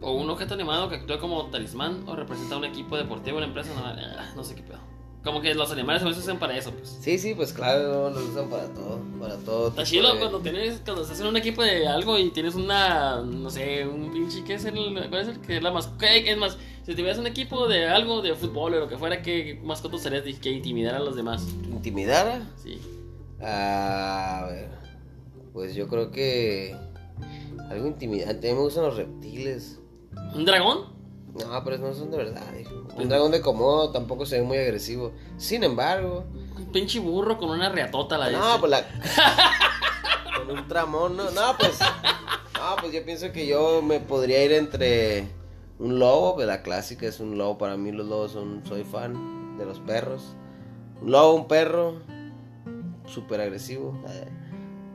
o 0.00 0.12
un 0.12 0.30
objeto 0.30 0.54
animado 0.54 0.88
que 0.88 0.96
actúa 0.96 1.18
como 1.18 1.46
talismán 1.46 2.04
o 2.06 2.14
representa 2.14 2.56
un 2.56 2.64
equipo 2.64 2.96
deportivo, 2.96 3.38
una 3.38 3.46
empresa, 3.46 3.74
no, 3.74 3.84
ah, 3.84 4.32
no 4.36 4.44
sé 4.44 4.54
qué 4.54 4.62
pedo. 4.62 4.78
Como 5.26 5.40
que 5.40 5.52
los 5.56 5.72
animales 5.72 6.02
a 6.02 6.06
veces 6.06 6.22
usan 6.22 6.38
para 6.38 6.56
eso, 6.56 6.70
pues. 6.70 6.98
Sí, 7.00 7.18
sí, 7.18 7.34
pues 7.34 7.52
claro, 7.52 8.10
los 8.10 8.22
usan 8.22 8.48
para 8.48 8.68
todo. 8.72 9.00
Para 9.18 9.36
todo. 9.38 9.68
Está 9.70 9.82
chido 9.82 10.12
de- 10.14 10.20
cuando 10.20 10.38
tienes, 10.38 10.80
cuando 10.84 11.02
estás 11.02 11.20
en 11.20 11.26
un 11.26 11.36
equipo 11.36 11.64
de 11.64 11.88
algo 11.88 12.16
y 12.16 12.30
tienes 12.30 12.54
una, 12.54 13.20
no 13.22 13.50
sé, 13.50 13.84
un 13.88 14.12
pinche, 14.12 14.44
¿qué 14.44 14.54
es 14.54 14.64
el, 14.66 14.74
cuál 15.10 15.22
es 15.22 15.28
el 15.28 15.40
que 15.40 15.56
es 15.56 15.62
la 15.64 15.72
mascota? 15.72 16.14
Es 16.14 16.38
más, 16.38 16.56
si 16.84 16.92
tuvieras 16.94 17.18
un 17.18 17.26
equipo 17.26 17.66
de 17.66 17.88
algo, 17.88 18.22
de 18.22 18.36
fútbol 18.36 18.74
o 18.74 18.78
lo 18.78 18.88
que 18.88 18.96
fuera, 18.96 19.20
¿qué 19.20 19.60
mascota 19.64 19.98
serías 19.98 20.22
que 20.38 20.50
intimidar 20.52 20.94
a 20.94 21.00
los 21.00 21.16
demás? 21.16 21.44
¿Intimidara? 21.72 22.48
Sí. 22.62 22.80
A 23.42 24.46
ver. 24.48 24.68
Pues 25.52 25.74
yo 25.74 25.88
creo 25.88 26.12
que. 26.12 26.76
Algo 27.68 27.88
intimidante. 27.88 28.48
A 28.48 28.52
mí 28.52 28.56
me 28.58 28.62
gustan 28.64 28.84
los 28.84 28.96
reptiles. 28.96 29.80
¿Un 30.36 30.44
dragón? 30.44 30.94
No, 31.38 31.64
pero 31.64 31.78
no 31.78 31.92
son 31.94 32.10
de 32.10 32.16
verdad, 32.16 32.42
hijo. 32.58 32.84
Un 32.96 33.08
dragón 33.08 33.30
de 33.32 33.40
Komodo 33.40 33.90
tampoco 33.90 34.24
se 34.26 34.38
ve 34.40 34.46
muy 34.46 34.56
agresivo. 34.58 35.12
Sin 35.36 35.64
embargo. 35.64 36.24
Un 36.56 36.66
pinche 36.72 36.98
burro 36.98 37.36
con 37.38 37.50
una 37.50 37.68
riatota 37.68 38.14
a 38.16 38.18
la 38.18 38.30
No, 38.30 38.58
pues 38.60 38.70
la. 38.70 38.84
Con 40.36 40.50
un 40.58 40.68
tramón, 40.68 41.16
no. 41.16 41.30
No, 41.30 41.56
pues. 41.58 41.78
No, 41.80 42.76
pues 42.80 42.92
yo 42.92 43.04
pienso 43.04 43.32
que 43.32 43.46
yo 43.46 43.80
me 43.82 44.00
podría 44.00 44.42
ir 44.44 44.52
entre 44.52 45.28
un 45.78 45.98
lobo, 45.98 46.34
pues 46.36 46.46
la 46.46 46.62
clásica 46.62 47.06
es 47.06 47.20
un 47.20 47.36
lobo. 47.38 47.58
Para 47.58 47.76
mí 47.76 47.90
los 47.92 48.06
lobos 48.06 48.32
son. 48.32 48.62
Soy 48.66 48.84
fan 48.84 49.56
de 49.58 49.64
los 49.66 49.80
perros. 49.80 50.22
Un 51.02 51.10
lobo, 51.10 51.34
un 51.34 51.48
perro. 51.48 51.96
Súper 53.06 53.40
agresivo. 53.40 53.92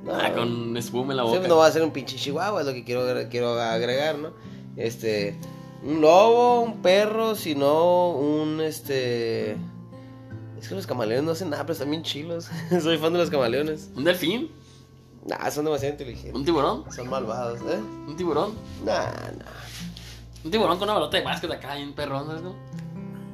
No, 0.03 0.13
Ah, 0.13 0.31
con 0.33 0.75
espuma 0.77 1.13
en 1.13 1.17
la 1.17 1.23
Sí, 1.25 1.29
boca. 1.35 1.47
no 1.47 1.57
va 1.57 1.67
a 1.67 1.71
ser 1.71 1.83
un 1.83 1.91
pinche 1.91 2.15
chihuahua, 2.17 2.61
es 2.61 2.67
lo 2.67 2.73
que 2.73 2.83
quiero, 2.83 3.03
quiero 3.29 3.59
agregar, 3.59 4.17
¿no? 4.17 4.33
Este, 4.75 5.37
un 5.83 6.01
lobo, 6.01 6.61
un 6.61 6.81
perro, 6.81 7.35
sino 7.35 8.09
un, 8.11 8.61
este... 8.61 9.57
Es 10.59 10.67
que 10.67 10.75
los 10.75 10.85
camaleones 10.85 11.23
no 11.25 11.31
hacen 11.31 11.49
nada, 11.49 11.63
pero 11.63 11.73
están 11.73 11.89
bien 11.89 12.03
chilos. 12.03 12.49
Soy 12.81 12.97
fan 12.97 13.13
de 13.13 13.19
los 13.19 13.29
camaleones. 13.29 13.89
¿Un 13.95 14.03
delfín? 14.03 14.51
Nah, 15.25 15.49
son 15.51 15.65
demasiado 15.65 15.93
inteligentes. 15.93 16.33
¿Un 16.33 16.45
tiburón? 16.45 16.83
Son 16.91 17.09
malvados, 17.09 17.59
¿eh? 17.61 17.79
¿Un 18.07 18.15
tiburón? 18.15 18.53
Nah, 18.83 19.05
nah. 19.05 19.45
Un 20.43 20.51
tiburón 20.51 20.77
con 20.77 20.85
una 20.85 20.93
balota 20.93 21.17
de 21.17 21.23
básquet 21.23 21.51
acá 21.51 21.77
y 21.79 21.83
un 21.83 21.93
perrón, 21.93 22.27
¿sabes? 22.27 22.41
no? 22.41 22.55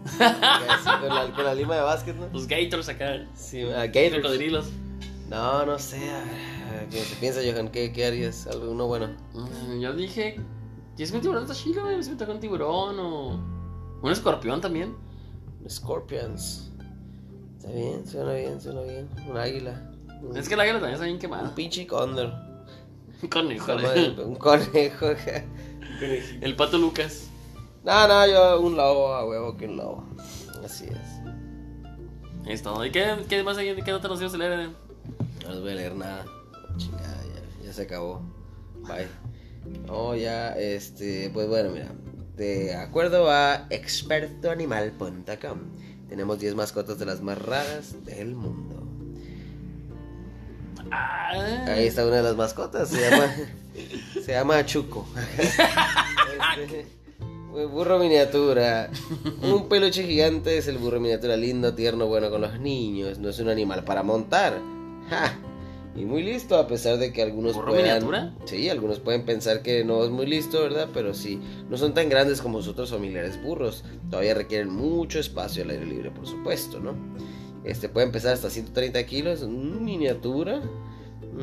Con, 0.17 1.10
la, 1.10 1.33
con 1.36 1.43
la 1.43 1.53
lima 1.53 1.75
de 1.75 1.81
básquet, 1.81 2.15
¿no? 2.15 2.29
Los 2.31 2.47
gators 2.47 2.88
acá. 2.88 3.25
Sí, 3.36 3.62
ah, 3.63 3.88
gators. 3.88 4.21
Cocodrilos. 4.21 4.67
No, 5.29 5.65
no 5.65 5.77
sé. 5.77 5.97
a 5.97 6.71
ver, 6.71 6.88
¿Qué 6.89 7.01
te 7.01 7.15
piensas, 7.19 7.43
Johan? 7.45 7.67
¿Qué, 7.67 7.91
qué 7.91 8.05
harías? 8.05 8.47
Algo 8.47 8.71
uno 8.71 8.88
bueno. 8.88 9.10
Mm, 9.33 9.81
Yo 9.81 9.93
dije, 9.93 10.39
¿y 10.97 11.03
es 11.03 11.12
que 11.12 11.17
un 11.17 11.21
tiburón 11.21 11.43
está 11.43 11.55
chido, 11.55 11.83
güey? 11.83 12.01
Si 12.03 12.12
me 12.12 12.15
toca 12.17 12.31
un 12.31 12.39
tiburón 12.39 12.99
o 12.99 13.39
un 14.01 14.12
escorpión 14.12 14.62
también. 14.62 14.95
Scorpions. 15.67 16.71
Está 17.57 17.71
bien, 17.71 18.07
suena 18.07 18.33
bien, 18.33 18.62
suena 18.62 18.81
bien. 18.81 19.10
Un 19.27 19.38
águila. 19.38 19.91
Un, 20.21 20.38
Es 20.38 20.47
que 20.47 20.53
el 20.53 20.60
águila 20.62 20.75
también 20.75 20.93
está 20.93 21.05
bien 21.05 21.15
un 21.15 21.21
quemada. 21.21 21.55
pinche 21.55 21.86
cóndor. 21.88 22.33
Un 23.21 23.29
conejo. 23.29 23.73
Un 24.25 24.36
conejo. 24.36 25.07
El 26.41 26.55
pato 26.55 26.77
Lucas. 26.77 27.29
No, 27.83 28.07
no, 28.07 28.27
yo 28.27 28.62
un 28.62 28.75
lobo 28.77 29.13
a 29.13 29.25
huevo 29.25 29.57
que 29.57 29.65
un 29.65 29.77
lobo. 29.77 30.03
Así 30.63 30.86
es. 30.86 31.17
Es 32.45 32.62
todo. 32.62 32.86
¿Y 32.86 32.91
qué, 32.91 33.15
qué 33.27 33.43
más 33.43 33.57
hay? 33.57 33.75
¿Qué 33.81 33.93
otras 33.93 34.10
noticias 34.12 34.31
se 34.31 34.38
leen? 34.38 34.75
No 35.43 35.49
les 35.51 35.62
voy 35.62 35.71
a 35.71 35.75
leer 35.75 35.95
nada. 35.95 36.25
Chingada, 36.77 37.23
ya, 37.23 37.65
ya 37.65 37.73
se 37.73 37.81
acabó. 37.83 38.21
Bye. 38.88 39.07
Oh, 39.89 40.15
ya, 40.15 40.58
este, 40.58 41.30
pues 41.34 41.47
bueno, 41.47 41.71
mira. 41.71 41.91
De 42.36 42.75
acuerdo 42.75 43.32
a 43.32 43.65
expertoanimal.com, 43.69 45.60
tenemos 46.08 46.39
10 46.39 46.56
mascotas 46.56 46.99
de 46.99 47.06
las 47.06 47.21
más 47.21 47.41
raras 47.41 48.06
del 48.06 48.36
mundo. 48.36 48.84
Ah, 50.91 51.65
Ahí 51.67 51.88
está 51.88 52.06
una 52.06 52.17
de 52.17 52.23
las 52.23 52.36
mascotas, 52.36 52.89
se 52.89 53.10
llama, 53.10 53.36
se 54.23 54.32
llama 54.32 54.65
Chuco. 54.65 55.08
Este, 55.38 56.86
burro 57.65 57.97
miniatura. 57.97 58.89
Un 59.41 59.67
peluche 59.67 60.03
gigante 60.03 60.58
es 60.58 60.67
el 60.67 60.77
burro 60.77 60.99
miniatura 60.99 61.36
lindo, 61.36 61.73
tierno, 61.73 62.06
bueno 62.06 62.30
con 62.30 62.41
los 62.41 62.60
niños. 62.60 63.17
No 63.17 63.30
es 63.30 63.39
un 63.39 63.49
animal 63.49 63.84
para 63.84 64.03
montar. 64.03 64.60
¡Ja! 65.10 65.34
Y 65.97 66.05
muy 66.05 66.21
listo, 66.21 66.57
a 66.57 66.67
pesar 66.67 66.97
de 66.97 67.12
que 67.12 67.23
algunos 67.23 67.55
¿Burro 67.55 67.69
puedan... 67.69 67.86
miniatura? 67.86 68.36
Sí, 68.45 68.69
algunos 68.69 68.99
pueden 68.99 69.25
pensar 69.25 69.63
que 69.63 69.83
no 69.83 70.03
es 70.03 70.12
muy 70.12 70.27
listo, 70.27 70.62
¿verdad? 70.62 70.89
Pero 70.93 71.15
sí, 71.15 71.41
no 71.69 71.77
son 71.77 71.95
tan 71.95 72.07
grandes 72.07 72.39
como 72.39 72.62
sus 72.62 72.73
otros 72.73 72.91
familiares 72.91 73.41
burros. 73.41 73.83
Todavía 74.12 74.36
requieren 74.36 74.69
mucho 74.69 75.19
espacio 75.19 75.63
al 75.63 75.71
aire 75.71 75.86
libre, 75.86 76.12
por 76.12 76.27
supuesto, 76.27 76.79
¿no? 76.79 76.93
Este 77.63 77.89
puede 77.89 78.07
pesar 78.07 78.33
hasta 78.33 78.51
130 78.51 79.03
kilos, 79.07 79.41
miniatura. 79.43 80.62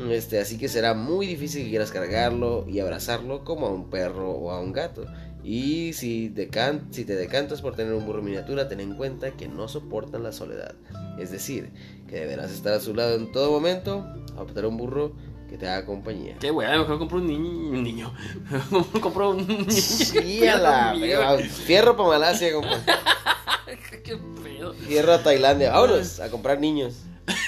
Este, 0.09 0.39
así 0.39 0.57
que 0.57 0.67
será 0.67 0.93
muy 0.93 1.27
difícil 1.27 1.63
que 1.63 1.69
quieras 1.69 1.91
cargarlo 1.91 2.65
y 2.67 2.79
abrazarlo 2.79 3.43
como 3.43 3.67
a 3.67 3.71
un 3.71 3.89
perro 3.89 4.31
o 4.31 4.51
a 4.51 4.61
un 4.61 4.71
gato. 4.71 5.05
Y 5.47 5.93
si, 5.93 6.29
decan- 6.29 6.91
si 6.91 7.05
te 7.05 7.15
decantas 7.15 7.61
por 7.61 7.75
tener 7.75 7.93
un 7.93 8.03
burro 8.05 8.23
miniatura, 8.23 8.67
ten 8.67 8.79
en 8.79 8.95
cuenta 8.95 9.29
que 9.31 9.47
no 9.47 9.67
soportan 9.67 10.23
la 10.23 10.31
soledad. 10.31 10.73
Es 11.19 11.29
decir, 11.29 11.71
que 12.07 12.15
deberás 12.15 12.51
estar 12.51 12.73
a 12.73 12.79
su 12.79 12.95
lado 12.95 13.13
en 13.15 13.31
todo 13.31 13.51
momento, 13.51 14.05
optar 14.37 14.65
un 14.65 14.75
burro 14.77 15.13
que 15.47 15.57
te 15.59 15.67
haga 15.69 15.85
compañía. 15.85 16.35
Qué 16.39 16.49
weá, 16.49 16.75
mejor 16.79 16.97
compro 16.97 17.19
un 17.19 17.27
niño. 17.27 17.69
Un 17.69 17.83
niño. 17.83 18.13
compro 19.01 19.29
un 19.29 19.45
niño. 19.47 19.69
Sí, 19.69 20.47
a 20.47 20.57
la 20.57 20.91
Conmigo. 20.93 21.19
verga. 21.19 21.37
Fierro 21.47 21.95
para 21.95 22.09
Malasia, 22.09 22.51
compa. 22.51 22.79
Qué 24.03 24.17
pedo. 24.43 24.73
Fierro 24.73 25.13
a 25.13 25.21
Tailandia. 25.23 25.71
Vámonos 25.71 26.19
a 26.19 26.29
comprar 26.31 26.59
niños. 26.59 26.95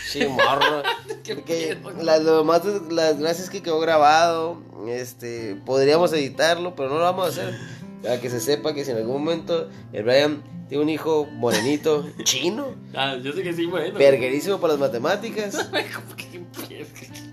Sí, 0.08 0.26
morro. 0.28 0.84
Porque 1.28 1.78
la- 2.02 2.20
lo 2.20 2.44
más 2.44 2.62
las 2.92 3.20
gracias 3.20 3.50
que 3.50 3.62
quedó 3.64 3.80
grabado, 3.80 4.62
este, 4.88 5.56
podríamos 5.66 6.14
editarlo, 6.14 6.76
pero 6.76 6.90
no 6.90 6.96
lo 7.00 7.02
vamos 7.04 7.26
a 7.26 7.30
hacer. 7.30 7.56
Para 8.04 8.20
que 8.22 8.30
se 8.30 8.40
sepa 8.40 8.74
que 8.74 8.86
si 8.86 8.92
en 8.92 8.98
algún 8.98 9.24
momento 9.24 9.70
el 9.94 10.04
Brian 10.04 10.42
tiene 10.70 10.84
un 10.84 10.90
hijo 10.90 11.26
morenito, 11.32 12.06
chino, 12.24 12.76
Ah, 12.94 13.18
yo 13.22 13.32
sé 13.34 13.44
que 13.44 13.54
sí, 13.54 13.66
bueno. 13.66 13.98
verguerísimo 13.98 14.60
para 14.60 14.74
las 14.74 14.80
matemáticas. 14.80 15.70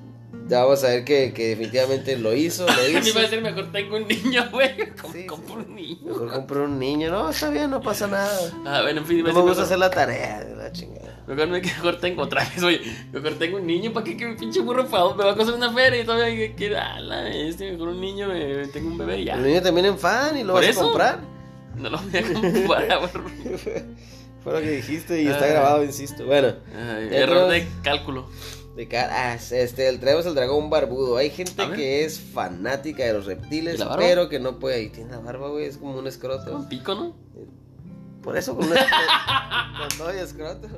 ya 0.49 0.63
vamos 0.65 0.85
a 0.85 0.89
ver 0.89 1.05
que, 1.05 1.33
que 1.33 1.49
definitivamente 1.49 2.17
lo 2.19 2.35
hizo, 2.35 2.67
lo 2.67 2.73
A 2.73 2.77
mí 2.77 2.93
me 2.95 3.01
hizo. 3.01 3.15
va 3.15 3.21
a 3.21 3.23
decir 3.25 3.41
mejor 3.43 3.73
tengo 3.73 3.97
un 3.97 4.07
niño, 4.09 4.49
güey. 4.53 4.77
Com- 5.01 5.13
Sí, 5.13 5.27
compro 5.27 5.55
un 5.57 5.75
niño. 5.75 5.99
Mejor 6.05 6.33
compró 6.33 6.65
un 6.65 6.79
niño, 6.79 7.11
no, 7.11 7.31
está 7.31 7.51
bien, 7.51 7.71
no 7.71 7.81
pasa 7.81 8.07
nada. 8.07 8.39
Ah, 8.67 8.81
bueno, 8.83 9.01
en 9.01 9.07
fin, 9.07 9.19
No 9.19 9.25
me 9.25 9.31
gusta 9.33 9.49
mejor- 9.49 9.63
hacer 9.65 9.79
la 9.79 9.91
tarea 9.91 10.45
de 10.45 10.57
la 10.57 10.73
chingada. 10.73 11.23
Mejor, 11.27 11.49
me- 11.49 11.61
mejor 11.63 11.97
tengo 12.01 12.23
otra 12.23 12.45
vez, 12.45 12.63
güey. 12.63 12.81
Mejor 13.13 13.35
tengo 13.39 13.57
un 13.57 13.67
niño, 13.67 13.93
¿para 13.95 14.05
qué 14.05 14.17
que 14.17 14.27
mi 14.27 14.37
pinche 14.37 14.61
burro 14.61 14.87
pa- 14.87 15.15
me 15.15 15.25
va 15.25 15.33
a 15.33 15.35
costar 15.37 15.55
una 15.55 15.73
feria 15.73 16.03
y 16.03 16.05
todavía 16.05 16.37
que 16.37 16.55
quiero, 16.55 16.79
ala, 16.79 17.31
este, 17.31 17.73
mejor 17.73 17.89
un 17.89 18.01
niño, 18.01 18.29
me, 18.29 18.67
tengo 18.69 18.89
un 18.89 18.99
bebé 18.99 19.21
y 19.21 19.25
ya. 19.25 19.35
El 19.37 19.45
niño 19.45 19.63
también 19.63 19.87
en 19.87 19.99
fan 19.99 20.37
y 20.37 20.43
lo 20.45 20.53
¿Por 20.53 20.63
vas 20.63 20.71
eso? 20.71 20.81
a 20.81 20.83
comprar. 20.85 21.21
No 21.77 21.89
lo 21.91 21.99
voy 21.99 22.85
a 22.91 22.99
comprar. 23.01 23.25
Fue 24.45 24.53
lo 24.53 24.61
que 24.61 24.71
dijiste 24.73 25.23
y 25.23 25.27
está 25.29 25.47
Ah. 25.47 25.49
grabado, 25.49 25.83
insisto. 25.85 26.27
Bueno, 26.27 26.49
Error 27.11 27.29
creo- 27.37 27.49
de 27.49 27.67
cálculo. 27.83 28.29
De 28.77 28.89
cara, 28.89 29.33
ah, 29.33 29.35
este, 29.35 29.89
el 29.89 30.01
traemos 30.01 30.27
el 30.27 30.35
dragón 30.35 30.69
barbudo. 30.71 31.17
Hay 31.17 31.31
gente 31.31 31.63
que 31.77 32.05
es 32.05 32.19
fanática 32.21 33.05
de 33.05 33.13
los 33.13 33.27
reptiles, 33.27 33.81
pero 33.99 34.29
que 34.29 34.41
no 34.41 34.59
puede. 34.59 34.89
Tiene 34.89 35.11
la 35.13 35.19
barba, 35.21 35.49
güey, 35.49 35.67
es 35.67 35.77
como 35.79 35.97
un 35.99 36.07
escroto. 36.07 36.51
Con 36.53 36.69
pico, 36.69 36.95
¿no? 36.95 37.15
Por 38.23 38.37
eso, 38.37 38.57
con 38.57 38.67
un 38.67 38.73
escroto. 38.77 40.11
escroto. 40.19 40.69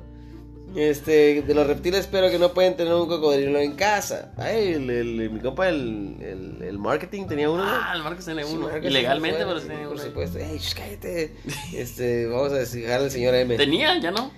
Este, 0.74 1.40
de 1.42 1.54
los 1.54 1.66
reptiles, 1.66 2.06
pero 2.10 2.28
que 2.28 2.38
no 2.38 2.52
pueden 2.52 2.76
tener 2.76 2.92
un 2.92 3.08
cocodrilo 3.08 3.58
en 3.60 3.72
casa. 3.76 4.34
Ay, 4.36 4.74
el, 4.74 4.90
el- 4.90 5.30
mi 5.30 5.40
compa, 5.40 5.68
el, 5.68 6.58
el, 6.62 6.78
marketing 6.78 7.26
tenía 7.26 7.48
uno. 7.48 7.64
¿no? 7.64 7.70
Ah, 7.70 7.92
el 7.94 8.02
tiene 8.22 8.44
Sí, 8.44 8.52
uno. 8.52 8.66
marketing, 8.66 8.88
Ilegalmente, 8.88 9.38
pero 9.46 9.58
sí, 9.60 9.68
tiene 9.68 9.84
Por 9.84 9.94
uno. 9.94 10.02
supuesto. 10.02 10.38
Ey, 10.38 10.60
cállate. 10.76 11.34
Este, 11.72 12.26
vamos 12.26 12.52
a 12.52 12.56
dejar 12.56 13.00
al 13.00 13.10
señor 13.10 13.34
M. 13.36 13.56
Tenía, 13.56 13.98
ya 14.00 14.10
no. 14.10 14.30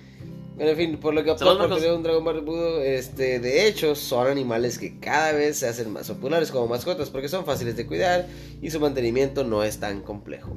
Bueno, 0.59 0.71
en 0.73 0.77
fin, 0.77 0.97
por 0.97 1.13
lo 1.13 1.23
que 1.23 1.29
Marcos. 1.31 1.77
tener 1.79 1.93
un 1.95 2.03
dragón 2.03 2.25
barbudo, 2.25 2.81
este, 2.81 3.39
de 3.39 3.65
hecho, 3.65 3.95
son 3.95 4.27
animales 4.27 4.77
que 4.77 4.99
cada 4.99 5.31
vez 5.31 5.57
se 5.59 5.69
hacen 5.69 5.93
más 5.93 6.09
populares 6.09 6.51
como 6.51 6.67
mascotas 6.67 7.09
porque 7.09 7.29
son 7.29 7.45
fáciles 7.45 7.77
de 7.77 7.87
cuidar 7.87 8.27
y 8.61 8.69
su 8.69 8.81
mantenimiento 8.81 9.45
no 9.45 9.63
es 9.63 9.79
tan 9.79 10.01
complejo. 10.01 10.53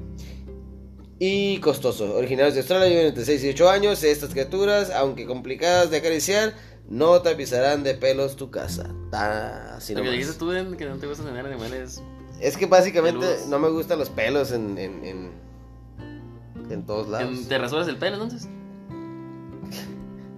Y 1.21 1.59
costoso. 1.59 2.17
Originarios 2.17 2.55
de 2.55 2.61
Australia 2.63 2.89
viven 2.89 3.07
entre 3.07 3.25
6 3.25 3.45
y 3.45 3.49
8 3.51 3.71
años. 3.71 4.03
Estas 4.03 4.31
criaturas, 4.31 4.91
aunque 4.91 5.25
complicadas 5.25 5.89
de 5.93 5.99
acariciar, 5.99 6.53
no 6.89 7.23
tapizarán 7.23 7.85
de 7.85 7.95
pelos 7.95 8.35
tu 8.35 8.51
casa. 8.51 8.93
Ta- 9.13 9.77
así 9.77 9.95
Lo 9.95 10.03
que 10.03 10.11
dijiste 10.11 10.35
tú, 10.37 10.51
Den, 10.51 10.77
que 10.77 10.85
no 10.85 10.97
te 10.97 11.07
gusta 11.07 11.23
tener 11.23 11.47
animales. 11.47 12.03
Es 12.41 12.57
que 12.57 12.67
básicamente 12.67 13.21
Peludos. 13.25 13.47
no 13.47 13.61
me 13.61 13.69
gustan 13.69 14.01
los 14.01 14.11
pelos 14.11 14.51
en, 14.51 14.77
en, 14.77 15.05
en, 15.05 15.31
en 16.71 16.87
todos 16.87 17.09
lados. 17.09 17.47
¿Te 17.49 17.57
rasuras 17.57 17.87
el 17.87 17.99
pelo 17.99 18.15
entonces? 18.21 18.49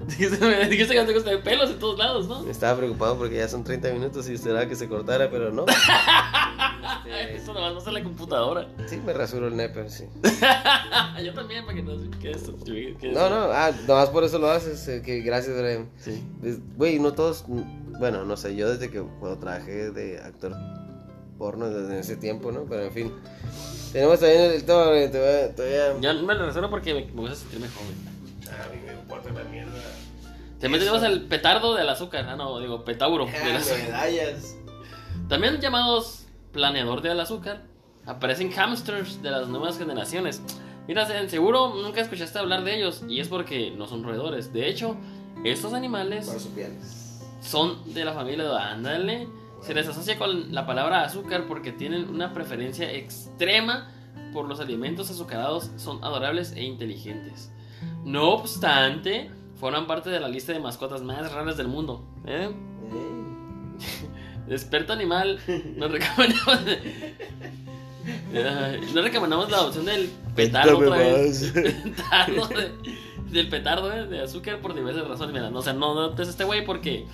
Dijiste 0.18 0.38
me 0.44 0.68
que 0.68 0.94
no 0.96 1.06
te 1.06 1.12
gustan 1.14 1.40
pelos 1.42 1.70
en 1.70 1.78
todos 1.78 1.98
lados, 1.98 2.28
¿no? 2.28 2.48
Estaba 2.50 2.76
preocupado 2.78 3.16
porque 3.16 3.36
ya 3.36 3.48
son 3.48 3.64
30 3.64 3.92
minutos 3.92 4.28
y 4.28 4.34
esperaba 4.34 4.66
que 4.66 4.76
se 4.76 4.88
cortara, 4.88 5.30
pero 5.30 5.50
no. 5.50 5.64
Eso 7.06 7.52
nomás 7.52 7.72
no 7.72 7.78
está 7.78 7.90
en 7.90 7.94
la 7.94 8.02
computadora. 8.02 8.68
Sí, 8.86 8.98
me 9.04 9.12
rasuro 9.12 9.48
el 9.48 9.56
nepe, 9.56 9.88
sí. 9.88 10.04
Yo 11.24 11.32
también, 11.34 11.64
para 11.64 11.76
que 11.76 11.82
no 11.82 11.98
se 11.98 12.10
quede 12.18 12.32
esto. 12.32 12.54
que 12.64 13.10
No, 13.12 13.26
eso- 13.26 13.30
no, 13.30 13.36
ah, 13.52 13.70
nomás 13.86 14.08
por 14.10 14.24
eso 14.24 14.38
lo 14.38 14.50
haces. 14.50 14.86
eh, 14.88 15.02
que 15.02 15.20
gracias, 15.20 15.56
Brian. 15.56 15.88
Sí. 15.98 16.22
Güey, 16.76 16.98
no 16.98 17.12
todos. 17.12 17.44
Bueno, 17.98 18.24
no 18.24 18.36
sé, 18.36 18.56
yo 18.56 18.68
desde 18.70 18.90
que 18.90 19.00
cuando 19.20 19.38
trabajé 19.38 19.90
de 19.90 20.18
actor 20.18 20.54
porno 21.38 21.68
desde 21.70 22.00
ese 22.00 22.16
tiempo, 22.16 22.50
¿no? 22.52 22.64
Pero 22.64 22.82
en 22.84 22.92
fin. 22.92 23.12
Tenemos 23.92 24.18
también 24.20 24.42
el 24.52 24.64
tema, 24.64 24.90
Brian, 24.90 25.10
te 25.12 25.18
voy 25.18 25.28
a- 25.28 25.54
todavía. 25.54 26.00
Yo 26.00 26.22
me 26.22 26.34
lo 26.34 26.46
rasuro 26.46 26.68
porque 26.70 26.94
me, 26.94 27.04
me 27.06 27.20
gusta 27.22 27.36
sentirme 27.36 27.68
joven. 27.68 28.14
Ah, 28.50 28.68
mi 28.72 28.80
güey, 28.82 28.94
importa 28.94 29.30
la 29.30 29.44
mierda. 29.44 29.72
También 30.64 30.80
tenemos 30.80 31.02
el 31.02 31.20
petardo 31.26 31.74
del 31.74 31.88
azúcar. 31.90 32.26
Ah, 32.26 32.36
no, 32.36 32.58
digo, 32.58 32.84
petauro 32.84 33.26
del 33.26 33.54
Ah, 33.54 33.58
azúcar. 33.58 33.82
medallas. 33.84 34.56
También 35.28 35.60
llamados 35.60 36.24
planeador 36.52 37.02
del 37.02 37.20
azúcar, 37.20 37.64
aparecen 38.06 38.50
hamsters 38.50 39.22
de 39.22 39.30
las 39.30 39.46
nuevas 39.48 39.76
generaciones. 39.76 40.40
Mira, 40.88 41.06
seguro 41.28 41.74
nunca 41.74 42.00
escuchaste 42.00 42.38
hablar 42.38 42.64
de 42.64 42.76
ellos 42.76 43.02
y 43.08 43.20
es 43.20 43.28
porque 43.28 43.72
no 43.76 43.86
son 43.86 44.04
roedores. 44.04 44.54
De 44.54 44.66
hecho, 44.68 44.96
estos 45.44 45.74
animales 45.74 46.30
son 47.42 47.92
de 47.92 48.04
la 48.04 48.14
familia 48.14 48.44
de 48.44 48.56
Ándale. 48.58 49.28
Se 49.60 49.74
les 49.74 49.86
asocia 49.86 50.16
con 50.18 50.54
la 50.54 50.66
palabra 50.66 51.02
azúcar 51.04 51.44
porque 51.46 51.72
tienen 51.72 52.08
una 52.08 52.32
preferencia 52.32 52.90
extrema 52.90 53.90
por 54.32 54.48
los 54.48 54.60
alimentos 54.60 55.10
azucarados, 55.10 55.70
son 55.76 56.02
adorables 56.02 56.52
e 56.52 56.62
inteligentes. 56.64 57.50
No 58.04 58.30
obstante, 58.30 59.30
forman 59.64 59.86
parte 59.86 60.10
de 60.10 60.20
la 60.20 60.28
lista 60.28 60.52
de 60.52 60.60
mascotas 60.60 61.00
más 61.00 61.32
raras 61.32 61.56
del 61.56 61.68
mundo. 61.68 62.04
¿eh? 62.26 62.50
Experto 64.46 64.92
animal, 64.92 65.40
nos 65.78 65.90
recomendamos. 65.90 66.58
No 68.94 69.00
recomendamos 69.00 69.50
la 69.50 69.62
opción 69.62 69.86
del 69.86 70.10
petardo 70.36 70.76
otra 70.76 70.98
vez. 70.98 71.50
Petardo 71.54 72.46
de- 72.48 72.72
del 73.30 73.48
petardo 73.48 73.90
eh, 73.90 74.06
de 74.06 74.20
azúcar 74.20 74.60
por 74.60 74.74
diversas 74.74 75.08
razones. 75.08 75.32
Mira, 75.32 75.48
no, 75.48 75.60
o 75.60 75.62
sea, 75.62 75.72
no 75.72 75.94
notes 75.94 76.28
este 76.28 76.44
güey 76.44 76.62
porque 76.66 77.06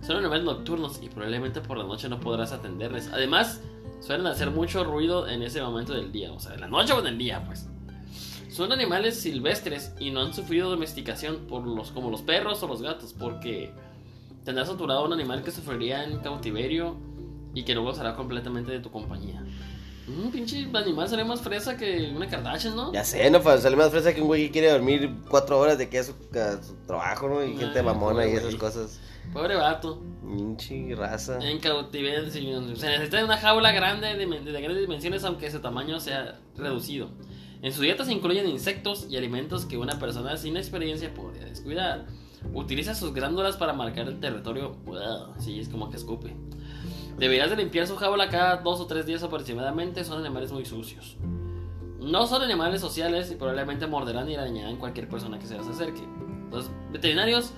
son 0.00 0.16
animales 0.16 0.44
nocturnos 0.44 1.00
y 1.02 1.10
probablemente 1.10 1.60
por 1.60 1.76
la 1.76 1.84
noche 1.84 2.08
no 2.08 2.18
podrás 2.20 2.52
atenderles. 2.52 3.10
Además, 3.12 3.60
suelen 4.00 4.26
hacer 4.28 4.50
mucho 4.50 4.82
ruido 4.82 5.28
en 5.28 5.42
ese 5.42 5.60
momento 5.60 5.92
del 5.92 6.10
día, 6.10 6.32
o 6.32 6.40
sea, 6.40 6.54
en 6.54 6.62
la 6.62 6.68
noche 6.68 6.94
o 6.94 7.00
en 7.00 7.06
el 7.08 7.18
día, 7.18 7.44
pues. 7.44 7.68
Son 8.58 8.72
animales 8.72 9.20
silvestres 9.20 9.92
y 10.00 10.10
no 10.10 10.20
han 10.20 10.34
sufrido 10.34 10.68
domesticación 10.68 11.46
por 11.46 11.64
los, 11.64 11.92
como 11.92 12.10
los 12.10 12.22
perros 12.22 12.60
o 12.64 12.66
los 12.66 12.82
gatos, 12.82 13.14
porque 13.16 13.70
tendrás 14.44 14.66
saturado 14.66 14.98
a 14.98 15.04
un 15.04 15.12
animal 15.12 15.44
que 15.44 15.52
sufriría 15.52 16.02
en 16.02 16.18
cautiverio 16.18 16.96
y 17.54 17.62
que 17.62 17.72
luego 17.72 17.94
será 17.94 18.16
completamente 18.16 18.72
de 18.72 18.80
tu 18.80 18.90
compañía. 18.90 19.44
Un 20.08 20.32
pinche 20.32 20.66
animal 20.74 21.08
sería 21.08 21.24
más 21.24 21.40
fresa 21.40 21.76
que 21.76 22.12
una 22.16 22.26
Kardashian, 22.26 22.74
¿no? 22.74 22.92
Ya 22.92 23.04
sé, 23.04 23.30
no 23.30 23.40
fa- 23.40 23.58
sale 23.58 23.76
más 23.76 23.90
fresa 23.90 24.12
que 24.12 24.20
un 24.22 24.26
güey 24.26 24.46
que 24.46 24.50
quiere 24.50 24.72
dormir 24.72 25.08
cuatro 25.30 25.56
horas 25.60 25.78
de 25.78 25.88
que 25.88 26.00
a 26.00 26.02
su, 26.02 26.14
su 26.14 26.74
trabajo, 26.84 27.28
¿no? 27.28 27.44
Y 27.44 27.56
gente 27.56 27.78
Ay, 27.78 27.84
mamona 27.84 28.26
y 28.26 28.32
esas 28.32 28.56
cosas. 28.56 28.98
Pobre 29.32 29.54
vato. 29.54 30.02
Minchi 30.24 30.94
raza. 30.94 31.38
En 31.40 31.60
cautiverio 31.60 32.28
se 32.28 32.40
necesita 32.88 33.24
una 33.24 33.36
jaula 33.36 33.70
grande 33.70 34.16
de, 34.16 34.26
de 34.26 34.60
grandes 34.60 34.80
dimensiones 34.80 35.22
aunque 35.22 35.48
su 35.48 35.60
tamaño 35.60 36.00
sea 36.00 36.40
reducido. 36.56 37.10
En 37.60 37.72
su 37.72 37.82
dieta 37.82 38.04
se 38.04 38.12
incluyen 38.12 38.48
insectos 38.48 39.06
y 39.10 39.16
alimentos 39.16 39.66
que 39.66 39.76
una 39.76 39.98
persona 39.98 40.36
sin 40.36 40.56
experiencia 40.56 41.12
podría 41.12 41.44
descuidar. 41.44 42.06
Utiliza 42.54 42.94
sus 42.94 43.12
glándulas 43.12 43.56
para 43.56 43.72
marcar 43.72 44.06
el 44.06 44.20
territorio. 44.20 44.76
Wow, 44.84 45.34
sí, 45.38 45.58
es 45.58 45.68
como 45.68 45.90
que 45.90 45.96
escupe. 45.96 46.34
Deberías 47.18 47.50
de 47.50 47.56
limpiar 47.56 47.88
su 47.88 47.96
jaula 47.96 48.28
cada 48.28 48.58
dos 48.58 48.80
o 48.80 48.86
tres 48.86 49.06
días 49.06 49.24
aproximadamente. 49.24 50.04
Son 50.04 50.20
animales 50.20 50.52
muy 50.52 50.64
sucios. 50.64 51.16
No 51.98 52.28
son 52.28 52.42
animales 52.42 52.80
sociales 52.80 53.30
y 53.32 53.34
probablemente 53.34 53.88
morderán 53.88 54.30
y 54.30 54.36
arañarán 54.36 54.76
cualquier 54.76 55.08
persona 55.08 55.40
que 55.40 55.46
se 55.46 55.58
les 55.58 55.66
acerque. 55.66 56.02
Los 56.52 56.70
veterinarios 56.92 57.52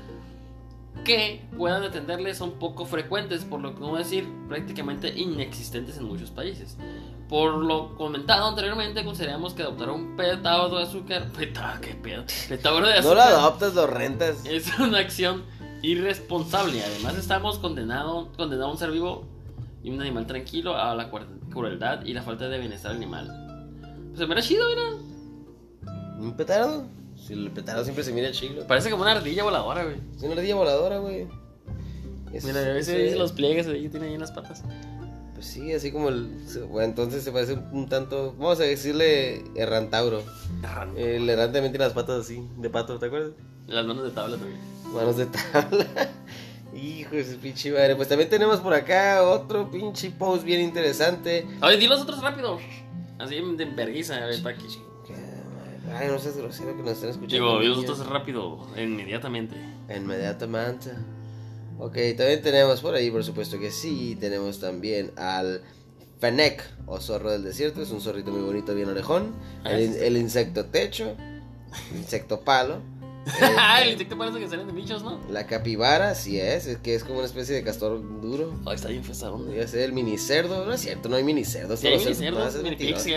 que 1.04 1.42
puedan 1.56 1.82
atenderles 1.82 2.38
son 2.38 2.52
poco 2.52 2.86
frecuentes, 2.86 3.44
por 3.44 3.60
lo 3.60 3.74
que 3.74 3.80
no 3.80 3.96
decir 3.96 4.26
prácticamente 4.48 5.08
inexistentes 5.14 5.98
en 5.98 6.04
muchos 6.04 6.30
países. 6.30 6.78
Por 7.30 7.54
lo 7.54 7.94
comentado 7.94 8.48
anteriormente, 8.48 9.04
consideramos 9.04 9.54
que 9.54 9.62
adoptar 9.62 9.90
un 9.90 10.16
petauro 10.16 10.78
de 10.78 10.82
azúcar, 10.82 11.30
petauro, 11.38 11.80
qué 11.80 11.94
pedo, 11.94 12.24
petauro 12.48 12.88
de 12.88 12.94
No 12.94 12.98
azúcar, 12.98 13.16
lo 13.16 13.22
adoptas, 13.22 13.74
lo 13.74 13.86
rentas. 13.86 14.44
es 14.44 14.78
una 14.80 14.98
acción 14.98 15.44
irresponsable. 15.80 16.82
Además, 16.82 17.16
estamos 17.16 17.60
condenados 17.60 18.36
condenado 18.36 18.68
a 18.68 18.72
un 18.72 18.78
ser 18.78 18.90
vivo 18.90 19.24
y 19.82 19.90
un 19.90 20.00
animal 20.00 20.26
tranquilo 20.26 20.76
a 20.76 20.92
la 20.96 21.08
crueldad 21.50 22.04
y 22.04 22.14
la 22.14 22.22
falta 22.22 22.48
de 22.48 22.58
bienestar 22.58 22.90
animal. 22.90 23.78
Pues 24.08 24.18
se 24.18 24.26
me 24.26 24.32
era 24.32 24.42
chido, 24.42 24.64
mira. 24.68 25.94
¿Un 26.18 26.36
petardo? 26.36 26.84
Si 27.14 27.32
el 27.32 27.50
petardo 27.52 27.84
siempre 27.84 28.02
se 28.02 28.12
mira 28.12 28.32
chido. 28.32 28.66
Parece 28.66 28.90
como 28.90 29.02
una 29.02 29.12
ardilla 29.12 29.44
voladora, 29.44 29.84
güey. 29.84 29.96
Es 30.16 30.22
una 30.24 30.32
ardilla 30.32 30.56
voladora, 30.56 30.98
güey. 30.98 31.28
Mira, 32.32 32.60
a 32.60 32.72
veces 32.72 33.12
sí. 33.12 33.18
los 33.18 33.32
pliegues 33.32 33.68
ahí 33.68 33.88
tiene 33.88 34.06
ahí 34.06 34.14
en 34.14 34.20
las 34.20 34.32
patas. 34.32 34.64
Pues 35.40 35.52
sí, 35.52 35.72
así 35.72 35.90
como 35.90 36.10
el. 36.10 36.28
entonces 36.82 37.24
se 37.24 37.32
parece 37.32 37.54
un 37.54 37.88
tanto. 37.88 38.34
Vamos 38.36 38.60
a 38.60 38.64
decirle 38.64 39.42
errantauro. 39.54 40.22
El 40.98 41.30
errante 41.30 41.54
también 41.54 41.72
tiene 41.72 41.86
las 41.86 41.94
patas 41.94 42.26
así, 42.26 42.46
de 42.58 42.68
pato, 42.68 42.98
¿te 42.98 43.06
acuerdas? 43.06 43.32
Las 43.66 43.86
manos 43.86 44.04
de 44.04 44.10
tabla 44.10 44.36
también. 44.36 44.60
Manos 44.92 45.16
de 45.16 45.24
tabla. 45.24 45.86
Hijo 46.74 47.16
de 47.16 47.24
su 47.24 47.38
pinche 47.38 47.72
madre. 47.72 47.96
Pues 47.96 48.08
también 48.08 48.28
tenemos 48.28 48.60
por 48.60 48.74
acá 48.74 49.22
otro 49.22 49.70
pinche 49.70 50.10
post 50.10 50.44
bien 50.44 50.60
interesante. 50.60 51.46
Oye, 51.62 51.78
di 51.78 51.86
los 51.86 52.02
otros 52.02 52.20
rápido. 52.20 52.58
Así 53.18 53.36
de 53.36 53.62
enverguiza, 53.64 54.16
a 54.16 54.26
ver, 54.26 54.42
para 54.42 54.58
que. 54.58 54.64
Ay, 55.90 56.08
no 56.08 56.18
seas 56.18 56.36
grosero 56.36 56.76
que 56.76 56.82
nos 56.82 56.92
están 56.92 57.08
escuchando. 57.08 57.34
Digo, 57.34 57.60
di 57.60 57.68
los 57.68 57.78
otros 57.78 58.06
rápido, 58.06 58.58
inmediatamente. 58.76 59.56
Inmediatamente. 59.88 60.90
Ok, 61.80 61.94
también 62.16 62.42
tenemos 62.42 62.80
por 62.82 62.94
ahí, 62.94 63.10
por 63.10 63.24
supuesto 63.24 63.58
que 63.58 63.70
sí. 63.70 64.16
Tenemos 64.20 64.60
también 64.60 65.12
al 65.16 65.62
Fennec 66.18 66.62
o 66.86 67.00
zorro 67.00 67.30
del 67.30 67.42
desierto. 67.42 67.80
Es 67.80 67.90
un 67.90 68.00
zorrito 68.00 68.30
muy 68.30 68.42
bonito, 68.42 68.74
bien 68.74 68.90
orejón. 68.90 69.34
Ah, 69.64 69.72
El, 69.72 69.96
el 69.96 70.16
insecto 70.18 70.66
techo. 70.66 71.16
Insecto 71.96 72.40
palo. 72.40 72.82
Ah, 73.58 73.80
el 73.84 73.92
insecto 73.92 74.16
parece 74.16 74.38
que 74.38 74.48
salen 74.48 74.66
de 74.66 74.72
bichos, 74.72 75.02
¿no? 75.02 75.20
la 75.30 75.46
capibara, 75.46 76.14
sí 76.14 76.40
es, 76.40 76.66
es 76.66 76.78
que 76.78 76.94
es 76.94 77.04
como 77.04 77.18
una 77.18 77.26
especie 77.26 77.54
de 77.54 77.62
castor 77.62 78.00
duro. 78.20 78.54
Ay, 78.66 78.74
está 78.76 78.88
bien 78.88 79.04
festado. 79.04 79.44
Ya 79.54 79.66
sé, 79.68 79.84
el 79.84 79.92
mini 79.92 80.16
cerdo, 80.18 80.64
no 80.64 80.72
es 80.72 80.80
cierto, 80.80 81.08
no 81.08 81.16
hay 81.16 81.22
mini 81.24 81.44
cerdos. 81.44 81.80
Sí, 81.80 81.86
hay 81.86 81.94
todos 81.94 82.04
mini 82.06 82.14
los 82.14 82.18
cerdos- 82.18 82.38
no, 82.38 82.50
se. 82.98 83.10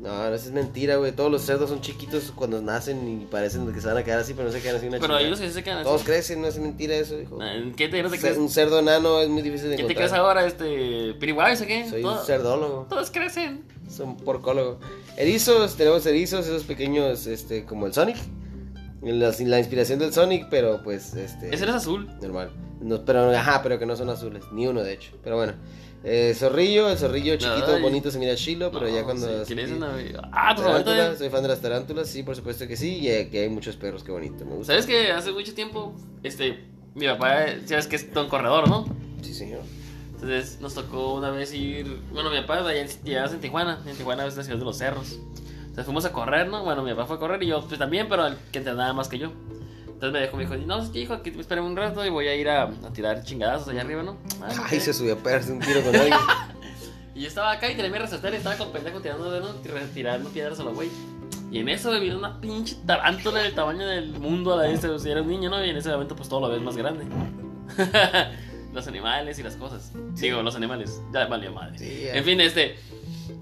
No, 0.00 0.08
no, 0.30 0.34
eso 0.34 0.46
es 0.46 0.52
mentira, 0.52 0.96
güey. 0.96 1.12
Todos 1.12 1.30
los 1.30 1.42
cerdos 1.42 1.68
son 1.70 1.80
chiquitos 1.80 2.32
cuando 2.34 2.60
nacen 2.62 3.06
y 3.22 3.24
parecen 3.26 3.70
que 3.72 3.80
se 3.80 3.86
van 3.86 3.98
a 3.98 4.02
quedar 4.04 4.20
así, 4.20 4.32
pero 4.34 4.48
no 4.48 4.52
se 4.54 4.60
quedan 4.62 4.76
así 4.76 4.86
una 4.86 4.98
Pero 4.98 5.08
chingada. 5.18 5.26
ellos 5.26 5.38
sí 5.38 5.50
se 5.50 5.62
quedan 5.62 5.78
así. 5.78 5.84
Todos 5.88 6.02
crecen, 6.04 6.40
no 6.40 6.48
es 6.48 6.58
mentira 6.58 6.94
eso, 6.94 7.20
hijo. 7.20 7.42
¿En 7.42 7.74
¿Qué 7.74 7.88
te, 7.88 8.02
no 8.02 8.10
te 8.10 8.18
crees? 8.18 8.38
Un 8.38 8.48
cerdo 8.48 8.78
enano 8.78 9.20
es 9.20 9.28
muy 9.28 9.42
difícil 9.42 9.70
de 9.70 9.76
¿Qué 9.76 9.82
te 9.84 9.92
encontrar. 9.92 10.08
crees 10.08 10.12
ahora, 10.20 10.46
este. 10.46 11.14
Piriwais 11.20 11.60
o 11.60 11.66
qué? 11.66 11.88
Soy 11.88 12.02
un 12.02 12.18
cerdólogo, 12.24 12.86
Todos 12.88 13.10
crecen. 13.10 13.64
soy 13.88 14.06
un 14.06 14.16
porcólogo. 14.16 14.78
Erizos, 15.16 15.76
tenemos 15.76 16.04
erizos, 16.06 16.46
esos 16.46 16.64
pequeños, 16.64 17.26
este, 17.26 17.64
como 17.64 17.86
el 17.86 17.92
Sonic. 17.92 18.16
La, 19.04 19.32
la 19.38 19.58
inspiración 19.58 19.98
del 19.98 20.12
Sonic, 20.12 20.46
pero 20.50 20.82
pues, 20.82 21.14
este... 21.14 21.54
Ese 21.54 21.64
eres 21.64 21.74
azul. 21.76 22.08
Normal. 22.22 22.50
No, 22.80 23.04
pero, 23.04 23.30
ajá, 23.36 23.62
pero 23.62 23.78
que 23.78 23.86
no 23.86 23.96
son 23.96 24.08
azules, 24.10 24.44
ni 24.52 24.66
uno 24.66 24.82
de 24.82 24.94
hecho. 24.94 25.12
Pero 25.22 25.36
bueno. 25.36 25.52
Eh, 26.06 26.34
zorrillo, 26.36 26.90
el 26.90 26.98
zorrillo 26.98 27.36
chiquito, 27.36 27.78
bonito, 27.80 28.10
se 28.10 28.18
mira 28.18 28.34
chilo, 28.34 28.70
pero 28.70 28.86
ya 28.88 28.98
No, 29.00 29.04
cuando... 29.04 29.44
sí, 29.46 29.54
¿quieres 29.54 29.72
una- 29.72 29.94
Ah, 30.32 30.54
Tarántula, 30.54 30.84
favorita. 30.84 31.16
soy 31.16 31.30
fan 31.30 31.42
de 31.42 31.48
las 31.48 31.60
tarántulas, 31.60 32.08
sí, 32.08 32.22
por 32.22 32.36
supuesto 32.36 32.68
que 32.68 32.76
sí, 32.76 32.98
y 32.98 33.10
aquí 33.10 33.38
hay 33.38 33.48
muchos 33.48 33.76
perros, 33.76 34.04
qué 34.04 34.12
bonito, 34.12 34.44
me 34.44 34.54
gusta. 34.54 34.74
¿Sabes 34.74 34.84
que 34.84 35.10
hace 35.12 35.32
mucho 35.32 35.54
tiempo 35.54 35.94
este, 36.22 36.62
mi 36.94 37.06
papá, 37.06 37.46
sabes 37.64 37.86
que 37.86 37.96
es 37.96 38.10
todo 38.12 38.24
un 38.24 38.28
corredor, 38.30 38.68
¿no? 38.68 38.84
Sí, 39.22 39.32
señor. 39.32 39.62
Entonces 40.12 40.60
nos 40.60 40.74
tocó 40.74 41.14
una 41.14 41.30
vez 41.30 41.54
ir, 41.54 41.86
bueno, 42.12 42.28
mi 42.30 42.38
papá 42.42 42.58
allá 42.68 42.82
en, 42.82 42.88
en 43.06 43.40
Tijuana, 43.40 43.80
en 43.86 43.96
Tijuana 43.96 44.26
es 44.26 44.36
la 44.36 44.42
ciudad 44.44 44.58
de 44.58 44.64
los 44.66 44.76
cerros. 44.76 45.18
Entonces 45.74 45.86
fuimos 45.86 46.04
a 46.04 46.12
correr, 46.12 46.46
¿no? 46.48 46.62
Bueno, 46.62 46.84
mi 46.84 46.90
papá 46.92 47.06
fue 47.06 47.16
a 47.16 47.18
correr 47.18 47.42
y 47.42 47.48
yo 47.48 47.66
pues 47.66 47.80
también, 47.80 48.06
pero 48.08 48.26
el 48.28 48.36
que 48.52 48.58
entrenaba 48.58 48.92
más 48.92 49.08
que 49.08 49.18
yo. 49.18 49.32
Entonces 49.86 50.12
me 50.12 50.20
dijo, 50.22 50.36
me 50.36 50.44
dijo, 50.46 50.54
no, 50.66 50.80
es 50.80 50.88
que 50.90 51.00
hijo, 51.00 51.14
aquí 51.14 51.30
me 51.32 51.40
esperen 51.40 51.64
un 51.64 51.76
rato 51.76 52.04
y 52.06 52.10
voy 52.10 52.28
a 52.28 52.34
ir 52.36 52.48
a, 52.48 52.62
a 52.64 52.92
tirar 52.92 53.24
chingadazos 53.24 53.68
allá 53.68 53.80
arriba, 53.80 54.02
¿no? 54.04 54.16
Ah, 54.40 54.48
Ay, 54.70 54.76
ok. 54.78 54.82
se 54.82 54.92
subió 54.94 55.14
a 55.14 55.16
pegarse 55.16 55.50
un 55.52 55.58
tiro 55.60 55.82
con 55.82 55.94
alguien. 55.96 56.18
Y 57.16 57.20
yo 57.20 57.28
estaba 57.28 57.52
acá 57.52 57.70
y 57.70 57.76
tenía 57.76 57.92
mi 57.92 57.98
resaltar 57.98 58.32
y 58.34 58.38
estaba 58.38 58.56
con 58.56 58.72
pendejo 58.72 59.00
tirando, 59.00 59.38
¿no? 59.40 59.46
Tir- 59.62 59.88
tirando 59.94 60.30
piedras 60.30 60.58
a 60.58 60.64
los 60.64 60.74
güey. 60.74 60.88
Y 61.48 61.60
en 61.60 61.68
eso 61.68 61.92
me 61.92 62.00
vino 62.00 62.18
una 62.18 62.40
pinche 62.40 62.76
tarántula 62.84 63.38
del 63.40 63.54
tamaño 63.54 63.86
del 63.86 64.18
mundo 64.18 64.54
a 64.54 64.56
la 64.56 64.62
vez. 64.64 64.84
O 64.84 64.98
sea, 64.98 65.12
era 65.12 65.22
un 65.22 65.28
niño, 65.28 65.48
¿no? 65.48 65.64
Y 65.64 65.70
en 65.70 65.76
ese 65.76 65.90
momento, 65.90 66.16
pues 66.16 66.28
todo 66.28 66.40
lo 66.40 66.48
ves 66.48 66.60
más 66.60 66.76
grande. 66.76 67.04
los 68.72 68.86
animales 68.88 69.38
y 69.38 69.42
las 69.44 69.54
cosas. 69.54 69.92
Digo, 70.14 70.42
los 70.42 70.56
animales. 70.56 71.00
Ya 71.12 71.26
valió 71.26 71.52
madre. 71.52 71.78
Sí, 71.78 72.06
en 72.08 72.24
fin, 72.24 72.40
este. 72.40 72.76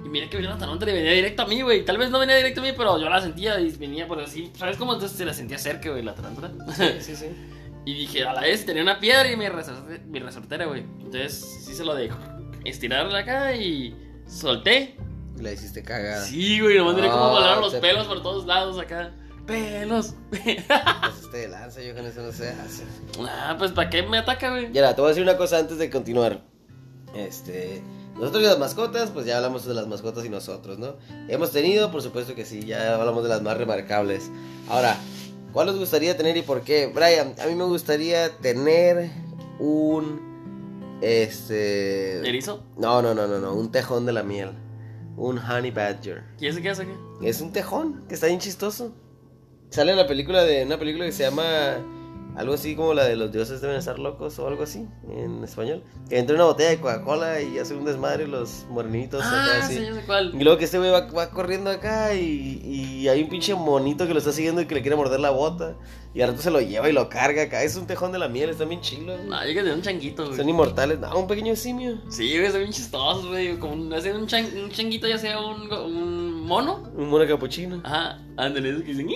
Y 0.04 0.08
mira 0.08 0.28
que 0.28 0.36
venía 0.36 0.50
una 0.50 0.58
tarántula 0.58 0.90
y 0.90 0.94
venía 0.94 1.12
directo 1.12 1.42
a 1.42 1.46
mí, 1.46 1.62
güey. 1.62 1.84
Tal 1.84 1.96
vez 1.98 2.10
no 2.10 2.18
venía 2.18 2.36
directo 2.36 2.60
a 2.60 2.64
mí, 2.64 2.70
pero 2.76 2.98
yo 2.98 3.08
la 3.08 3.20
sentía 3.20 3.58
y 3.60 3.70
venía 3.72 4.06
por 4.08 4.20
así. 4.20 4.50
¿Sabes 4.56 4.76
cómo? 4.76 4.94
Entonces 4.94 5.16
se 5.16 5.24
la 5.24 5.32
sentía 5.34 5.58
cerca, 5.58 5.90
güey, 5.90 6.02
la 6.02 6.14
tarántula. 6.14 6.50
Sí, 7.00 7.14
sí. 7.16 7.26
Y 7.84 7.94
dije, 7.94 8.24
a 8.24 8.32
la 8.32 8.40
vez 8.42 8.64
tenía 8.66 8.82
una 8.82 8.98
piedra 9.00 9.30
y 9.30 9.36
mi, 9.36 9.46
resorte- 9.46 10.02
mi 10.04 10.18
resortera, 10.20 10.66
güey. 10.66 10.80
Entonces 10.80 11.60
sí 11.64 11.74
se 11.74 11.84
lo 11.84 11.94
dejo. 11.94 12.16
Estirarla 12.64 13.18
acá 13.18 13.54
y 13.54 13.94
solté. 14.26 14.96
La 15.40 15.50
hiciste 15.52 15.82
cagada. 15.82 16.24
Sí, 16.24 16.60
güey, 16.60 16.78
nomás 16.78 16.94
miré 16.94 17.08
cómo 17.08 17.24
Ah, 17.26 17.30
volaron 17.32 17.60
los 17.62 17.72
te- 17.72 17.80
pelos 17.80 18.06
por 18.06 18.22
todos 18.22 18.46
lados 18.46 18.78
acá. 18.78 19.12
Pelos. 19.46 20.14
Pues 20.30 21.24
este 21.24 21.36
de 21.38 21.48
lanza, 21.48 21.80
yo 21.82 21.94
con 21.94 22.06
eso 22.06 22.22
no 22.22 22.30
se 22.32 22.48
hace. 22.50 22.84
ah, 23.28 23.56
pues 23.58 23.72
¿para 23.72 23.90
qué 23.90 24.02
me 24.02 24.18
ataca, 24.18 24.50
güey? 24.50 24.70
Ya, 24.72 24.94
te 24.94 25.00
voy 25.00 25.08
a 25.08 25.10
decir 25.10 25.22
una 25.24 25.36
cosa 25.36 25.58
antes 25.58 25.78
de 25.78 25.90
continuar. 25.90 26.42
Este. 27.16 27.82
Nosotros 28.14 28.42
y 28.42 28.46
las 28.46 28.58
mascotas, 28.58 29.10
pues 29.10 29.26
ya 29.26 29.36
hablamos 29.36 29.64
de 29.64 29.74
las 29.74 29.86
mascotas 29.86 30.24
y 30.24 30.28
nosotros, 30.28 30.78
¿no? 30.78 30.96
Hemos 31.28 31.50
tenido, 31.50 31.90
por 31.90 32.02
supuesto 32.02 32.34
que 32.34 32.44
sí, 32.44 32.64
ya 32.64 32.94
hablamos 32.94 33.22
de 33.22 33.28
las 33.28 33.42
más 33.42 33.56
remarcables. 33.56 34.30
Ahora, 34.68 34.96
¿cuál 35.52 35.70
os 35.70 35.78
gustaría 35.78 36.16
tener 36.16 36.36
y 36.36 36.42
por 36.42 36.62
qué? 36.62 36.86
Brian, 36.86 37.34
a 37.42 37.46
mí 37.46 37.54
me 37.54 37.64
gustaría 37.64 38.36
tener 38.38 39.10
un. 39.58 40.98
Este. 41.00 42.18
¿Erizo? 42.28 42.62
No, 42.76 43.02
no, 43.02 43.14
no, 43.14 43.26
no, 43.26 43.38
no, 43.38 43.54
un 43.54 43.72
tejón 43.72 44.06
de 44.06 44.12
la 44.12 44.22
miel. 44.22 44.50
Un 45.16 45.38
honey 45.38 45.70
badger. 45.70 46.22
¿Y 46.38 46.46
ese 46.46 46.62
qué 46.62 46.70
hace 46.70 46.86
qué? 46.86 47.28
Es 47.28 47.40
un 47.40 47.52
tejón 47.52 48.04
que 48.08 48.14
está 48.14 48.28
bien 48.28 48.40
chistoso. 48.40 48.92
Sale 49.70 49.92
en 49.92 49.98
la 49.98 50.06
película 50.06 50.44
de 50.44 50.64
una 50.64 50.78
película 50.78 51.06
que 51.06 51.12
se 51.12 51.24
llama 51.24 51.78
algo 52.36 52.54
así 52.54 52.74
como 52.74 52.94
la 52.94 53.04
de 53.04 53.16
los 53.16 53.30
dioses 53.30 53.60
deben 53.60 53.76
estar 53.76 53.98
locos 53.98 54.38
o 54.38 54.48
algo 54.48 54.62
así 54.62 54.86
en 55.10 55.44
español. 55.44 55.82
Que 56.08 56.18
entra 56.18 56.34
una 56.34 56.44
botella 56.44 56.70
de 56.70 56.78
Coca-Cola 56.78 57.40
y 57.42 57.58
hace 57.58 57.74
un 57.74 57.84
desmadre 57.84 58.26
los 58.26 58.66
morenitos 58.70 59.22
acá 59.22 59.44
Ah, 59.60 59.60
así. 59.64 59.78
cuál. 60.06 60.32
Y 60.38 60.42
luego 60.42 60.58
que 60.58 60.64
este 60.64 60.78
güey 60.78 60.90
va, 60.90 61.10
va 61.10 61.30
corriendo 61.30 61.70
acá 61.70 62.14
y, 62.14 62.60
y 62.64 63.08
hay 63.08 63.22
un 63.22 63.28
pinche 63.28 63.54
monito 63.54 64.06
que 64.06 64.12
lo 64.12 64.18
está 64.18 64.32
siguiendo 64.32 64.60
y 64.62 64.66
que 64.66 64.74
le 64.74 64.82
quiere 64.82 64.96
morder 64.96 65.20
la 65.20 65.30
bota. 65.30 65.74
Y 66.14 66.20
al 66.20 66.28
rato 66.30 66.42
se 66.42 66.50
lo 66.50 66.60
lleva 66.60 66.90
y 66.90 66.92
lo 66.92 67.08
carga 67.08 67.44
acá. 67.44 67.62
Es 67.62 67.74
un 67.76 67.86
tejón 67.86 68.12
de 68.12 68.18
la 68.18 68.28
miel, 68.28 68.50
está 68.50 68.66
bien 68.66 68.82
chilo. 68.82 69.14
güey. 69.16 69.26
No, 69.28 69.40
yo 69.46 69.48
que 69.48 69.54
tenía 69.60 69.74
un 69.74 69.80
changuito, 69.82 70.24
güey. 70.26 70.36
Son 70.36 70.46
inmortales. 70.48 70.98
No, 70.98 71.18
un 71.18 71.26
pequeño 71.26 71.56
simio. 71.56 71.98
Sí, 72.10 72.36
güey, 72.38 72.50
son 72.50 72.60
bien 72.60 72.72
chistosos, 72.72 73.28
güey. 73.28 73.58
Como 73.58 73.72
un, 73.74 73.92
hacen 73.94 74.16
un, 74.16 74.26
chan- 74.26 74.50
un 74.62 74.70
changuito, 74.70 75.08
ya 75.08 75.16
sea 75.16 75.40
un, 75.40 75.72
un 75.72 76.31
mono. 76.44 76.90
Un 76.96 77.08
mono 77.10 77.26
capuchino. 77.26 77.80
Ajá, 77.84 78.18
ándale, 78.36 78.70
esos 78.70 78.82
que 78.82 78.90
dicen. 78.94 79.08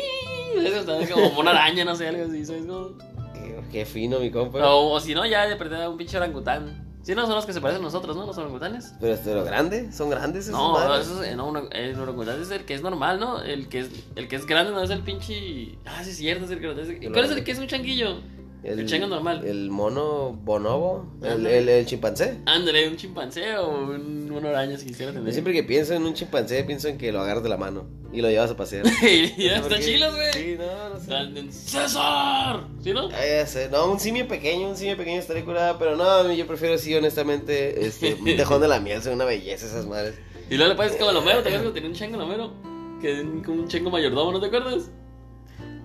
Esos 0.57 0.87
también 0.87 1.11
como 1.11 1.41
una 1.41 1.51
araña, 1.51 1.85
no 1.85 1.95
sé, 1.95 2.09
algo 2.09 2.25
así, 2.25 2.45
¿sabes? 2.45 2.65
Como... 2.67 2.97
Qué, 3.35 3.61
qué 3.71 3.85
fino, 3.87 4.19
mi 4.21 4.31
compa. 4.31 4.67
O, 4.71 4.93
o 4.93 5.01
si 5.01 5.15
no, 5.15 5.27
ya 5.27 5.47
de 5.47 5.57
perder 5.57 5.83
a 5.83 5.91
un 5.91 5.97
pinche 5.97 6.17
orangután. 6.17 6.85
Sí, 7.03 7.15
no, 7.15 7.25
son 7.27 7.37
los 7.37 7.47
que 7.47 7.53
se 7.53 7.61
parecen 7.61 7.83
a 7.83 7.85
nosotros, 7.85 8.17
¿no? 8.17 8.27
Los 8.27 8.37
orangutanes. 8.37 8.93
Pero 9.01 9.15
este 9.15 9.33
lo 9.33 9.45
grande, 9.45 9.93
son 9.93 10.11
grandes 10.11 10.49
esos 10.49 10.59
No, 10.59 10.73
madres? 10.73 11.07
eso 11.07 11.23
es, 11.23 11.37
no, 11.37 11.47
uno- 11.49 11.69
el 11.71 11.97
orangután 12.01 12.43
es 12.43 12.51
el 12.51 12.65
que 12.65 12.75
es 12.75 12.83
normal, 12.83 13.21
¿no? 13.21 13.43
El 13.43 13.69
que 13.69 13.79
es, 13.81 13.91
el 14.17 14.27
que 14.27 14.35
es 14.35 14.45
grande 14.45 14.73
no 14.73 14.83
es 14.83 14.91
el 14.91 15.03
pinche. 15.03 15.79
Ah, 15.85 16.03
sí, 16.03 16.11
es 16.11 16.17
cierto, 16.17 16.47
es 16.47 16.51
el 16.51 16.59
que 16.59 16.67
es 17.07 17.13
¿Cuál 17.13 17.25
es 17.27 17.31
el 17.31 17.45
que 17.45 17.53
es 17.53 17.59
un 17.61 17.69
changuillo? 17.69 18.19
El 18.67 18.87
chango 18.87 19.07
normal. 19.07 19.45
El 19.47 19.71
mono 19.71 20.33
bonobo. 20.33 21.07
El, 21.23 21.47
el, 21.47 21.69
el 21.69 21.87
chimpancé. 21.87 22.39
Ándale, 22.47 22.89
un 22.89 22.97
chimpancé 22.97 23.57
o 23.59 23.69
un, 23.69 24.31
una 24.33 24.49
araña 24.51 24.77
si 24.77 24.87
quisiera 24.87 25.13
Yo 25.13 25.19
tener. 25.19 25.33
siempre 25.33 25.53
que 25.53 25.63
pienso 25.63 25.95
en 25.95 26.03
un 26.05 26.15
chimpancé, 26.15 26.65
pienso 26.65 26.89
en 26.89 26.99
que 26.99 27.13
lo 27.13 27.21
agarras 27.21 27.43
de 27.43 27.49
la 27.49 27.57
mano 27.57 27.87
y 28.13 28.21
lo 28.21 28.29
llevas 28.31 28.51
a 28.51 28.57
pasear. 28.57 28.85
y 29.03 29.35
No 29.37 29.43
ya 29.45 29.63
por 29.63 29.73
está 29.73 29.85
chilos, 29.85 30.15
güey. 30.15 30.33
Sí, 30.33 30.57
no, 30.59 30.89
no 30.91 31.01
sé. 31.01 31.53
¡César! 31.53 32.65
¿Sí, 32.83 32.93
no? 32.93 33.09
Ah, 33.13 33.27
ya 33.27 33.47
sé. 33.47 33.69
No, 33.69 33.91
un 33.91 34.01
simio 34.01 34.27
pequeño, 34.27 34.69
un 34.69 34.77
simio 34.77 34.97
pequeño 34.97 35.19
estaría 35.21 35.45
curado, 35.45 35.79
pero 35.79 35.97
no, 35.97 36.33
yo 36.33 36.47
prefiero 36.47 36.77
sí, 36.79 36.95
honestamente, 36.95 37.87
este, 37.87 38.15
un 38.21 38.25
tejón 38.25 38.61
de 38.61 38.69
la 38.69 38.81
miel, 38.81 39.03
son 39.03 39.15
una 39.15 39.25
belleza 39.25 39.67
esas 39.67 39.87
madres. 39.87 40.15
Y 40.51 40.57
luego 40.57 40.71
le 40.73 40.77
pones 40.77 40.93
como 40.97 41.13
Lomero, 41.13 41.43
¿te 41.43 41.49
acuerdas 41.49 41.69
que 41.69 41.75
tenía 41.75 41.89
un 41.91 41.95
chango 41.95 42.17
Lomero? 42.19 42.53
Que 43.01 43.23
como 43.45 43.63
un 43.63 43.69
chango 43.69 43.91
mayordomo, 43.91 44.33
¿no 44.33 44.41
te 44.41 44.47
acuerdas? 44.47 44.91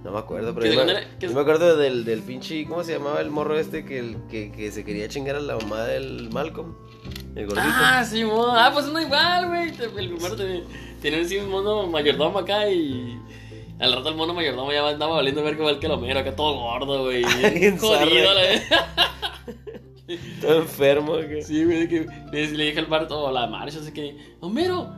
No 0.04 0.12
me 0.12 0.18
acuerdo, 0.20 0.54
pero 0.56 0.66
¿Qué 0.66 0.76
yo 0.76 0.84
me, 0.86 1.34
yo 1.34 1.40
acuerdo 1.40 1.78
del, 1.78 2.04
del 2.06 2.22
pinche, 2.24 2.66
¿cómo 2.66 2.84
se 2.84 2.94
llamaba 2.94 3.22
el 3.22 3.30
morro 3.30 3.58
este 3.60 3.86
que, 3.86 4.00
el- 4.00 4.18
que, 4.30 4.52
que 4.52 4.72
se 4.72 4.84
quería 4.84 5.08
chingar 5.08 5.36
a 5.36 5.40
la 5.40 5.56
mamá 5.58 5.84
del 5.84 6.30
Malcolm? 6.32 6.74
El 7.36 7.46
gordito. 7.46 7.62
Ah, 7.72 8.04
sí, 8.04 8.24
mo. 8.26 8.48
Ah, 8.48 8.72
pues 8.74 8.88
uno 8.88 9.00
igual, 9.00 9.48
güey. 9.48 9.70
El 9.70 10.10
primero 10.10 10.36
tiene 11.02 11.22
así 11.22 11.38
un 11.38 11.50
mono 11.50 11.86
mayordomo 11.88 12.40
acá 12.40 12.68
y. 12.70 13.18
Al 13.80 13.94
rato 13.94 14.10
el 14.10 14.16
mono 14.16 14.34
mayordomo 14.34 14.72
ya 14.72 14.88
andaba 14.88 15.16
valiendo 15.16 15.44
ver 15.44 15.56
que 15.56 15.62
igual 15.62 15.80
que 15.80 15.88
Lomero, 15.88 16.20
acá 16.20 16.36
todo 16.36 16.54
gordo, 16.60 17.04
güey. 17.06 17.24
Jodido, 17.80 18.34
la 18.34 18.42
vez. 18.42 18.64
Todo 20.42 20.58
enfermo. 20.58 21.16
que- 21.18 21.42
Sí, 21.42 21.64
güey, 21.64 21.88
que 21.88 22.06
le, 22.32 22.48
le 22.52 22.66
dije 22.66 22.80
al 22.80 22.88
bar 22.88 23.08
todo, 23.08 23.32
la 23.32 23.48
marcha, 23.48 23.80
así 23.80 23.92
que, 23.94 24.18
Homero. 24.42 24.94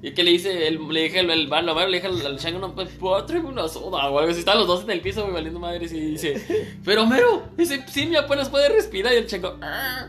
Y 0.00 0.12
que 0.12 0.22
le 0.22 0.30
dice, 0.30 0.68
el, 0.68 0.78
le 0.88 1.02
dije 1.02 1.18
al 1.20 1.30
el 1.30 1.52
Homero, 1.52 1.88
le 1.88 1.96
dije 1.96 2.06
al, 2.06 2.24
al 2.24 2.38
chango, 2.38 2.60
no, 2.60 2.72
pues, 2.74 2.88
pues, 3.00 3.26
tráeme 3.26 3.48
una 3.48 3.66
soda 3.66 4.08
o 4.08 4.18
algo 4.18 4.30
así. 4.30 4.38
Estaban 4.38 4.60
los 4.60 4.68
dos 4.68 4.84
en 4.84 4.90
el 4.90 5.00
piso, 5.00 5.22
güey, 5.22 5.34
valiendo 5.34 5.58
madres. 5.58 5.92
Y 5.92 6.00
dice, 6.00 6.76
pero 6.84 7.02
Homero, 7.02 7.42
ese 7.58 7.84
simio 7.88 8.20
apenas 8.20 8.48
puede 8.48 8.68
respirar. 8.68 9.12
Y 9.12 9.16
el 9.16 9.26
chango, 9.26 9.56
"Ah, 9.60 10.06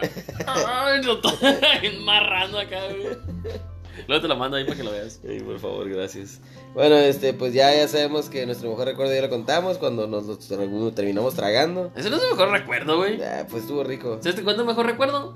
lo 1.04 1.20
to- 1.20 1.32
marrando 2.04 2.58
acá, 2.60 2.78
güey. 2.88 3.16
Luego 4.08 4.22
te 4.22 4.28
lo 4.28 4.36
mando 4.36 4.56
ahí 4.56 4.64
para 4.64 4.76
que 4.76 4.84
lo 4.84 4.90
veas. 4.90 5.20
Ay, 5.28 5.40
por 5.40 5.58
favor, 5.58 5.88
gracias. 5.88 6.40
Bueno, 6.74 6.96
este, 6.96 7.34
pues 7.34 7.52
ya, 7.52 7.74
ya 7.74 7.86
sabemos 7.88 8.28
que 8.30 8.46
nuestro 8.46 8.70
mejor 8.70 8.86
recuerdo 8.86 9.14
ya 9.14 9.20
lo 9.22 9.28
contamos 9.28 9.78
cuando 9.78 10.06
nos 10.06 10.24
lo 10.26 10.92
terminamos 10.92 11.34
tragando. 11.34 11.92
Ese 11.94 12.10
no 12.10 12.16
es 12.16 12.22
el 12.22 12.30
mejor 12.30 12.50
recuerdo, 12.50 12.96
güey. 12.96 13.22
Ah, 13.22 13.46
pues 13.50 13.62
estuvo 13.64 13.84
rico. 13.84 14.18
¿Sabes 14.20 14.36
te 14.36 14.42
cuento 14.44 14.62
el 14.62 14.68
mejor 14.68 14.86
recuerdo? 14.86 15.34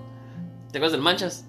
¿Te 0.73 0.79
acuerdas 0.79 0.93
del 0.93 1.03
Manchas? 1.03 1.45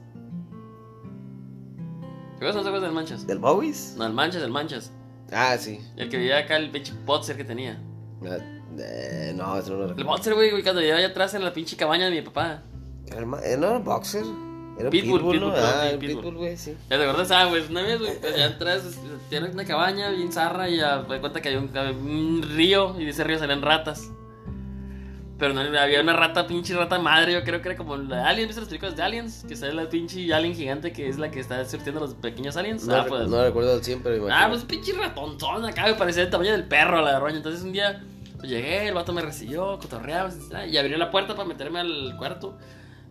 ¿Te 2.39 2.45
acuerdas 2.47 2.67
o 2.67 2.79
del 2.79 2.91
Manchas? 2.91 3.25
¿Del 3.25 3.39
Bowies? 3.39 3.95
No, 3.97 4.05
el 4.05 4.13
Manchas, 4.13 4.43
el 4.43 4.51
Manchas. 4.51 4.91
Ah, 5.31 5.57
sí. 5.57 5.79
El 5.95 6.09
que 6.09 6.17
vivía 6.17 6.37
acá, 6.37 6.57
el 6.57 6.69
pinche 6.69 6.93
Potser 7.05 7.35
que 7.35 7.43
tenía. 7.43 7.81
Ah, 8.23 8.37
eh, 8.77 9.33
no, 9.35 9.57
eso 9.57 9.71
no 9.71 9.77
lo 9.77 9.83
El 9.85 9.89
recuerdo. 9.89 10.11
Potser, 10.11 10.33
güey, 10.35 10.51
güey, 10.51 10.61
cuando 10.61 10.81
vivía 10.81 10.97
allá 10.97 11.07
atrás 11.07 11.33
en 11.33 11.43
la 11.43 11.51
pinche 11.51 11.75
cabaña 11.75 12.05
de 12.05 12.11
mi 12.11 12.21
papá. 12.21 12.61
El 13.07 13.23
eh, 13.43 13.57
¿No 13.57 13.69
era 13.69 13.79
boxer? 13.79 14.23
Era 14.79 14.91
Pitbull, 14.91 15.19
pitbull, 15.21 15.39
¿no? 15.39 15.45
pitbull, 15.47 15.63
Ah, 15.65 15.81
sí, 15.81 15.87
el 15.93 15.97
pitbull. 15.97 16.15
pitbull, 16.17 16.37
güey, 16.37 16.57
sí. 16.57 16.77
¿Ya 16.89 16.97
te 16.97 17.03
acuerdas? 17.03 17.31
Ah, 17.31 17.47
pues 17.49 17.69
una 17.71 17.81
vez, 17.81 17.99
güey, 17.99 18.19
pues 18.19 18.33
allá 18.35 18.45
atrás 18.45 18.83
tiene 19.29 19.49
una 19.49 19.65
cabaña 19.65 20.11
bien 20.11 20.31
zarra 20.31 20.69
y 20.69 20.77
ya 20.77 21.03
me 21.09 21.15
di 21.15 21.19
cuenta 21.21 21.41
que 21.41 21.49
había 21.49 21.59
un, 21.59 21.75
un 22.07 22.43
río 22.43 22.95
y 22.99 23.05
de 23.05 23.09
ese 23.09 23.23
río 23.23 23.39
salían 23.39 23.63
ratas. 23.63 24.11
Pero 25.37 25.53
no, 25.53 25.61
había 25.61 26.01
una 26.01 26.13
rata, 26.13 26.47
pinche 26.47 26.75
rata 26.75 26.97
madre, 26.97 27.33
yo 27.33 27.43
creo 27.43 27.61
que 27.61 27.69
era 27.69 27.77
como 27.77 27.95
la 27.95 28.17
de 28.17 28.23
Aliens, 28.23 28.47
¿viste 28.47 28.61
las 28.61 28.69
películas 28.69 28.95
de 28.95 29.03
Aliens? 29.03 29.45
Que 29.47 29.55
sale 29.55 29.73
la 29.73 29.87
pinche 29.87 30.33
alien 30.33 30.55
gigante 30.55 30.91
que 30.91 31.07
es 31.07 31.19
la 31.19 31.29
que 31.29 31.39
está 31.39 31.63
surtiendo 31.65 32.01
a 32.01 32.07
los 32.07 32.15
pequeños 32.15 32.57
aliens. 32.57 32.87
No, 32.87 32.95
ah, 32.95 33.05
pues. 33.07 33.29
no 33.29 33.43
recuerdo 33.43 33.73
al 33.73 33.83
100, 33.83 34.01
pero 34.01 34.15
me 34.15 34.21
imagino. 34.23 34.45
Ah, 34.45 34.49
pues 34.49 34.63
pinche 34.63 34.93
ratonzón 34.93 35.63
acá, 35.65 35.85
me 35.85 35.93
parecía 35.93 36.23
el 36.23 36.31
tamaño 36.31 36.53
del 36.53 36.63
perro 36.63 37.01
la 37.01 37.19
roña. 37.19 37.37
Entonces 37.37 37.61
un 37.61 37.71
día 37.71 38.03
pues, 38.37 38.49
llegué, 38.49 38.87
el 38.87 38.95
vato 38.95 39.13
me 39.13 39.21
recibió, 39.21 39.77
cotorreaba 39.77 40.31
y 40.67 40.77
abrió 40.77 40.97
la 40.97 41.11
puerta 41.11 41.35
para 41.35 41.47
meterme 41.47 41.81
al 41.81 42.15
cuarto. 42.17 42.57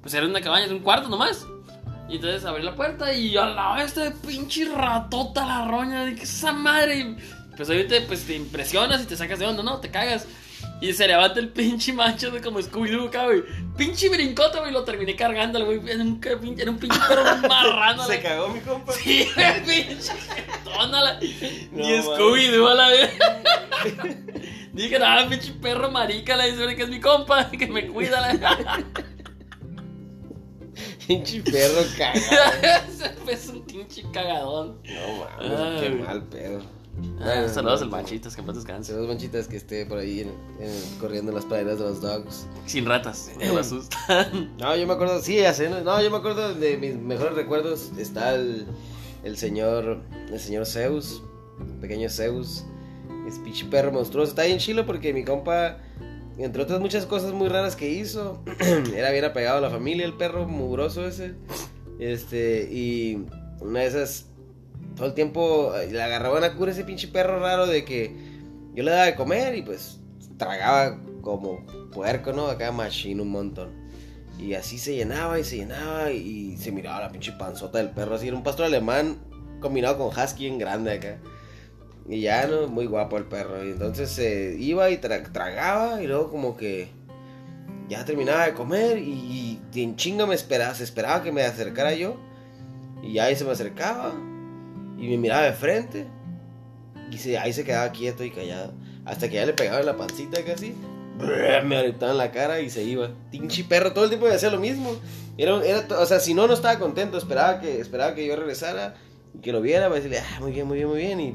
Pues 0.03 0.13
era 0.15 0.27
una 0.27 0.41
cabaña, 0.41 0.67
es 0.67 0.73
un 0.73 0.81
cuarto 0.81 1.09
nomás. 1.09 1.47
Y 2.09 2.17
entonces 2.17 2.45
abrí 2.45 2.63
la 2.63 2.75
puerta 2.75 3.13
y 3.13 3.37
a 3.37 3.47
la 3.47 3.85
de 3.85 4.11
pinche 4.11 4.65
ratota 4.65 5.45
la 5.45 5.67
roña, 5.67 6.05
de 6.05 6.15
que 6.15 6.23
esa 6.23 6.53
madre. 6.53 7.17
Pues 7.57 7.69
ahorita 7.69 7.97
pues 8.07 8.25
te 8.25 8.35
impresionas 8.35 9.03
y 9.03 9.07
te 9.07 9.17
sacas 9.17 9.39
de 9.39 9.47
onda, 9.47 9.63
¿no? 9.63 9.79
Te 9.79 9.91
cagas. 9.91 10.27
Y 10.81 10.93
se 10.93 11.09
levanta 11.09 11.41
el 11.41 11.49
pinche 11.49 11.93
macho 11.93 12.31
de 12.31 12.41
como 12.43 12.61
Scooby-Doo 12.61 13.11
güey. 13.11 13.43
Pinche 13.77 14.09
brincota, 14.11 14.61
güey. 14.61 14.73
Lo 14.73 14.85
terminé 14.85 15.17
cargándolo, 15.17 15.65
güey. 15.67 15.81
Era 15.89 16.03
un, 16.03 16.21
era 16.59 16.71
un 16.71 16.79
pinche 16.79 16.99
perro 17.09 17.25
marrano. 17.49 18.07
Se 18.07 18.21
cagó 18.21 18.49
mi 18.49 18.61
compa. 18.61 18.93
Sí, 18.93 19.27
pinche 19.67 20.13
tónala. 20.65 21.19
No, 21.73 21.79
Ni 21.79 22.03
Scooby-Doo 22.03 22.69
a 22.69 22.75
la 22.75 22.89
vez. 22.89 23.11
Dije, 24.77 24.99
nada, 24.99 25.27
pinche 25.27 25.53
perro 25.53 25.91
marica, 25.91 26.37
la 26.37 26.45
dice 26.45 26.77
que 26.77 26.83
es 26.83 26.89
mi 26.91 27.01
compa, 27.01 27.51
que 27.59 27.67
me 27.67 27.87
cuida 27.89 28.21
la. 28.21 28.85
Pinche 31.07 31.41
perro 31.41 31.83
cagado. 31.97 33.31
Es 33.31 33.49
un 33.49 33.65
pinche 33.65 34.03
cagadón. 34.13 34.83
No 34.85 35.55
mames, 35.55 35.81
qué 35.81 35.91
mal 35.91 36.23
pedo. 36.25 36.63
Ah, 37.21 37.47
saludos 37.53 37.83
al 37.83 37.91
Manchitas, 37.91 38.35
que 38.35 38.41
en 38.41 38.47
paz 38.47 38.57
descanse. 38.57 38.93
Saludos 38.93 39.09
manchitas 39.09 39.49
que 39.49 39.57
esté 39.57 39.85
por 39.87 39.99
ahí 39.99 40.21
en- 40.21 40.29
en- 40.61 40.99
corriendo 41.01 41.31
en 41.31 41.37
las 41.37 41.45
praderas 41.45 41.79
de 41.79 41.85
los 41.85 42.01
dogs. 42.01 42.47
Sin 42.67 42.87
ratas, 42.87 43.31
no 43.47 43.59
asustan. 43.59 44.53
No, 44.59 44.75
yo 44.77 44.87
me 44.87 44.93
acuerdo, 44.95 45.21
sí, 45.21 45.39
sé, 45.55 45.69
¿no? 45.69 45.81
No, 45.83 46.01
yo 46.03 46.11
me 46.11 46.17
acuerdo 46.19 46.55
de 46.55 46.77
mis 46.79 46.95
mejores 46.97 47.35
recuerdos. 47.35 47.91
Está 47.99 48.35
el, 48.35 48.67
el 49.25 49.37
señor, 49.37 50.01
el 50.33 50.41
señor 50.41 50.67
Zeus, 50.67 51.23
pequeño 51.81 52.09
Zeus. 52.09 52.65
Es 53.29 53.39
pinche 53.41 53.65
perro 53.67 53.93
monstruoso. 53.93 54.31
Está 54.31 54.45
bien 54.45 54.59
chilo 54.59 54.87
porque 54.87 55.13
mi 55.13 55.25
compa, 55.25 55.79
entre 56.39 56.63
otras 56.63 56.81
muchas 56.81 57.07
cosas 57.07 57.33
muy 57.33 57.49
raras 57.49 57.75
que 57.77 57.91
hizo, 57.91 58.41
era 58.95 59.11
bien 59.11 59.25
apegado 59.25 59.59
a 59.59 59.61
la 59.61 59.71
familia, 59.71 60.07
el 60.07 60.15
perro 60.15 60.47
mugroso 60.47 61.07
ese. 61.07 61.35
Este, 61.99 62.69
y 62.73 63.27
una 63.61 63.81
de 63.81 63.87
esas, 63.87 64.27
todo 64.97 65.07
el 65.07 65.15
tiempo 65.15 65.75
eh, 65.77 65.93
le 65.93 66.03
agarraba 66.03 66.39
una 66.39 66.55
cura 66.55 66.71
a 66.71 66.75
ese 66.75 66.85
pinche 66.85 67.07
perro 67.09 67.39
raro 67.39 67.67
de 67.67 67.85
que 67.85 68.17
yo 68.75 68.83
le 68.83 68.91
daba 68.91 69.05
de 69.05 69.15
comer 69.15 69.55
y 69.55 69.63
pues 69.63 70.01
tragaba 70.37 70.99
como 71.23 71.65
puerco, 71.93 72.33
¿no? 72.33 72.49
Acá 72.49 72.73
machine 72.73 73.23
un 73.23 73.31
montón. 73.31 73.87
Y 74.39 74.55
así 74.55 74.79
se 74.79 74.95
llenaba 74.95 75.39
y 75.39 75.45
se 75.45 75.57
llenaba 75.57 76.11
y 76.11 76.57
se 76.59 76.71
miraba 76.73 77.01
la 77.01 77.11
pinche 77.11 77.33
panzota 77.33 77.79
del 77.79 77.91
perro. 77.91 78.17
Así 78.17 78.29
era 78.29 78.37
un 78.37 78.43
pastor 78.43 78.67
alemán 78.67 79.19
combinado 79.61 79.97
con 79.97 80.09
husky 80.09 80.47
en 80.47 80.59
grande 80.59 80.93
acá. 80.93 81.19
Y 82.09 82.21
ya, 82.21 82.47
¿no? 82.47 82.69
Muy 82.69 82.87
guapo 82.87 83.17
el 83.17 83.25
perro. 83.25 83.65
Y 83.65 83.71
entonces 83.71 84.11
se 84.11 84.57
iba 84.59 84.91
y 84.91 84.99
tra- 84.99 85.33
tragaba 85.33 86.03
y 86.03 86.07
luego 86.07 86.31
como 86.31 86.57
que 86.57 86.89
ya 87.89 88.05
terminaba 88.05 88.47
de 88.47 88.53
comer 88.53 88.99
y, 88.99 89.59
y 89.73 89.83
en 89.83 89.97
chinga 89.97 90.27
me 90.27 90.35
esperaba, 90.35 90.75
se 90.75 90.85
esperaba 90.85 91.23
que 91.23 91.33
me 91.33 91.43
acercara 91.43 91.95
yo. 91.95 92.17
Y 93.03 93.19
ahí 93.19 93.37
se 93.37 93.45
me 93.45 93.53
acercaba 93.53 94.13
y 94.99 95.09
me 95.09 95.17
miraba 95.19 95.43
de 95.43 95.53
frente. 95.53 96.07
Y 97.11 97.19
se- 97.19 97.39
ahí 97.39 97.53
se 97.53 97.65
quedaba 97.65 97.91
quieto 97.93 98.25
y 98.25 98.31
callado. 98.31 98.73
Hasta 99.05 99.29
que 99.29 99.37
ya 99.37 99.47
le 99.47 99.53
pegaba 99.53 99.81
en 99.81 99.87
la 99.87 99.97
pancita 99.97 100.43
casi. 100.45 100.75
Me 101.19 101.77
aventaba 101.79 102.13
en 102.13 102.19
la 102.19 102.31
cara 102.33 102.61
y 102.61 102.69
se 102.69 102.83
iba. 102.83 103.11
Pinche 103.31 103.65
perro, 103.65 103.93
todo 103.93 104.05
el 104.05 104.11
tiempo 104.11 104.27
hacía 104.29 104.51
lo 104.51 104.59
mismo. 104.59 104.91
Era, 105.39 105.65
era, 105.65 105.87
o 105.99 106.07
sea, 106.07 106.19
si 106.21 106.35
no, 106.35 106.47
no 106.47 106.55
estaba 106.55 106.79
contento. 106.79 107.17
Esperaba 107.17 107.61
que, 107.61 107.81
esperaba 107.81 108.15
que 108.15 108.27
yo 108.27 108.37
regresara 108.37 108.95
y 109.35 109.39
que 109.39 109.53
lo 109.53 109.61
viera 109.61 109.85
para 109.85 109.97
decirle, 109.97 110.19
ah, 110.19 110.41
muy 110.41 110.53
bien, 110.53 110.67
muy 110.67 110.77
bien, 110.79 110.89
muy 110.89 110.99
bien. 110.99 111.21
Y 111.21 111.35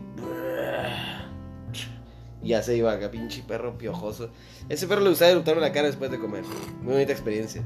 ya 2.49 2.63
se 2.63 2.75
iba 2.75 2.91
acá, 2.91 3.11
pinche 3.11 3.43
perro 3.47 3.77
piojoso. 3.77 4.29
Ese 4.67 4.87
perro 4.87 5.01
le 5.01 5.09
gustaba 5.09 5.31
eructarme 5.31 5.61
la 5.61 5.71
cara 5.71 5.87
después 5.87 6.09
de 6.11 6.19
comer. 6.19 6.43
Muy 6.81 6.93
bonita 6.93 7.11
experiencia. 7.11 7.61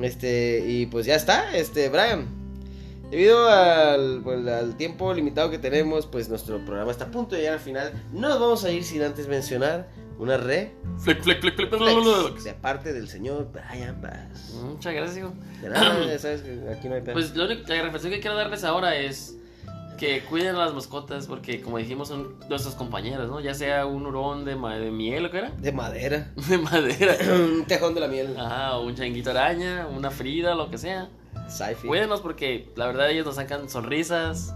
Este, 0.00 0.64
y 0.66 0.86
pues 0.86 1.04
ya 1.06 1.14
está, 1.16 1.54
este, 1.56 1.88
Brian. 1.90 2.26
Debido 3.10 3.48
al, 3.48 4.20
pues, 4.22 4.46
al 4.46 4.76
tiempo 4.76 5.12
limitado 5.12 5.50
que 5.50 5.58
tenemos, 5.58 6.06
pues 6.06 6.28
nuestro 6.28 6.64
programa 6.64 6.90
está 6.92 7.06
a 7.06 7.10
punto 7.10 7.34
de 7.34 7.40
llegar 7.42 7.54
al 7.54 7.60
final. 7.60 7.92
No 8.12 8.28
nos 8.28 8.38
vamos 8.40 8.64
a 8.64 8.70
ir 8.70 8.84
sin 8.84 9.02
antes 9.02 9.26
mencionar 9.28 9.88
una 10.18 10.36
re 10.36 10.72
Flick, 10.98 11.22
flick, 11.22 11.40
flick, 11.40 11.56
flick, 11.56 11.70
flex 11.74 12.44
de 12.44 12.52
parte 12.54 12.92
del 12.92 13.08
señor 13.08 13.48
Brian 13.52 14.00
Bass. 14.02 14.54
Muchas 14.62 14.92
gracias, 14.94 15.18
hijo. 15.18 15.32
De 15.62 15.70
nada, 15.70 16.04
ya 16.06 16.18
sabes 16.18 16.42
que 16.42 16.60
aquí 16.70 16.88
no 16.88 16.94
hay 16.94 17.00
pedo. 17.00 17.14
Pues 17.14 17.34
lo 17.34 17.46
único, 17.46 17.62
la 17.66 17.82
reflexión 17.82 18.12
que 18.12 18.20
quiero 18.20 18.36
darles 18.36 18.62
ahora 18.64 18.94
es 18.96 19.36
que 19.98 20.20
cuiden 20.22 20.54
a 20.56 20.58
las 20.66 20.72
mascotas 20.74 21.26
porque 21.26 21.60
como 21.60 21.76
dijimos 21.78 22.08
son 22.08 22.36
nuestros 22.48 22.74
compañeros, 22.74 23.28
¿no? 23.28 23.40
Ya 23.40 23.54
sea 23.54 23.86
un 23.86 24.06
hurón 24.06 24.44
de, 24.44 24.56
ma- 24.56 24.76
de 24.78 24.90
miel 24.90 25.26
o 25.26 25.30
qué 25.30 25.38
era, 25.38 25.50
De 25.58 25.72
madera. 25.72 26.30
de 26.48 26.58
madera, 26.58 27.16
un 27.34 27.64
tejón 27.66 27.94
de 27.94 28.00
la 28.00 28.08
miel. 28.08 28.34
ajá, 28.38 28.76
o 28.76 28.86
un 28.86 28.94
changuito 28.94 29.30
araña, 29.30 29.86
una 29.88 30.10
frida, 30.10 30.54
lo 30.54 30.70
que 30.70 30.78
sea. 30.78 31.08
Sci-fi. 31.50 31.88
Cuídenos 31.88 32.20
porque 32.20 32.70
la 32.76 32.86
verdad 32.86 33.10
ellos 33.10 33.26
nos 33.26 33.34
sacan 33.36 33.68
sonrisas, 33.68 34.54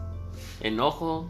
enojo, 0.60 1.28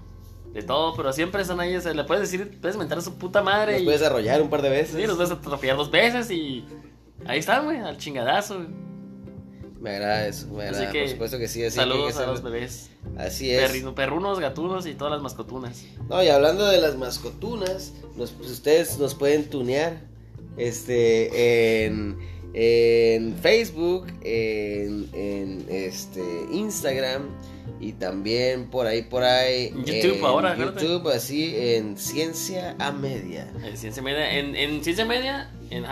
de 0.53 0.63
todo, 0.63 0.95
pero 0.97 1.13
siempre 1.13 1.43
están 1.43 1.59
ahí, 1.61 1.75
o 1.75 1.81
sea, 1.81 1.93
le 1.95 2.05
puedes 2.05 2.31
decir, 2.31 2.59
puedes 2.61 2.77
mentar 2.77 2.99
a 2.99 3.01
su 3.01 3.15
puta 3.15 3.43
madre 3.43 3.73
Nos 3.73 3.83
y 3.83 3.85
puedes 3.87 4.03
arrollar 4.03 4.41
un 4.41 4.51
par 4.51 4.63
de 4.63 4.71
veces. 4.71 4.95
sí, 4.95 5.07
los 5.07 5.17
puedes 5.17 5.33
atropellar 5.33 5.77
dos 5.77 5.91
veces 5.91 6.31
y 6.31 6.65
ahí 7.27 7.41
están, 7.41 7.65
güey, 7.65 7.79
al 7.79 7.97
chingadazo. 7.99 8.57
güey. 8.57 8.69
Me 9.81 9.91
agrada 9.91 10.27
eso, 10.29 10.47
me 10.49 10.63
Así 10.65 10.77
agrada. 10.77 10.93
que, 10.93 11.01
Por 11.01 11.09
supuesto 11.11 11.39
que 11.39 11.49
sí. 11.49 11.63
Así 11.65 11.77
Saludos 11.77 12.13
que 12.13 12.19
hay 12.19 12.23
a 12.23 12.27
que 12.27 12.31
los 12.33 12.43
bebés, 12.43 12.91
Así 13.19 13.51
es. 13.51 13.71
perrino- 13.71 13.95
perrunos, 13.95 14.39
gatunos 14.41 14.87
y 14.87 14.95
todas 14.95 15.13
las 15.13 15.21
mascotunas. 15.23 15.85
No, 16.09 16.23
y 16.23 16.29
hablando 16.29 16.65
de 16.67 16.81
las 16.81 16.97
mascotunas, 16.97 17.93
nos- 18.17 18.31
pues, 18.31 18.51
ustedes 18.51 18.99
nos 18.99 19.15
pueden 19.15 19.51
tunear 19.51 20.01
este, 20.57 21.85
en, 21.87 22.17
en 22.55 23.37
Facebook, 23.37 24.07
en, 24.23 25.09
en, 25.13 25.67
este, 25.69 26.23
Instagram 26.53 27.29
y 27.81 27.93
también 27.93 28.71
por 28.71 28.87
ahí, 28.87 29.03
por 29.03 29.25
ahí. 29.25 29.67
En 29.67 29.85
YouTube 29.85 30.19
en 30.19 30.25
ahora. 30.25 30.57
YouTube, 30.57 31.09
así 31.09 31.53
en 31.57 31.99
Ciencia 31.99 32.77
a 32.79 32.93
Media. 32.93 33.53
En 33.65 33.77
ciencia 33.77 34.03
media, 34.03 34.39
en, 34.39 34.55
en 34.55 34.85
ciencia 34.85 35.05
media, 35.05 35.51
en, 35.71 35.85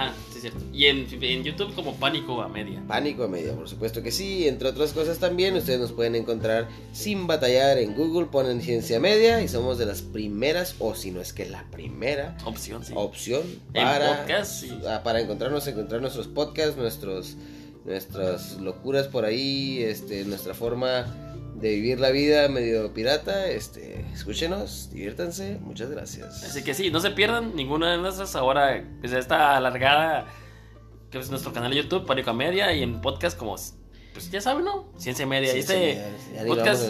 cierto. 0.42 0.60
Y 0.72 0.86
en, 0.86 1.06
en 1.22 1.42
YouTube 1.42 1.74
como 1.74 1.94
pánico 1.96 2.42
a 2.42 2.48
media. 2.48 2.82
Pánico 2.86 3.24
a 3.24 3.28
Media, 3.28 3.54
por 3.54 3.68
supuesto 3.68 4.02
que 4.02 4.10
sí. 4.10 4.46
Entre 4.46 4.68
otras 4.68 4.92
cosas 4.92 5.18
también, 5.18 5.56
ustedes 5.56 5.80
nos 5.80 5.92
pueden 5.92 6.14
encontrar 6.14 6.68
sin 6.92 7.26
batallar 7.26 7.78
en 7.78 7.94
Google, 7.94 8.26
ponen 8.26 8.60
Ciencia 8.60 9.00
Media 9.00 9.42
y 9.42 9.48
somos 9.48 9.78
de 9.78 9.86
las 9.86 10.02
primeras, 10.02 10.76
o 10.78 10.94
si 10.94 11.10
no 11.10 11.20
es 11.20 11.32
que 11.32 11.48
la 11.48 11.64
primera. 11.70 12.36
Opción, 12.44 12.84
sí. 12.84 12.92
opción 12.94 13.42
para, 13.72 14.18
podcast, 14.18 14.60
sí. 14.60 14.78
ah, 14.86 15.02
para 15.02 15.20
encontrarnos, 15.20 15.66
encontrar 15.66 16.00
nuestros 16.00 16.28
podcasts, 16.28 16.76
nuestros, 16.76 17.36
nuestras 17.84 18.60
locuras 18.60 19.08
por 19.08 19.24
ahí, 19.24 19.82
este, 19.82 20.24
nuestra 20.24 20.54
forma 20.54 21.06
de 21.62 21.68
vivir 21.70 22.00
la 22.00 22.10
vida 22.10 22.48
medio 22.48 22.92
pirata, 22.92 23.46
este, 23.48 24.04
escúchenos, 24.12 24.90
diviértanse, 24.92 25.58
muchas 25.60 25.88
gracias. 25.90 26.42
Así 26.42 26.62
que 26.64 26.74
sí, 26.74 26.90
no 26.90 27.00
se 27.00 27.10
pierdan 27.12 27.54
ninguna 27.56 27.92
de 27.92 27.98
nuestras. 27.98 28.34
Ahora, 28.36 28.84
pues 29.00 29.12
esta 29.12 29.56
alargada, 29.56 30.26
que 31.10 31.18
es 31.18 31.30
nuestro 31.30 31.52
canal 31.52 31.70
de 31.70 31.76
YouTube, 31.78 32.04
Pánico 32.04 32.30
a 32.30 32.34
Media, 32.34 32.72
y 32.74 32.82
en 32.82 33.00
podcast 33.00 33.38
como, 33.38 33.54
pues 34.12 34.30
ya 34.30 34.40
saben, 34.40 34.64
¿no? 34.64 34.92
Ciencia 34.98 35.24
Media. 35.24 35.54
Y 35.54 35.60
este 35.60 36.02
podcast 36.48 36.82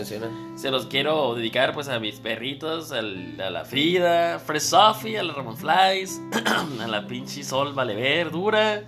se 0.57 0.70
los 0.70 0.87
quiero 0.87 1.35
dedicar 1.35 1.75
pues 1.75 1.89
a 1.89 2.01
mis 2.01 2.16
perritos, 2.20 2.93
al- 2.93 3.39
a 3.41 3.51
la 3.51 3.64
Frida, 3.66 4.39
Fresh 4.39 4.62
Sophie, 4.62 5.18
a 5.18 5.23
la 5.23 5.35
Ramon 5.35 5.57
Flies, 5.57 6.18
a 6.81 6.87
la 6.89 7.07
pinche 7.07 7.45
Sol 7.45 7.75
Valever, 7.75 8.31
dura, 8.31 8.83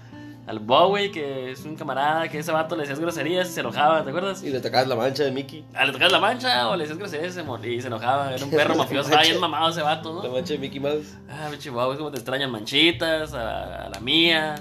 al 0.47 0.59
Bowie, 0.59 1.11
que 1.11 1.51
es 1.53 1.65
un 1.65 1.75
camarada 1.75 2.29
que 2.29 2.39
ese 2.39 2.53
vato 2.53 2.77
le 2.77 2.83
decías 2.83 3.01
groserías 3.01 3.49
y 3.49 3.53
se 3.53 3.61
enojaba, 3.61 4.03
¿te 4.05 4.11
acuerdas? 4.11 4.43
Y 4.43 4.51
le 4.51 4.61
tocabas 4.61 4.87
la 4.89 4.95
mancha 4.97 5.25
de 5.25 5.31
Mickey. 5.31 5.65
Ah, 5.75 5.87
le 5.87 5.93
tocabas 5.93 6.13
la 6.13 6.19
mancha 6.21 6.69
o 6.69 6.77
le 6.77 6.83
decías 6.85 6.99
groserías 6.99 7.33
y 7.65 7.81
se, 7.81 7.87
enojaba. 7.87 8.35
Era 8.35 8.45
un 8.45 8.51
perro 8.51 8.75
mafioso, 8.77 9.09
estaba 9.09 9.23
bien 9.23 9.41
mamado 9.41 9.71
ese 9.71 9.81
vato, 9.83 10.23
La 10.23 10.29
¿no? 10.29 10.35
mancha 10.35 10.53
de 10.53 10.59
Mickey 10.59 10.81
Mouse. 10.81 11.15
Ah, 11.31 11.49
pinche 11.51 11.71
Bowie, 11.71 11.97
como 11.97 12.11
te 12.11 12.17
extrañan 12.19 12.51
manchitas, 12.51 13.33
a, 13.33 13.87
a 13.87 13.89
la 13.89 14.01
mía. 14.01 14.57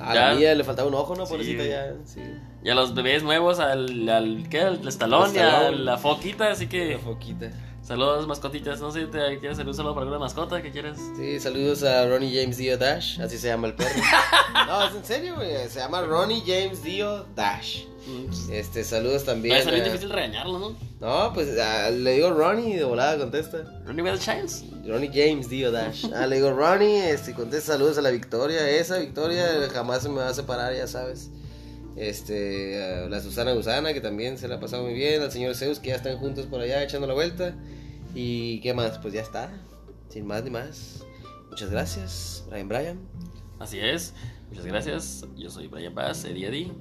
A 0.00 0.14
Ya. 0.14 0.28
la 0.30 0.34
mía 0.36 0.54
le 0.54 0.64
faltaba 0.64 0.88
un 0.88 0.94
ojo, 0.94 1.14
¿no? 1.16 1.24
Sí, 1.26 1.32
Pobrecita 1.32 1.58
güey. 1.58 1.70
ya. 1.70 1.86
Sí. 2.04 2.20
Y 2.62 2.70
a 2.70 2.74
los 2.74 2.94
bebés 2.94 3.22
nuevos, 3.22 3.58
al, 3.60 4.08
al 4.08 4.48
¿qué? 4.48 4.60
Al 4.62 4.86
estalón 4.88 5.34
y 5.34 5.38
a 5.38 5.70
la 5.70 5.98
foquita, 5.98 6.50
así 6.50 6.66
que... 6.66 6.94
Una 6.96 6.98
foquita. 7.04 7.50
Saludos, 7.86 8.26
mascotitas. 8.26 8.80
No 8.80 8.90
sé 8.90 9.02
si 9.02 9.06
te 9.08 9.18
quieres 9.40 9.52
hacer 9.58 9.68
un 9.68 9.74
saludo 9.74 9.92
para 9.94 10.04
alguna 10.04 10.18
mascota 10.18 10.62
que 10.62 10.70
quieras. 10.70 10.98
Sí, 11.16 11.38
saludos 11.38 11.82
a 11.82 12.06
Ronnie 12.08 12.34
James 12.40 12.56
Dio 12.56 12.78
Dash, 12.78 13.20
así 13.20 13.36
se 13.36 13.48
llama 13.48 13.66
el 13.66 13.74
perro. 13.74 14.00
no, 14.66 14.84
es 14.88 14.94
en 14.94 15.04
serio, 15.04 15.34
güey. 15.34 15.68
Se 15.68 15.80
llama 15.80 16.00
Ronnie 16.00 16.42
James 16.46 16.82
Dio 16.82 17.26
Dash. 17.36 17.82
Este, 18.50 18.84
saludos 18.84 19.24
también. 19.24 19.56
Es 19.56 19.66
a- 19.66 19.70
difícil 19.70 20.08
regañarlo, 20.10 20.58
¿no? 20.58 20.76
No, 21.00 21.32
pues 21.34 21.48
le 21.92 22.12
digo 22.12 22.30
Ronnie 22.30 22.70
y 22.74 22.76
de 22.76 22.84
volada 22.84 23.18
contesta. 23.18 23.58
Ronnie 23.84 24.08
a 24.08 24.18
chance. 24.18 24.64
Ronnie 24.86 25.10
James 25.12 25.50
Dio 25.50 25.70
Dash. 25.70 26.06
Ah, 26.14 26.26
le 26.26 26.36
digo 26.36 26.52
Ronnie, 26.52 27.10
este, 27.10 27.34
contesta 27.34 27.72
saludos 27.74 27.98
a 27.98 28.02
la 28.02 28.10
Victoria. 28.10 28.66
Esa 28.70 28.96
Victoria 28.98 29.46
jamás 29.72 30.02
se 30.02 30.08
me 30.08 30.16
va 30.16 30.28
a 30.28 30.34
separar, 30.34 30.74
ya 30.74 30.86
sabes. 30.86 31.28
Este, 31.96 32.82
a 32.82 33.08
la 33.08 33.20
Susana 33.20 33.52
Gusana, 33.52 33.92
que 33.92 34.00
también 34.00 34.36
se 34.38 34.48
la 34.48 34.56
ha 34.56 34.60
pasado 34.60 34.82
muy 34.84 34.94
bien. 34.94 35.22
Al 35.22 35.30
señor 35.30 35.54
Zeus, 35.54 35.78
que 35.78 35.90
ya 35.90 35.96
están 35.96 36.18
juntos 36.18 36.46
por 36.46 36.60
allá 36.60 36.82
echando 36.82 37.06
la 37.06 37.14
vuelta. 37.14 37.54
Y 38.14 38.60
qué 38.60 38.74
más, 38.74 38.98
pues 38.98 39.14
ya 39.14 39.20
está. 39.22 39.50
Sin 40.08 40.26
más 40.26 40.44
ni 40.44 40.50
más. 40.50 41.04
Muchas 41.50 41.70
gracias, 41.70 42.44
Brian 42.48 42.68
Brian. 42.68 43.00
Así 43.58 43.78
es. 43.78 44.14
Muchas 44.48 44.66
gracias. 44.66 45.24
Yo 45.36 45.50
soy 45.50 45.68
Brian 45.68 45.94
Bass, 45.94 46.24
Eddie 46.24 46.48
Eddie. 46.48 46.72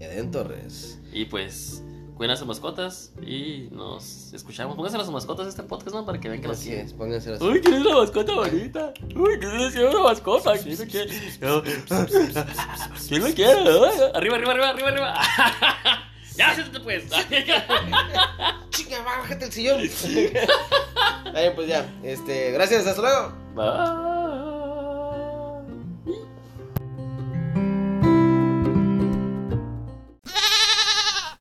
Eden 0.00 0.30
Torres. 0.30 1.00
Y 1.12 1.26
pues, 1.26 1.82
cuiden 2.22 2.34
a 2.34 2.36
sus 2.36 2.46
mascotas 2.46 3.12
y 3.20 3.66
nos 3.72 4.32
escuchamos. 4.32 4.76
Pónganse 4.76 4.96
a 4.96 5.00
sus 5.00 5.12
mascotas 5.12 5.48
este 5.48 5.64
podcast, 5.64 5.96
¿no? 5.96 6.06
Para 6.06 6.20
que 6.20 6.28
vean 6.28 6.40
que 6.40 6.48
quieren. 6.50 6.86
es, 6.86 6.92
pónganse 6.92 7.32
así. 7.32 7.42
Uy, 7.42 7.60
¿quién 7.60 7.74
es 7.74 7.80
una 7.80 7.96
mascota 7.96 8.34
bonita? 8.34 8.94
Uy, 9.16 9.38
¿quién 9.40 9.60
es 9.60 9.74
una 9.74 10.02
mascota? 10.04 10.52
¿Quién 10.56 10.78
lo 10.78 10.84
quiere? 10.86 11.10
¿Quién 13.08 13.24
lo 13.24 13.34
quiere? 13.34 13.60
Arriba, 14.14 14.36
arriba, 14.36 14.52
arriba, 14.52 14.68
arriba, 14.68 14.88
arriba. 14.88 15.14
ya, 16.36 16.54
siéntate 16.54 16.78
pues. 16.78 17.04
Chica, 18.70 19.02
bájate 19.02 19.46
el 19.46 19.52
sillón. 19.52 19.80
Bien, 19.80 21.52
pues 21.56 21.66
ya. 21.66 21.92
Este, 22.04 22.52
gracias, 22.52 22.86
hasta 22.86 23.02
luego. 23.02 23.32
Bye. 23.56 24.21